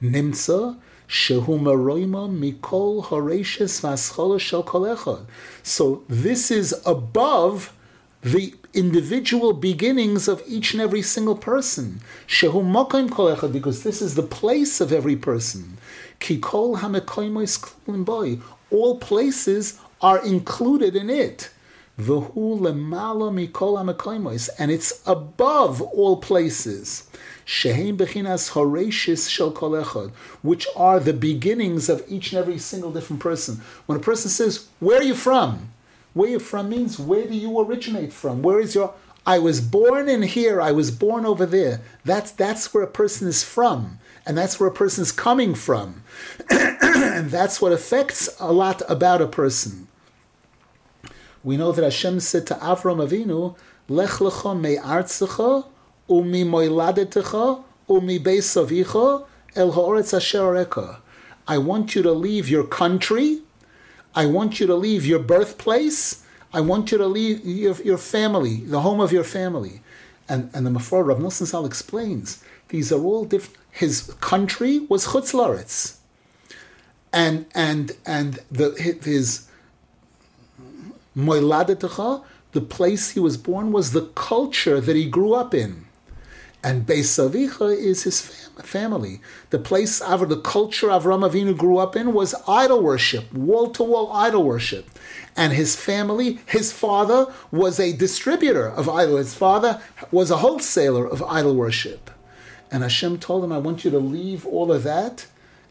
Nimtza 0.00 0.78
mikol 2.38 3.02
So 5.64 6.04
this 6.08 6.50
is 6.52 6.80
above 6.86 7.72
the 8.22 8.54
individual 8.74 9.52
beginnings 9.52 10.28
of 10.28 10.42
each 10.46 10.72
and 10.74 10.82
every 10.82 11.02
single 11.02 11.36
person. 11.36 12.00
Shehu 12.28 12.62
mokim 12.62 13.10
kol 13.10 13.34
because 13.48 13.82
this 13.82 14.02
is 14.02 14.14
the 14.14 14.22
place 14.22 14.80
of 14.80 14.92
every 14.92 15.16
person. 15.16 15.78
Ki 16.18 16.38
kol 16.38 16.76
hamekoimois 16.76 18.04
boy. 18.04 18.38
All 18.70 18.98
places 18.98 19.78
are 20.00 20.24
included 20.24 20.94
in 20.96 21.10
it. 21.10 21.50
And 21.98 22.08
it's 24.70 25.02
above 25.06 25.82
all 25.82 26.16
places. 26.16 27.08
Shehem 27.44 27.98
bechinas 27.98 29.28
shel 29.28 30.12
which 30.42 30.66
are 30.76 31.00
the 31.00 31.12
beginnings 31.12 31.88
of 31.88 32.02
each 32.08 32.32
and 32.32 32.38
every 32.38 32.58
single 32.58 32.90
different 32.92 33.20
person. 33.20 33.60
When 33.86 33.98
a 33.98 34.00
person 34.00 34.30
says, 34.30 34.66
"Where 34.78 35.00
are 35.00 35.02
you 35.02 35.14
from?" 35.14 35.72
Where 36.14 36.30
you're 36.30 36.40
from 36.40 36.68
means 36.68 36.98
where 36.98 37.26
do 37.26 37.34
you 37.34 37.60
originate 37.60 38.12
from? 38.12 38.42
Where 38.42 38.60
is 38.60 38.74
your 38.74 38.94
I 39.26 39.38
was 39.38 39.60
born 39.60 40.08
in 40.08 40.22
here, 40.22 40.60
I 40.60 40.72
was 40.72 40.90
born 40.90 41.26
over 41.26 41.46
there. 41.46 41.82
That's 42.04 42.30
that's 42.30 42.72
where 42.72 42.82
a 42.82 42.88
person 42.88 43.28
is 43.28 43.44
from, 43.44 43.98
and 44.26 44.36
that's 44.36 44.58
where 44.58 44.68
a 44.68 44.72
person 44.72 45.02
is 45.02 45.12
coming 45.12 45.54
from. 45.54 46.02
and 46.50 47.30
that's 47.30 47.60
what 47.60 47.72
affects 47.72 48.28
a 48.40 48.52
lot 48.52 48.82
about 48.88 49.20
a 49.20 49.26
person 49.26 49.88
we 51.42 51.56
know 51.56 51.72
that 51.72 51.82
Hashem 51.82 52.20
said 52.20 52.46
to 52.48 52.54
Avram 52.54 53.06
Avinu, 53.06 53.56
Lech 53.88 54.10
lecha 54.10 54.58
me 54.58 54.76
artzecha, 54.76 55.66
umi 56.08 56.44
moiladetecha, 56.44 57.64
umi 57.88 58.18
beisavicha, 58.18 59.26
el 59.56 59.72
ha'oretz 59.72 60.14
asher. 60.14 60.98
I 61.48 61.58
want 61.58 61.94
you 61.94 62.02
to 62.02 62.12
leave 62.12 62.48
your 62.48 62.64
country. 62.64 63.40
I 64.14 64.26
want 64.26 64.60
you 64.60 64.66
to 64.66 64.74
leave 64.74 65.06
your 65.06 65.18
birthplace. 65.18 66.24
I 66.52 66.60
want 66.60 66.90
you 66.92 66.98
to 66.98 67.06
leave 67.06 67.44
your, 67.44 67.74
your 67.82 67.98
family, 67.98 68.56
the 68.56 68.80
home 68.80 69.00
of 69.00 69.12
your 69.12 69.24
family. 69.24 69.82
And, 70.28 70.50
and 70.52 70.66
the 70.66 70.70
Mafar 70.70 71.04
Rav 71.04 71.18
Nosson 71.18 71.46
Zal 71.46 71.66
explains, 71.66 72.42
these 72.68 72.92
are 72.92 73.00
all 73.00 73.24
different. 73.24 73.56
His 73.70 74.14
country 74.20 74.80
was 74.80 75.06
Chutz 75.08 75.32
and 77.12 77.46
and 77.54 77.92
and 78.06 78.38
the 78.50 78.70
his 79.02 79.48
moiladetecha, 81.16 82.24
the 82.52 82.60
place 82.60 83.10
he 83.10 83.20
was 83.20 83.36
born 83.36 83.72
was 83.72 83.92
the 83.92 84.06
culture 84.14 84.80
that 84.80 84.96
he 84.96 85.08
grew 85.08 85.34
up 85.34 85.54
in. 85.54 85.86
And 86.62 86.86
Beis 86.86 87.18
Avicha 87.18 87.74
is 87.74 88.02
his 88.02 88.20
fam- 88.20 88.62
family. 88.62 89.20
The 89.48 89.58
place, 89.58 90.00
the 90.00 90.40
culture 90.44 90.88
Avram 90.88 91.28
Avinu 91.28 91.56
grew 91.56 91.78
up 91.78 91.96
in 91.96 92.12
was 92.12 92.34
idol 92.46 92.82
worship, 92.82 93.32
wall 93.32 93.70
to 93.70 93.82
wall 93.82 94.12
idol 94.12 94.44
worship. 94.44 94.90
And 95.36 95.54
his 95.54 95.74
family, 95.74 96.40
his 96.46 96.70
father 96.72 97.32
was 97.50 97.80
a 97.80 97.96
distributor 97.96 98.68
of 98.68 98.88
idol. 98.88 99.16
His 99.16 99.34
father 99.34 99.80
was 100.10 100.30
a 100.30 100.38
wholesaler 100.38 101.06
of 101.06 101.22
idol 101.22 101.56
worship. 101.56 102.10
And 102.70 102.82
Hashem 102.82 103.18
told 103.18 103.42
him, 103.42 103.52
I 103.52 103.58
want 103.58 103.84
you 103.84 103.90
to 103.90 103.98
leave 103.98 104.46
all 104.46 104.70
of 104.70 104.82
that 104.82 105.26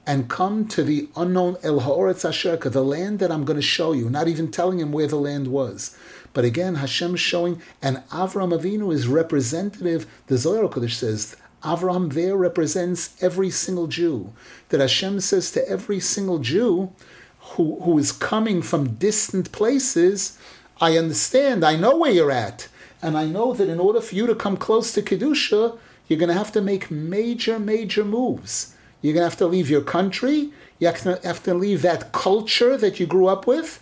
and 0.08 0.28
come 0.28 0.68
to 0.68 0.84
the 0.84 1.08
unknown 1.16 1.56
El 1.62 1.82
Ha'oretz 1.82 2.28
Asherka, 2.28 2.72
the 2.72 2.84
land 2.84 3.20
that 3.20 3.32
I'm 3.32 3.46
going 3.46 3.60
to 3.60 3.62
show 3.62 3.92
you, 3.92 4.10
not 4.10 4.28
even 4.28 4.50
telling 4.50 4.80
him 4.80 4.92
where 4.92 5.06
the 5.06 5.18
land 5.18 5.48
was. 5.50 5.96
But 6.34 6.46
again, 6.46 6.76
Hashem 6.76 7.16
is 7.16 7.20
showing, 7.20 7.62
and 7.82 7.98
Avram 8.10 8.58
Avinu 8.58 8.94
is 8.94 9.08
representative, 9.08 10.06
the 10.28 10.38
Zohar 10.38 10.70
Kodesh 10.70 10.94
says, 10.94 11.36
Avram 11.64 12.14
there 12.14 12.38
represents 12.38 13.22
every 13.22 13.50
single 13.50 13.88
Jew. 13.88 14.32
That 14.70 14.80
Hashem 14.80 15.20
says 15.22 15.52
to 15.52 15.68
every 15.68 16.00
single 16.00 16.40
Jew 16.40 16.92
who, 17.40 17.82
who 17.82 17.98
is 17.98 18.12
coming 18.12 18.62
from 18.62 18.96
distant 18.96 19.52
places, 19.52 20.38
I 20.80 20.98
understand, 20.98 21.66
I 21.66 21.76
know 21.76 21.98
where 21.98 22.12
you're 22.12 22.32
at. 22.32 22.68
And 23.02 23.18
I 23.18 23.26
know 23.26 23.54
that 23.54 23.70
in 23.70 23.80
order 23.80 24.02
for 24.02 24.16
you 24.16 24.28
to 24.28 24.36
come 24.36 24.58
close 24.58 24.94
to 24.94 25.02
Kedusha, 25.02 25.78
you're 26.08 26.20
going 26.20 26.30
to 26.30 26.36
have 26.36 26.52
to 26.54 26.62
make 26.62 26.92
major, 26.92 27.60
major 27.60 28.04
moves. 28.04 28.76
You're 29.02 29.14
going 29.14 29.24
to 29.24 29.30
have 29.30 29.38
to 29.40 29.48
leave 29.48 29.70
your 29.70 29.82
country. 29.82 30.52
You 30.80 30.88
have 30.88 31.02
to, 31.04 31.20
have 31.24 31.44
to 31.44 31.54
leave 31.54 31.82
that 31.82 32.12
culture 32.12 32.78
that 32.78 33.00
you 33.00 33.06
grew 33.06 33.28
up 33.28 33.48
with. 33.48 33.82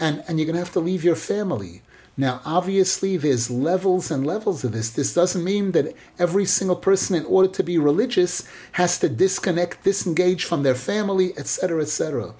And, 0.00 0.24
and 0.26 0.38
you're 0.38 0.46
going 0.46 0.54
to 0.54 0.64
have 0.64 0.72
to 0.72 0.80
leave 0.80 1.04
your 1.04 1.16
family. 1.16 1.82
Now, 2.16 2.40
obviously, 2.44 3.16
there's 3.16 3.50
levels 3.50 4.10
and 4.10 4.24
levels 4.24 4.62
of 4.62 4.72
this. 4.72 4.90
This 4.90 5.12
doesn't 5.12 5.42
mean 5.42 5.72
that 5.72 5.94
every 6.18 6.44
single 6.44 6.76
person, 6.76 7.16
in 7.16 7.24
order 7.24 7.48
to 7.48 7.62
be 7.64 7.76
religious, 7.76 8.46
has 8.72 8.98
to 9.00 9.08
disconnect, 9.08 9.82
disengage 9.82 10.44
from 10.44 10.62
their 10.62 10.76
family, 10.76 11.36
etc., 11.36 11.82
etc. 11.82 12.34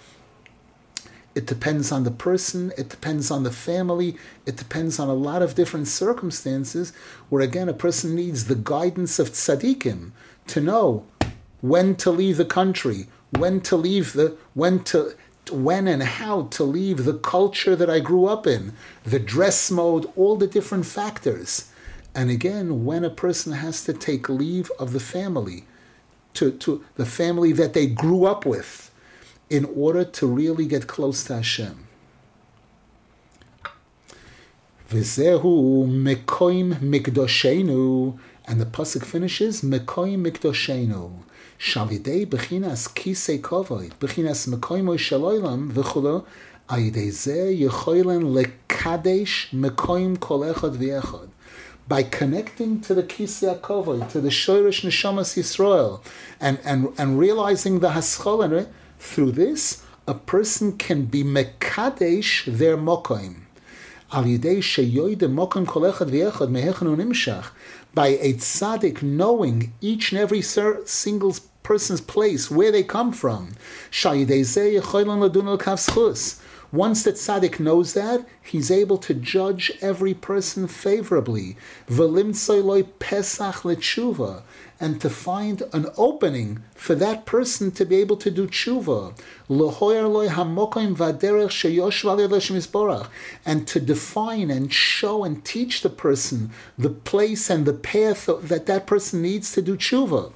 It 1.35 1.47
depends 1.47 1.91
on 1.91 2.05
the 2.05 2.13
person, 2.13 2.73
it 2.79 2.89
depends 2.89 3.33
on 3.33 3.43
the 3.43 3.51
family, 3.51 4.17
it 4.47 4.57
depends 4.57 5.01
on 5.01 5.09
a 5.09 5.15
lot 5.15 5.43
of 5.43 5.57
different 5.57 5.89
circumstances 5.89 6.93
where, 7.29 7.43
again, 7.43 7.69
a 7.69 7.75
person 7.75 8.15
needs 8.15 8.45
the 8.45 8.55
guidance 8.55 9.19
of 9.19 9.31
tzaddikim 9.31 10.13
to 10.47 10.61
know 10.61 11.05
when 11.61 11.97
to 11.97 12.13
leave 12.13 12.37
the 12.37 12.45
country, 12.45 13.09
when 13.39 13.61
to 13.63 13.77
leave 13.77 14.13
the, 14.13 14.37
when 14.53 14.85
to, 14.85 15.15
when 15.51 15.87
and 15.87 16.03
how 16.03 16.43
to 16.43 16.65
leave 16.65 17.05
the 17.05 17.19
culture 17.19 17.77
that 17.77 17.91
I 17.91 18.01
grew 18.01 18.27
up 18.27 18.47
in, 18.47 18.73
the 19.05 19.19
dress 19.19 19.71
mode, 19.71 20.11
all 20.17 20.37
the 20.37 20.47
different 20.47 20.87
factors. 20.87 21.71
And 22.15 22.31
again, 22.31 22.85
when 22.85 23.05
a 23.05 23.11
person 23.11 23.53
has 23.53 23.85
to 23.85 23.93
take 23.93 24.29
leave 24.29 24.71
of 24.79 24.93
the 24.93 25.01
family, 25.01 25.65
to, 26.35 26.53
to 26.53 26.85
the 26.97 27.07
family 27.07 27.53
that 27.53 27.73
they 27.73 27.87
grew 27.87 28.25
up 28.25 28.47
with, 28.47 28.91
in 29.51 29.65
order 29.77 30.05
to 30.05 30.27
really 30.27 30.67
get 30.67 30.87
close 30.87 31.25
to 31.25 31.37
Hashem. 31.37 31.87
Vizehu 34.91 35.87
mekoim 35.89 36.75
mikdoshenu, 36.77 38.19
and 38.47 38.61
the 38.61 38.67
pasuk 38.67 39.05
finishes 39.05 39.63
mekoim 39.63 40.27
mikdoshenu. 40.27 41.11
Shalidei 41.59 42.27
bechinas 42.27 42.93
kisei 42.93 43.41
kovoid, 43.41 43.93
bechinas 43.99 44.47
mekoimo 44.49 44.99
shaloilam 44.99 45.73
v'chulo, 45.73 46.27
ayidei 46.69 47.59
yechoilen 47.59 48.35
lekadesh 48.35 49.49
mekoim 49.51 50.21
kol 50.21 50.41
echad. 50.41 51.29
By 51.89 52.03
connecting 52.03 52.81
to 52.83 52.95
the 52.95 53.03
kisei 53.03 53.59
kovoid, 53.61 54.11
to 54.11 54.21
the 54.21 54.29
shoirish 54.29 54.85
neshamas 54.85 55.37
Yisrael, 55.37 56.03
and, 56.39 56.59
and, 56.65 56.89
and 56.99 57.19
realizing 57.19 57.81
the 57.81 57.91
haschol, 57.91 58.67
through 58.99 59.33
this, 59.33 59.83
a 60.07 60.15
person 60.15 60.77
can 60.77 61.07
be 61.07 61.25
mekadesh 61.25 62.45
their 62.47 62.77
mokoim. 62.77 63.37
Al 64.13 64.25
yidei 64.25 64.59
sheyoide 64.59 65.33
mokoim 65.33 65.67
kol 65.67 65.83
echad 65.83 66.11
v'echad 66.11 66.51
mehechanu 66.51 66.95
nimshach, 66.97 67.47
by 67.95 68.09
a 68.09 68.35
tzaddik 68.35 69.03
knowing 69.03 69.73
each 69.81 70.13
and 70.13 70.21
every 70.21 70.43
single 70.43 71.37
person's 71.63 72.01
place, 72.01 72.51
where 72.51 72.73
they 72.73 72.83
come 72.83 73.13
from. 73.13 73.53
Once 76.73 77.05
the 77.05 77.13
tzaddik 77.13 77.61
knows 77.61 77.93
that, 77.93 78.27
he's 78.43 78.71
able 78.71 78.99
to 78.99 79.15
judge 79.15 79.71
every 79.81 80.13
person 80.13 80.67
favorably 80.67 81.57
And 84.84 85.02
to 85.02 85.10
find 85.10 85.62
an 85.74 85.88
opening 85.98 86.64
for 86.76 86.96
that 86.96 87.26
person 87.26 87.72
to 87.72 87.86
be 87.86 87.98
able 87.98 88.18
to 88.18 88.32
do 88.32 88.48
tshuva. 88.48 89.14
And 93.46 93.68
to 93.68 93.80
define 93.80 94.52
and 94.52 94.74
show 94.74 95.24
and 95.24 95.46
teach 95.46 95.82
the 95.82 95.90
person 95.90 96.52
the 96.78 96.90
place 96.90 97.50
and 97.50 97.66
the 97.66 97.74
path 97.74 98.30
that 98.44 98.66
that 98.68 98.88
person 98.88 99.22
needs 99.22 99.52
to 99.52 99.62
do 99.62 99.76
tshuva. 99.76 100.32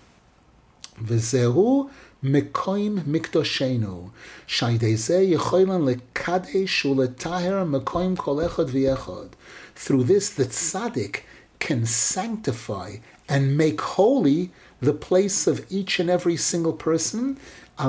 וזהו 1.02 1.90
מקוים 2.24 3.00
מקדושנו, 3.08 4.10
שעל 4.48 4.78
זה 4.96 5.22
יכולים 5.22 5.88
לקדש 5.88 6.86
ולטהר 6.86 7.64
מקוים 7.64 8.16
כל 8.16 8.46
אחד 8.46 8.66
ואחד. 8.68 9.28
Through 9.76 10.04
this, 10.04 10.30
the 10.30 10.46
tzaddik 10.46 11.24
can 11.60 11.86
sanctify 11.86 12.98
and 13.29 13.57
make 13.57 13.81
holy 13.81 14.51
the 14.81 14.93
place 14.93 15.47
of 15.47 15.65
each 15.71 15.99
and 16.01 16.09
every 16.09 16.37
single 16.37 16.73
person 16.73 17.37
by 17.79 17.89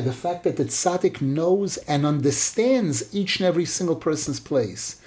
the 0.00 0.12
fact 0.12 0.44
that 0.44 0.56
the 0.56 0.64
tzaddik 0.64 1.20
knows 1.20 1.76
and 1.78 2.06
understands 2.06 3.12
each 3.12 3.40
and 3.40 3.46
every 3.46 3.64
single 3.64 3.96
person's 3.96 4.38
place. 4.38 5.00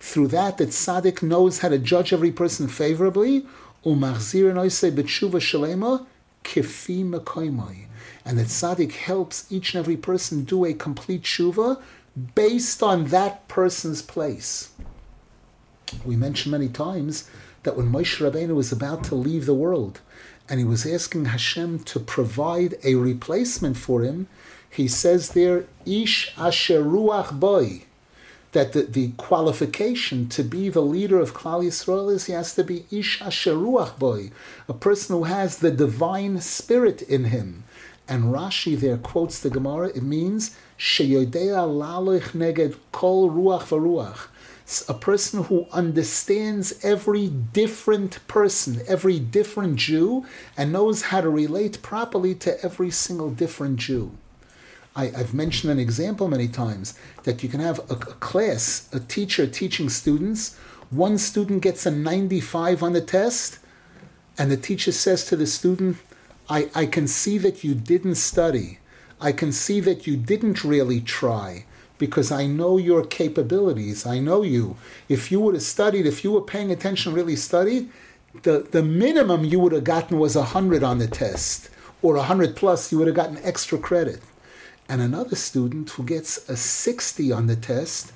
Through 0.00 0.28
that, 0.28 0.56
the 0.56 0.66
tzaddik 0.66 1.22
knows 1.22 1.58
how 1.58 1.68
to 1.68 1.78
judge 1.78 2.12
every 2.12 2.30
person 2.30 2.68
favorably. 2.68 3.44
And 3.84 4.00
the 8.38 8.44
tzaddik 8.44 8.92
helps 8.92 9.46
each 9.50 9.74
and 9.74 9.80
every 9.80 9.96
person 9.96 10.44
do 10.44 10.64
a 10.64 10.72
complete 10.72 11.22
tshuva 11.24 11.78
based 12.34 12.82
on 12.82 13.06
that 13.06 13.48
person's 13.48 14.02
place. 14.02 14.70
We 16.04 16.16
mentioned 16.16 16.52
many 16.52 16.68
times 16.68 17.28
that 17.62 17.76
when 17.76 17.90
Moshe 17.90 18.18
Rabbeinu 18.18 18.54
was 18.54 18.72
about 18.72 19.04
to 19.04 19.14
leave 19.14 19.46
the 19.46 19.54
world 19.54 20.00
and 20.48 20.58
he 20.58 20.64
was 20.64 20.86
asking 20.86 21.26
Hashem 21.26 21.80
to 21.84 22.00
provide 22.00 22.76
a 22.84 22.94
replacement 22.94 23.76
for 23.76 24.02
him, 24.02 24.28
he 24.68 24.88
says 24.88 25.30
there, 25.30 25.66
Ish 25.84 26.32
asher 26.38 26.82
ruach 26.82 27.38
boy 27.38 27.82
that 28.52 28.72
the, 28.72 28.82
the 28.82 29.12
qualification 29.12 30.28
to 30.28 30.42
be 30.42 30.68
the 30.68 30.82
leader 30.82 31.20
of 31.20 31.34
Klal 31.34 31.64
Yisrael 31.64 32.12
is 32.12 32.26
he 32.26 32.32
has 32.32 32.54
to 32.54 32.64
be 32.64 32.84
Ish 32.90 33.22
Asher 33.22 33.54
Ruach 33.54 33.98
Boy, 33.98 34.32
a 34.68 34.74
person 34.74 35.16
who 35.16 35.24
has 35.24 35.58
the 35.58 35.70
divine 35.70 36.40
spirit 36.40 37.02
in 37.02 37.26
him. 37.26 37.64
And 38.08 38.24
Rashi 38.24 38.78
there 38.78 38.96
quotes 38.96 39.38
the 39.38 39.50
Gemara, 39.50 39.88
it 39.88 40.02
means 40.02 40.56
Neged 42.32 42.74
Kol 42.90 43.30
Ruach 43.30 43.64
Varuach. 43.64 44.28
A 44.88 44.94
person 44.94 45.44
who 45.44 45.66
understands 45.72 46.72
every 46.82 47.28
different 47.28 48.26
person, 48.28 48.80
every 48.88 49.18
different 49.18 49.76
Jew, 49.76 50.24
and 50.56 50.72
knows 50.72 51.02
how 51.02 51.20
to 51.20 51.28
relate 51.28 51.82
properly 51.82 52.34
to 52.36 52.64
every 52.64 52.90
single 52.90 53.28
different 53.30 53.76
Jew. 53.78 54.12
I, 54.96 55.08
have 55.08 55.34
mentioned 55.34 55.70
an 55.70 55.78
example 55.78 56.28
many 56.28 56.48
times 56.48 56.94
that 57.24 57.42
you 57.42 57.50
can 57.50 57.60
have 57.60 57.80
a, 57.90 57.94
a, 57.94 57.96
class, 57.96 58.88
a 58.90 59.00
teacher 59.00 59.46
teaching 59.46 59.90
students. 59.90 60.56
One 60.88 61.18
student 61.18 61.62
gets 61.62 61.84
a 61.84 61.90
95 61.90 62.82
on 62.82 62.94
the 62.94 63.02
test, 63.02 63.58
and 64.38 64.50
the 64.50 64.56
teacher 64.56 64.92
says 64.92 65.26
to 65.26 65.36
the 65.36 65.46
student, 65.46 65.98
I, 66.48 66.70
I 66.74 66.86
can 66.86 67.06
see 67.06 67.36
that 67.36 67.62
you 67.62 67.74
didn't 67.74 68.14
study. 68.14 68.79
I 69.20 69.32
can 69.32 69.52
see 69.52 69.80
that 69.80 70.06
you 70.06 70.16
didn't 70.16 70.64
really 70.64 71.00
try 71.00 71.64
because 71.98 72.32
I 72.32 72.46
know 72.46 72.78
your 72.78 73.04
capabilities. 73.04 74.06
I 74.06 74.18
know 74.18 74.42
you. 74.42 74.76
If 75.08 75.30
you 75.30 75.40
would 75.40 75.54
have 75.54 75.62
studied, 75.62 76.06
if 76.06 76.24
you 76.24 76.32
were 76.32 76.40
paying 76.40 76.70
attention, 76.70 77.12
really 77.12 77.36
studied, 77.36 77.90
the, 78.42 78.66
the 78.70 78.82
minimum 78.82 79.44
you 79.44 79.60
would 79.60 79.72
have 79.72 79.84
gotten 79.84 80.18
was 80.18 80.36
100 80.36 80.82
on 80.82 80.98
the 80.98 81.06
test, 81.06 81.68
or 82.00 82.14
100 82.14 82.56
plus, 82.56 82.90
you 82.90 82.98
would 82.98 83.08
have 83.08 83.16
gotten 83.16 83.38
extra 83.38 83.76
credit 83.76 84.22
and 84.90 85.00
another 85.00 85.36
student 85.36 85.88
who 85.90 86.02
gets 86.02 86.48
a 86.48 86.56
60 86.56 87.30
on 87.30 87.46
the 87.46 87.54
test, 87.54 88.12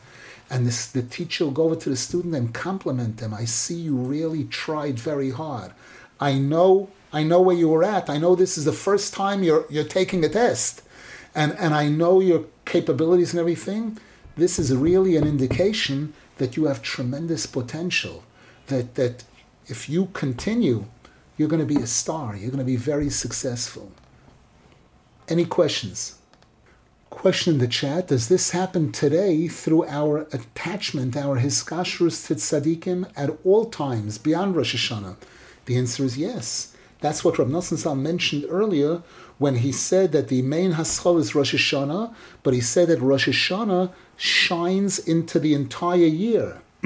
and 0.51 0.67
this, 0.67 0.87
the 0.91 1.03
teacher 1.03 1.45
will 1.45 1.53
go 1.53 1.63
over 1.65 1.77
to 1.77 1.89
the 1.89 1.97
student 1.97 2.35
and 2.35 2.53
compliment 2.53 3.19
them. 3.19 3.33
I 3.33 3.45
see 3.45 3.77
you 3.77 3.95
really 3.95 4.45
tried 4.45 4.99
very 4.99 5.31
hard. 5.31 5.71
I 6.19 6.35
know, 6.35 6.91
I 7.13 7.23
know 7.23 7.41
where 7.41 7.55
you 7.55 7.69
were 7.69 7.85
at. 7.85 8.11
I 8.11 8.19
know 8.19 8.35
this 8.35 8.59
is 8.59 8.65
the 8.65 8.73
first 8.73 9.15
time 9.15 9.45
you're 9.45 9.67
you're 9.71 9.85
taking 9.85 10.25
a 10.25 10.29
test, 10.29 10.83
and 11.35 11.53
and 11.59 11.75
I 11.75 11.89
know 11.89 12.21
your 12.21 12.45
capabilities 12.65 13.33
and 13.33 13.41
everything. 13.41 13.99
This 14.37 14.59
is 14.59 14.75
really 14.75 15.17
an 15.17 15.27
indication 15.27 16.13
that 16.39 16.57
you 16.57 16.65
have 16.65 16.83
tremendous 16.83 17.47
potential. 17.47 18.25
That 18.67 18.95
that 18.95 19.25
if 19.67 19.89
you 19.89 20.07
continue, 20.13 20.87
you're 21.37 21.49
going 21.49 21.67
to 21.67 21.75
be 21.75 21.83
a 21.83 21.87
star. 21.87 22.37
You're 22.37 22.51
going 22.51 22.59
to 22.59 22.65
be 22.65 22.77
very 22.77 23.11
successful. 23.11 23.93
Any 25.29 25.45
questions? 25.45 26.17
Question 27.11 27.55
in 27.55 27.61
the 27.61 27.69
chat: 27.69 28.09
Does 28.09 28.29
this 28.29 28.51
happen 28.51 28.93
today 28.93 29.49
through 29.49 29.85
our 29.87 30.27
attachment, 30.33 31.17
our 31.17 31.39
hiskashrus 31.39 32.27
to 32.27 32.35
tzaddikim 32.35 33.11
at 33.17 33.31
all 33.45 33.67
times 33.67 34.19
beyond 34.19 34.57
Rosh 34.57 34.75
Hashanah? 34.75 35.17
The 35.67 35.77
answer 35.77 36.05
is 36.05 36.19
yes. 36.19 36.74
That's 37.01 37.25
what 37.25 37.39
Rav 37.39 37.49
Nosson 37.49 37.77
Zal 37.77 37.95
mentioned 37.95 38.47
earlier 38.49 39.03
when 39.39 39.57
he 39.57 39.73
said 39.73 40.13
that 40.13 40.29
the 40.29 40.43
main 40.43 40.73
haschol 40.73 41.19
is 41.19 41.35
Rosh 41.35 41.55
Hashanah, 41.55 42.15
but 42.43 42.55
he 42.55 42.61
said 42.61 42.89
that 42.89 43.01
Rosh 43.01 43.29
Hashanah 43.29 43.93
shines 44.17 44.99
into 44.99 45.39
the 45.39 45.55
entire 45.55 45.97
year. 45.97 46.63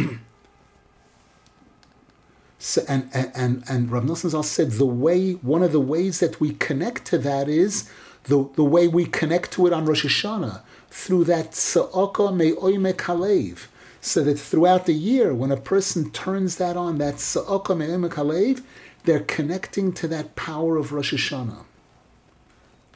so, 2.59 2.82
and, 2.88 3.09
and, 3.12 3.62
and 3.68 3.92
Rav 3.92 4.04
Nosson 4.04 4.30
Zal 4.30 4.42
said 4.42 4.72
the 4.72 4.86
way, 4.86 5.32
one 5.32 5.62
of 5.62 5.72
the 5.72 5.80
ways 5.80 6.20
that 6.20 6.40
we 6.40 6.54
connect 6.54 7.04
to 7.06 7.18
that 7.18 7.48
is 7.48 7.90
the, 8.24 8.48
the 8.54 8.64
way 8.64 8.88
we 8.88 9.06
connect 9.06 9.52
to 9.52 9.66
it 9.66 9.72
on 9.72 9.84
Rosh 9.84 10.04
Hashanah, 10.04 10.62
through 10.90 11.24
that 11.24 11.54
Sa'aka 11.54 12.32
Me'oime 12.32 12.92
Kalev. 12.94 13.66
So 14.00 14.22
that 14.22 14.38
throughout 14.38 14.86
the 14.86 14.94
year, 14.94 15.34
when 15.34 15.50
a 15.50 15.56
person 15.56 16.11
turns 16.12 16.56
that 16.56 16.76
on, 16.76 16.98
that 16.98 17.20
Sa'aka 17.20 17.74
Me'oime 17.74 18.09
Kalev, 18.09 18.62
they're 19.05 19.20
connecting 19.20 19.92
to 19.94 20.09
that 20.09 20.36
power 20.36 20.76
of 20.76 20.92
Rosh 20.92 21.14
Hashanah. 21.14 21.64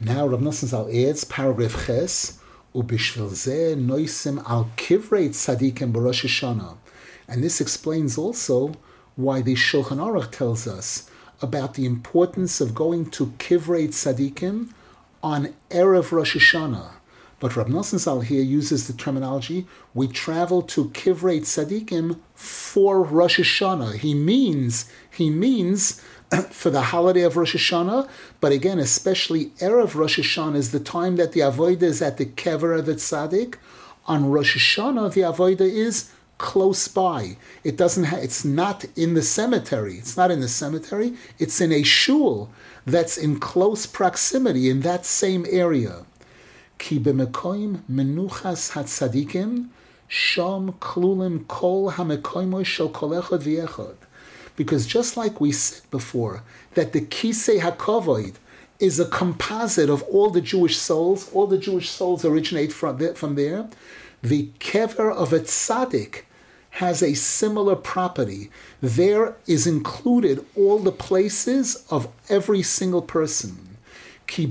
Now 0.01 0.27
Rav 0.27 0.41
Nosson 0.41 0.67
Zal 0.67 0.89
adds 0.89 1.25
paragraph 1.25 1.87
Ches, 1.87 2.39
Ubishvil 2.75 3.31
Zeh 3.31 3.77
Noisim 3.77 4.43
Al 4.49 4.71
Kivrei 4.77 5.29
Tzadikim 5.29 5.93
Barosh 5.93 6.25
Hashanah. 6.25 6.77
And 7.29 7.43
this 7.43 7.61
explains 7.61 8.19
also 8.19 8.75
why 9.17 9.43
the 9.43 9.55
Shulchan 9.55 9.99
Aruch 9.99 10.33
tells 10.33 10.67
us 10.67 11.09
about 11.41 11.75
the 11.75 11.87
importance 11.87 12.61
of 12.61 12.75
going 12.75 13.11
to 13.11 13.27
Kivrei 13.39 13.89
Tzadikim 13.89 14.71
on 15.23 15.55
Erev 15.71 16.11
Rosh 16.11 16.37
Hashanah. 16.37 16.91
But 17.39 17.57
Rab 17.57 17.69
Nosson 17.69 17.99
Zal 17.99 18.21
here 18.21 18.43
uses 18.43 18.87
the 18.87 18.93
terminology, 18.93 19.67
we 19.95 20.09
travel 20.09 20.63
to 20.63 20.91
Kivrei 20.91 21.41
Tzadikim 21.41 22.19
for 22.43 23.03
Rosh 23.03 23.39
Hashanah. 23.39 23.99
He 23.99 24.15
means, 24.15 24.87
he 25.11 25.31
means 25.31 26.03
for 26.51 26.71
the 26.71 26.83
holiday 26.83 27.23
of 27.23 27.37
Rosh 27.37 27.55
Hashanah, 27.55 28.09
but 28.41 28.51
again, 28.51 28.81
especially 28.81 29.47
Erev 29.61 29.95
Rosh 29.95 30.19
Hashanah 30.19 30.57
is 30.57 30.73
the 30.73 30.81
time 30.81 31.15
that 31.17 31.33
the 31.33 31.41
Avodah 31.41 31.83
is 31.83 32.03
at 32.03 32.17
the 32.17 32.27
Kever 32.27 32.77
of 32.77 32.87
the 32.87 32.95
Tzadik. 32.95 33.55
On 34.07 34.29
Rosh 34.29 34.57
Hashanah, 34.57 35.13
the 35.13 35.21
Avodah 35.21 35.61
is 35.61 36.11
close 36.39 36.89
by. 36.89 37.37
It 37.63 37.77
doesn't. 37.77 38.05
Ha- 38.05 38.17
it's 38.17 38.45
not 38.45 38.85
in 38.97 39.15
the 39.15 39.23
cemetery. 39.23 39.99
It's 39.99 40.17
not 40.17 40.33
in 40.33 40.41
the 40.41 40.49
cemetery. 40.49 41.15
It's 41.39 41.61
in 41.61 41.71
a 41.71 41.85
shul 41.85 42.51
that's 42.85 43.17
in 43.17 43.39
close 43.39 43.87
proximity 43.87 44.69
in 44.69 44.81
that 44.81 45.07
same 45.07 45.47
area. 45.49 46.05
Ki 46.79 46.99
b'mekoim 46.99 47.83
menuchas 47.89 48.73
hatzadikim 48.73 49.69
sham 50.13 50.73
klulim 50.73 51.47
kol 51.49 51.91
hamekoimoy 51.93 52.67
shel 52.67 52.91
kol 52.91 53.13
echad. 53.13 53.95
Because 54.57 54.87
just 54.87 55.17
like 55.17 55.41
we 55.41 55.53
said 55.53 55.91
before, 55.91 56.43
that 56.75 56.93
the 56.93 57.01
kisei 57.01 57.61
hakovoid 57.61 58.35
is 58.79 59.01
a 59.01 59.07
composite 59.07 59.89
of 59.89 60.03
all 60.03 60.29
the 60.29 60.43
Jewish 60.43 60.77
souls. 60.77 61.33
All 61.33 61.47
the 61.47 61.57
Jewish 61.57 61.89
souls 61.89 62.27
originate 62.27 62.75
from 62.75 62.99
there. 62.99 63.15
From 63.15 63.37
there. 63.37 63.71
The 64.23 64.51
kever 64.61 65.11
of 65.11 65.33
a 65.33 65.41
tzaddik 65.41 66.25
has 66.73 67.03
a 67.03 67.15
similar 67.15 67.75
property. 67.75 68.51
There 68.83 69.37
is 69.47 69.67
included 69.67 70.45
all 70.55 70.79
the 70.79 70.93
places 70.93 71.87
of 71.89 72.09
every 72.29 72.63
single 72.63 73.01
person. 73.01 73.79
Ki 74.27 74.47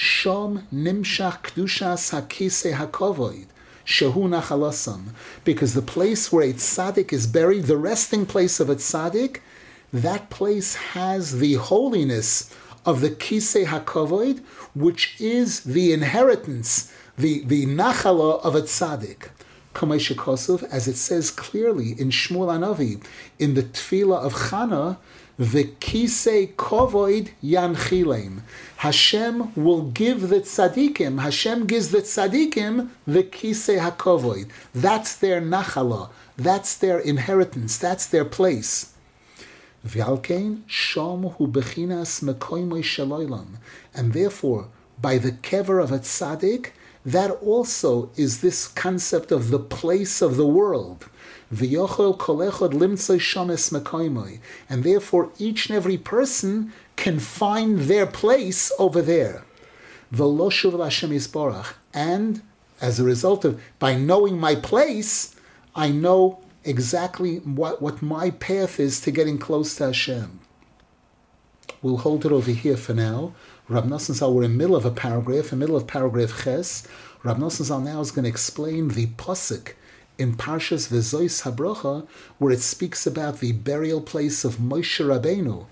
sham 0.00 0.66
nimshach 0.72 1.42
kdushas 1.42 2.10
hakise 2.10 2.72
hakovoid. 2.74 3.44
Shehu 3.84 4.28
Nachalasam. 4.28 5.10
Because 5.44 5.74
the 5.74 5.82
place 5.82 6.32
where 6.32 6.48
a 6.48 6.54
tzaddik 6.54 7.12
is 7.12 7.26
buried, 7.26 7.64
the 7.64 7.76
resting 7.76 8.24
place 8.24 8.60
of 8.60 8.70
a 8.70 8.76
tzaddik, 8.76 9.40
that 9.92 10.30
place 10.30 10.74
has 10.74 11.38
the 11.40 11.54
holiness 11.54 12.54
of 12.86 13.02
the 13.02 13.10
Kisei 13.10 13.66
HaKavoid, 13.66 14.40
which 14.74 15.16
is 15.20 15.60
the 15.64 15.92
inheritance, 15.92 16.90
the, 17.18 17.44
the 17.44 17.66
Nachala 17.66 18.40
of 18.42 18.54
a 18.54 18.62
tzaddik. 18.62 19.28
Kosov, 19.74 20.62
as 20.70 20.88
it 20.88 20.96
says 20.96 21.30
clearly 21.30 21.90
in 22.00 22.08
Shmuel 22.08 22.48
Anavi, 22.48 23.04
in 23.38 23.54
the 23.54 23.62
Tefillah 23.62 24.18
of 24.24 24.34
Chana, 24.34 24.96
the 25.40 25.64
kisei 25.64 26.52
kovoid 26.52 27.30
yanchilem. 27.42 28.42
Hashem 28.76 29.54
will 29.54 29.84
give 29.84 30.28
the 30.28 30.40
tzaddikim. 30.40 31.18
Hashem 31.22 31.64
gives 31.64 31.90
the 31.92 32.02
tzaddikim 32.02 32.90
the 33.06 33.22
kisei 33.22 33.80
hakovoid. 33.80 34.50
That's 34.74 35.16
their 35.16 35.40
nachala. 35.40 36.10
That's 36.36 36.76
their 36.76 36.98
inheritance. 36.98 37.78
That's 37.78 38.06
their 38.06 38.26
place. 38.26 38.92
V'alkein 39.86 40.60
shom 40.68 41.34
hu 41.36 41.48
bechinas 41.48 42.22
mekoimoy. 42.22 43.46
And 43.94 44.12
therefore, 44.12 44.68
by 45.00 45.16
the 45.16 45.32
kever 45.32 45.82
of 45.82 45.90
a 45.90 46.00
tzaddik, 46.00 46.72
that 47.06 47.30
also 47.30 48.10
is 48.14 48.42
this 48.42 48.68
concept 48.68 49.32
of 49.32 49.48
the 49.48 49.58
place 49.58 50.20
of 50.20 50.36
the 50.36 50.46
world. 50.46 51.08
And 51.50 51.64
therefore, 54.84 55.32
each 55.38 55.68
and 55.68 55.76
every 55.76 55.98
person 55.98 56.72
can 56.94 57.18
find 57.18 57.78
their 57.80 58.06
place 58.06 58.70
over 58.78 59.02
there. 59.02 59.44
And 61.92 62.42
as 62.80 63.00
a 63.00 63.04
result 63.04 63.44
of, 63.44 63.60
by 63.78 63.94
knowing 63.96 64.38
my 64.38 64.54
place, 64.54 65.34
I 65.74 65.90
know 65.90 66.40
exactly 66.64 67.38
what, 67.38 67.82
what 67.82 68.00
my 68.00 68.30
path 68.30 68.78
is 68.78 69.00
to 69.00 69.10
getting 69.10 69.38
close 69.38 69.74
to 69.76 69.86
Hashem. 69.86 70.40
We'll 71.82 71.98
hold 71.98 72.26
it 72.26 72.32
over 72.32 72.50
here 72.50 72.76
for 72.76 72.94
now. 72.94 73.34
Rab 73.68 73.86
Nosson 73.86 74.14
Zal, 74.14 74.34
we're 74.34 74.44
in 74.44 74.52
the 74.52 74.58
middle 74.58 74.76
of 74.76 74.84
a 74.84 74.90
paragraph, 74.90 75.52
in 75.52 75.58
the 75.58 75.64
middle 75.64 75.76
of 75.76 75.86
paragraph 75.86 76.44
Ches. 76.44 76.86
Rab 77.22 77.38
Nosson 77.38 77.64
Zal 77.64 77.80
now 77.80 78.00
is 78.00 78.10
going 78.10 78.24
to 78.24 78.28
explain 78.28 78.88
the 78.88 79.06
posik 79.06 79.74
in 80.20 80.34
Parshas 80.34 80.88
Vezois 80.88 81.42
Habrocha, 81.44 82.06
where 82.36 82.52
it 82.52 82.60
speaks 82.60 83.06
about 83.06 83.40
the 83.40 83.52
burial 83.52 84.02
place 84.02 84.44
of 84.44 84.56
Moshe 84.58 85.02
Rabbeinu. 85.02 85.64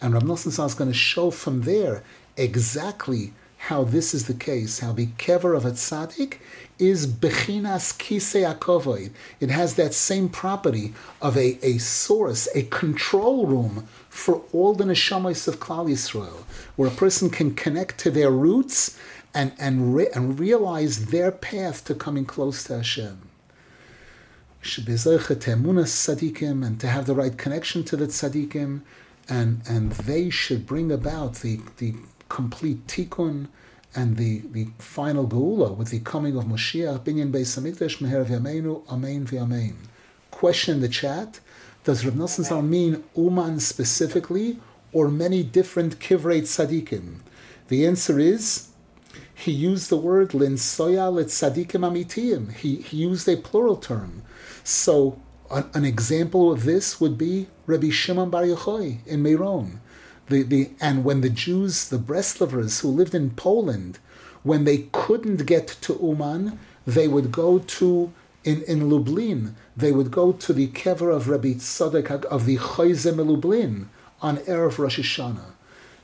And 0.00 0.14
Rab 0.14 0.22
Nosson 0.22 0.64
is 0.64 0.74
going 0.74 0.92
to 0.92 0.96
show 0.96 1.32
from 1.32 1.62
there 1.62 2.04
exactly 2.36 3.32
how 3.56 3.82
this 3.82 4.14
is 4.14 4.28
the 4.28 4.34
case, 4.34 4.78
how 4.78 4.92
the 4.92 5.06
kever 5.18 5.56
of 5.56 5.64
a 5.64 5.72
tzaddik 5.72 6.34
is 6.78 7.08
bechinas 7.08 7.96
kisei 7.98 8.46
akovoid. 8.46 9.10
It 9.40 9.50
has 9.50 9.74
that 9.74 9.92
same 9.92 10.28
property 10.28 10.94
of 11.20 11.36
a, 11.36 11.58
a 11.66 11.78
source, 11.78 12.46
a 12.54 12.62
control 12.62 13.48
room 13.48 13.88
for 14.08 14.44
all 14.52 14.72
the 14.74 14.84
neshamas 14.84 15.48
of 15.48 15.58
Klal 15.58 15.90
Yisrael, 15.90 16.44
where 16.76 16.90
a 16.90 16.94
person 16.94 17.28
can 17.28 17.56
connect 17.56 17.98
to 17.98 18.12
their 18.12 18.30
roots 18.30 18.96
and, 19.34 19.52
and, 19.58 19.96
re, 19.96 20.06
and 20.14 20.38
realize 20.38 21.06
their 21.06 21.32
path 21.32 21.84
to 21.86 21.94
coming 21.96 22.24
close 22.24 22.62
to 22.64 22.76
Hashem. 22.76 23.25
And 24.66 24.74
to 26.80 26.88
have 26.88 27.06
the 27.06 27.14
right 27.14 27.38
connection 27.38 27.84
to 27.84 27.96
the 27.96 28.06
tzaddikim, 28.06 28.80
and, 29.28 29.60
and 29.68 29.92
they 29.92 30.28
should 30.28 30.66
bring 30.66 30.90
about 30.90 31.36
the, 31.36 31.60
the 31.76 31.94
complete 32.28 32.84
tikkun 32.88 33.46
and 33.94 34.16
the, 34.16 34.42
the 34.50 34.66
final 34.78 35.28
geula 35.28 35.76
with 35.76 35.90
the 35.90 36.00
coming 36.00 36.36
of 36.36 36.44
Moshiach, 36.44 37.04
binyan 37.04 37.30
beis 37.30 37.56
hamikdash 37.56 37.98
meher 37.98 38.26
v'yameinu, 38.26 38.82
amen 38.90 39.26
v'yamein. 39.26 39.76
Question 40.32 40.74
in 40.74 40.80
the 40.80 40.88
chat, 40.88 41.38
does 41.84 42.04
Rav 42.04 42.14
Nosson 42.14 42.44
Zal 42.44 42.62
mean 42.62 43.04
Uman 43.16 43.60
specifically, 43.60 44.58
or 44.92 45.08
many 45.08 45.44
different 45.44 46.00
kivrei 46.00 46.42
tzaddikim? 46.42 47.20
The 47.68 47.86
answer 47.86 48.18
is, 48.18 48.70
he 49.32 49.52
used 49.52 49.90
the 49.90 49.96
word 49.96 50.30
linsoya 50.30 51.12
tzaddikim 51.12 51.82
amitiyim. 51.82 52.52
He, 52.52 52.76
he 52.76 52.96
used 52.96 53.28
a 53.28 53.36
plural 53.36 53.76
term. 53.76 54.22
So 54.68 55.20
an, 55.48 55.70
an, 55.74 55.84
example 55.84 56.50
of 56.50 56.64
this 56.64 57.00
would 57.00 57.16
be 57.16 57.46
Rabbi 57.66 57.90
Shimon 57.90 58.30
Bar 58.30 58.42
Yochai 58.42 58.98
in 59.06 59.22
Meron. 59.22 59.80
The, 60.28 60.42
the, 60.42 60.70
and 60.80 61.04
when 61.04 61.20
the 61.20 61.30
Jews, 61.30 61.88
the 61.88 61.98
Breslovers 61.98 62.80
who 62.80 62.88
lived 62.88 63.14
in 63.14 63.30
Poland, 63.30 64.00
when 64.42 64.64
they 64.64 64.88
couldn't 64.90 65.46
get 65.46 65.68
to 65.82 65.96
Uman, 66.02 66.58
they 66.84 67.06
would 67.06 67.30
go 67.30 67.60
to, 67.60 68.12
in, 68.42 68.62
in 68.62 68.90
Lublin, 68.90 69.54
they 69.76 69.92
would 69.92 70.10
go 70.10 70.32
to 70.32 70.52
the 70.52 70.66
kever 70.66 71.14
of 71.14 71.28
Rabbi 71.28 71.52
Tzadok 71.52 72.24
of 72.24 72.44
the 72.44 72.56
Choizem 72.56 73.24
Lublin 73.24 73.88
on 74.20 74.38
Erev 74.38 74.78
Rosh 74.78 74.98
Hashanah. 74.98 75.52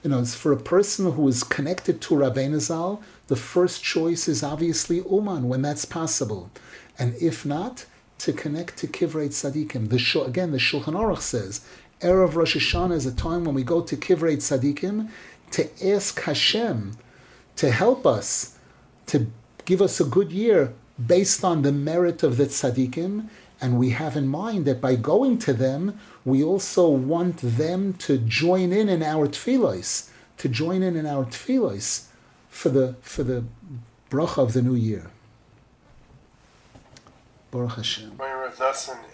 You 0.05 0.11
know, 0.11 0.21
it's 0.21 0.37
for 0.37 0.53
a 0.53 0.57
person 0.57 1.11
who 1.11 1.27
is 1.27 1.43
connected 1.43 2.01
to 2.03 2.15
Rabbeinu 2.15 2.61
Zal, 2.61 3.03
the 3.27 3.35
first 3.35 3.83
choice 3.83 4.29
is 4.29 4.45
obviously 4.45 4.99
Uman 4.99 5.49
when 5.49 5.63
that's 5.63 5.85
possible. 5.85 6.49
And 6.97 7.17
if 7.21 7.45
not, 7.45 7.87
to 8.23 8.33
connect 8.33 8.77
to 8.77 8.87
Kivrei 8.87 9.29
Tzadikim. 9.29 9.89
The, 9.89 10.23
again, 10.23 10.53
the 10.53 10.59
Shulchan 10.59 10.95
Aruch 10.95 11.19
says, 11.19 11.61
Erev 12.01 12.37
Rosh 12.37 12.57
Hashanah 12.57 12.95
is 12.95 13.05
a 13.05 13.13
time 13.13 13.43
when 13.43 13.57
we 13.57 13.65
go 13.65 13.81
to 13.83 13.97
Kivrei 13.97 14.37
Tzadikim 14.37 15.09
to 15.51 15.69
ask 15.85 16.21
Hashem 16.21 16.97
to 17.57 17.73
help 17.73 18.07
us, 18.07 18.57
to 19.07 19.27
give 19.65 19.83
us 19.83 19.99
a 19.99 20.05
good 20.05 20.31
year 20.31 20.73
based 21.05 21.43
on 21.43 21.63
the 21.63 21.73
merit 21.73 22.23
of 22.23 22.37
the 22.37 22.47
Tzadikim. 22.47 23.27
And 23.61 23.77
we 23.77 23.91
have 23.91 24.17
in 24.17 24.29
mind 24.29 24.67
that 24.67 24.81
by 24.81 24.95
going 24.95 25.39
to 25.39 25.53
them, 25.53 25.99
we 26.25 26.45
also 26.45 26.89
want 26.89 27.39
them 27.39 27.95
to 27.95 28.19
join 28.19 28.73
in 28.73 28.89
in 28.89 29.03
our 29.03 29.27
tefillos, 29.27 30.11
to 30.39 30.49
join 30.49 30.85
in 30.85 30.95
in 30.95 31.07
our 31.07 31.25
tefillos 31.25 32.07
for 32.49 32.69
the 32.69 32.95
for 33.03 33.25
the 33.25 33.45
bracha 34.11 34.39
of 34.39 34.53
the 34.53 34.63
new 34.63 34.75
year. 34.75 35.11
Baruch 37.53 37.73
Hashem. 37.73 38.13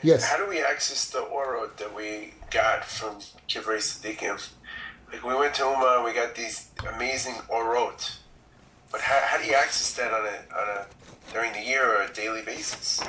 yes. 0.03 0.25
How 0.25 0.37
do 0.37 0.49
we 0.49 0.61
access 0.61 1.11
the 1.11 1.19
Orot 1.19 1.77
that 1.77 1.95
we 1.95 2.35
got 2.53 2.85
from 2.85 3.17
Kivrei 3.49 3.79
Tzadikim? 3.79 4.49
Like 5.13 5.25
we 5.25 5.35
went 5.35 5.55
to 5.55 5.65
Uman, 5.65 5.97
and 5.97 6.05
we 6.05 6.13
got 6.13 6.37
these 6.37 6.71
amazing 6.95 7.35
orot, 7.51 8.19
but 8.93 9.01
how, 9.01 9.21
how 9.25 9.39
do 9.39 9.45
you 9.45 9.55
access 9.55 9.95
that 9.95 10.13
on 10.13 10.25
a 10.25 10.61
on 10.61 10.69
a 10.69 10.87
during 11.33 11.53
the 11.53 11.63
year 11.63 11.85
or 11.85 12.03
a 12.03 12.13
daily 12.13 12.43
basis? 12.43 13.01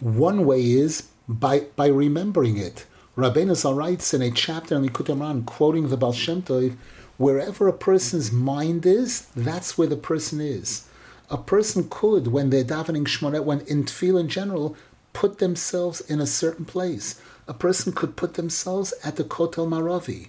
One 0.00 0.44
way 0.44 0.62
is 0.62 1.08
by, 1.28 1.60
by 1.76 1.86
remembering 1.86 2.56
it. 2.56 2.86
Rabbeinu 3.16 3.54
Zal 3.54 3.74
writes 3.74 4.12
in 4.12 4.20
a 4.20 4.30
chapter 4.30 4.74
in 4.74 4.86
Likutei 4.86 5.16
Moharan, 5.16 5.46
quoting 5.46 5.88
the 5.88 5.96
Baal 5.96 6.12
Shem 6.12 6.42
Tov, 6.42 6.76
wherever 7.18 7.68
a 7.68 7.72
person's 7.72 8.32
mind 8.32 8.84
is, 8.84 9.26
that's 9.36 9.78
where 9.78 9.88
the 9.88 9.96
person 9.96 10.40
is. 10.40 10.85
A 11.28 11.36
person 11.36 11.88
could, 11.90 12.28
when 12.28 12.50
they're 12.50 12.62
davening 12.62 13.04
Shmonet, 13.04 13.44
when 13.44 13.60
in 13.62 13.84
Tefillah 13.84 14.20
in 14.20 14.28
general, 14.28 14.76
put 15.12 15.38
themselves 15.38 16.00
in 16.02 16.20
a 16.20 16.26
certain 16.26 16.64
place. 16.64 17.20
A 17.48 17.54
person 17.54 17.92
could 17.92 18.14
put 18.14 18.34
themselves 18.34 18.94
at 19.02 19.16
the 19.16 19.24
Kotel 19.24 19.66
Maravi. 19.66 20.28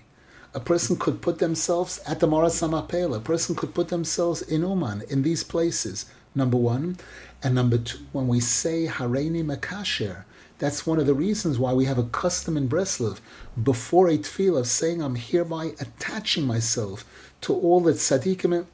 A 0.56 0.60
person 0.60 0.96
could 0.96 1.22
put 1.22 1.38
themselves 1.38 2.00
at 2.08 2.20
the 2.20 2.28
Moras 2.28 2.62
Hamapel. 2.62 3.16
A 3.16 3.20
person 3.20 3.54
could 3.54 3.76
put 3.76 3.90
themselves 3.90 4.42
in 4.42 4.62
Uman, 4.62 5.04
in 5.08 5.22
these 5.22 5.44
places, 5.44 6.08
number 6.34 6.58
one. 6.58 6.98
And 7.44 7.54
number 7.54 7.78
two, 7.78 8.00
when 8.12 8.28
we 8.28 8.40
say 8.40 8.88
Hareini 8.88 9.46
Makasher, 9.46 10.24
that's 10.58 10.88
one 10.88 11.00
of 11.00 11.06
the 11.06 11.14
reasons 11.14 11.60
why 11.60 11.74
we 11.74 11.86
have 11.86 12.00
a 12.00 12.04
custom 12.04 12.58
in 12.58 12.68
Breslov 12.68 13.20
before 13.62 14.08
a 14.08 14.18
tefillah 14.18 14.66
saying, 14.66 15.04
I'm 15.04 15.14
hereby 15.14 15.76
attaching 15.80 16.48
myself 16.48 17.06
to 17.42 17.54
all 17.54 17.82
that 17.82 17.98
tzaddikim 17.98 18.66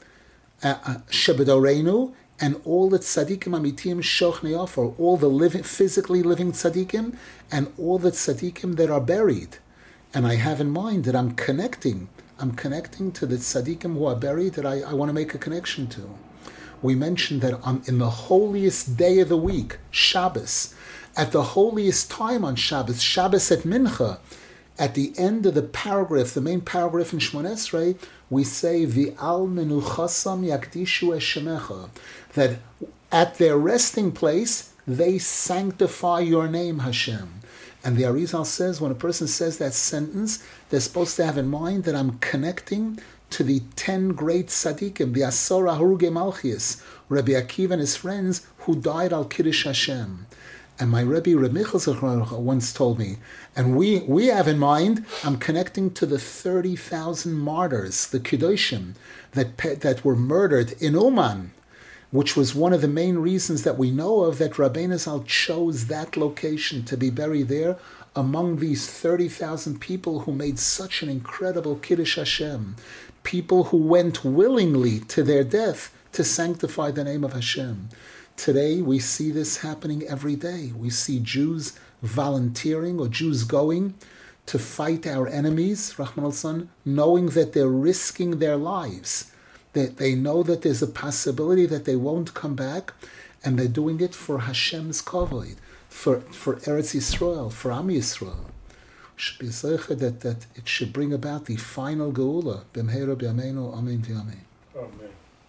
shebedorenu 0.64 2.14
and 2.40 2.60
all 2.66 2.90
the 2.90 3.00
tzaddikim 3.00 3.54
amitim 3.54 4.02
shochne 4.02 4.58
offer, 4.58 4.86
all 4.98 5.18
the 5.18 5.30
living, 5.30 5.64
physically 5.64 6.24
living 6.24 6.52
tzaddikim 6.52 7.16
and 7.52 7.72
all 7.78 8.00
the 8.00 8.12
tzaddikim 8.12 8.76
that 8.76 8.90
are 8.90 9.02
buried. 9.02 9.58
And 10.14 10.28
I 10.28 10.36
have 10.36 10.60
in 10.60 10.70
mind 10.70 11.06
that 11.06 11.16
I'm 11.16 11.32
connecting, 11.36 12.10
I'm 12.40 12.52
connecting 12.52 13.12
to 13.14 13.26
the 13.26 13.38
tzaddikim 13.38 13.94
who 13.94 14.06
are 14.06 14.16
buried 14.16 14.54
that 14.54 14.66
I, 14.66 14.82
I 14.82 14.94
want 14.94 15.10
to 15.10 15.14
make 15.14 15.34
a 15.34 15.38
connection 15.38 15.88
to. 15.88 16.10
We 16.82 16.96
mentioned 16.96 17.42
that 17.42 17.62
on, 17.62 17.82
in 17.86 18.00
the 18.00 18.10
holiest 18.10 18.98
day 18.98 19.20
of 19.20 19.30
the 19.30 19.38
week, 19.38 19.78
Shabbos, 19.90 20.76
at 21.16 21.32
the 21.32 21.44
holiest 21.44 22.12
time 22.12 22.44
on 22.44 22.56
Shabbos, 22.56 23.02
Shabbos 23.02 23.52
at 23.52 23.60
Mincha, 23.60 24.20
at 24.78 24.96
the 24.96 25.14
end 25.18 25.46
of 25.46 25.54
the 25.54 25.62
paragraph, 25.62 26.34
the 26.34 26.42
main 26.42 26.60
paragraph 26.60 27.14
in 27.14 27.20
Shemon 27.20 27.46
Esrei, 27.46 27.98
we 28.34 28.44
say 28.44 28.86
V'al 28.86 29.48
menuchasam 29.48 30.44
yakdishu 30.44 31.16
eshemecha, 31.16 31.90
that 32.34 32.58
at 33.12 33.38
their 33.38 33.58
resting 33.58 34.12
place 34.12 34.74
they 34.88 35.18
sanctify 35.18 36.20
your 36.20 36.48
name, 36.48 36.80
Hashem. 36.80 37.40
And 37.84 37.96
the 37.96 38.04
Arizal 38.04 38.46
says 38.46 38.82
when 38.82 38.92
a 38.92 38.96
person 38.96 39.28
says 39.28 39.58
that 39.58 39.74
sentence, 39.74 40.44
they're 40.70 40.80
supposed 40.80 41.16
to 41.18 41.26
have 41.26 41.38
in 41.38 41.48
mind 41.48 41.84
that 41.84 41.96
I'm 41.96 42.18
connecting 42.20 43.00
to 43.30 43.44
the 43.44 43.62
ten 43.76 44.10
great 44.10 44.48
tzaddikim, 44.48 45.14
the 45.14 45.22
Asora 45.22 45.78
Haruge 45.78 46.10
Malchias, 46.12 46.82
Rabbi 47.10 47.32
Akiva 47.32 47.72
and 47.72 47.82
his 47.82 47.96
friends 47.96 48.46
who 48.60 48.76
died 48.76 49.14
al 49.14 49.26
Kiddush 49.26 49.66
Hashem. 49.66 50.26
And 50.84 50.92
my 50.92 51.00
Rebbe 51.00 51.38
Reb 51.38 51.54
Michal 51.54 51.80
once 52.42 52.74
told 52.74 53.00
me, 53.00 53.16
and 53.56 53.78
we, 53.78 54.00
we 54.02 54.26
have 54.26 54.50
in 54.50 54.60
mind, 54.60 55.06
I'm 55.24 55.38
connecting 55.38 55.92
to 55.92 56.06
the 56.06 56.20
30,000 56.20 57.32
martyrs, 57.32 58.08
the 58.08 58.20
Kedoshim, 58.20 58.96
that, 59.32 59.56
that 59.80 60.04
were 60.04 60.18
murdered 60.18 60.74
in 60.82 60.96
Uman, 60.96 61.52
which 62.12 62.36
was 62.36 62.54
one 62.54 62.74
of 62.74 62.82
the 62.82 62.90
main 62.90 63.20
reasons 63.20 63.64
that 63.64 63.78
we 63.78 63.92
know 63.92 64.26
of 64.26 64.40
that 64.40 64.56
Rabbeinu 64.56 65.00
Zal 65.00 65.24
chose 65.24 65.86
that 65.86 66.18
location 66.18 66.84
to 66.84 66.98
be 66.98 67.10
buried 67.10 67.48
there 67.48 67.78
among 68.14 68.58
these 68.58 68.86
30,000 68.86 69.80
people 69.80 70.20
who 70.20 70.34
made 70.34 70.60
such 70.60 71.02
an 71.02 71.08
incredible 71.08 71.78
Kiddush 71.78 72.18
Hashem, 72.18 72.76
people 73.24 73.64
who 73.66 73.78
went 73.78 74.26
willingly 74.26 75.00
to 75.00 75.24
their 75.24 75.46
death 75.46 75.94
to 76.12 76.26
sanctify 76.26 76.92
the 76.92 77.06
name 77.06 77.24
of 77.24 77.32
Hashem. 77.32 77.88
Today, 78.36 78.82
we 78.82 79.00
see 79.00 79.32
this 79.32 79.58
happening 79.58 80.04
every 80.04 80.36
day. 80.36 80.74
We 80.76 80.90
see 80.90 81.20
Jews 81.20 81.78
volunteering 82.02 83.00
or 83.00 83.08
Jews 83.08 83.44
going 83.44 83.94
to 84.48 84.60
fight 84.60 85.08
our 85.08 85.28
enemies, 85.28 85.98
Rahman 85.98 86.26
al 86.26 86.68
knowing 86.84 87.28
that 87.28 87.54
they're 87.54 87.68
risking 87.68 88.40
their 88.40 88.58
lives. 88.58 89.32
That 89.74 89.98
they 89.98 90.14
know 90.16 90.44
that 90.44 90.62
there's 90.62 90.82
a 90.82 90.88
possibility 90.88 91.66
that 91.68 91.86
they 91.86 91.96
won't 91.96 92.34
come 92.34 92.56
back, 92.56 92.94
and 93.44 93.58
they're 93.58 93.68
doing 93.68 94.02
it 94.02 94.14
for 94.14 94.40
Hashem's 94.40 95.02
kavod, 95.02 95.56
for, 95.88 96.20
for 96.20 96.58
Eretz 96.58 96.94
Yisrael, 96.96 97.52
for 97.52 97.72
Am 97.72 97.88
Yisrael. 97.88 98.52
Should 99.16 99.40
be 99.40 99.48
that, 99.48 100.20
that 100.22 100.46
it 100.56 100.68
should 100.68 100.92
bring 100.92 101.14
about 101.14 101.46
the 101.46 101.56
final 101.56 102.12
geula. 102.12 102.64
B'mheira 102.74 103.16
b'yameinu, 103.16 103.74
amen 103.78 104.02
v'yamein. 104.02 104.44
Amen. 104.76 105.23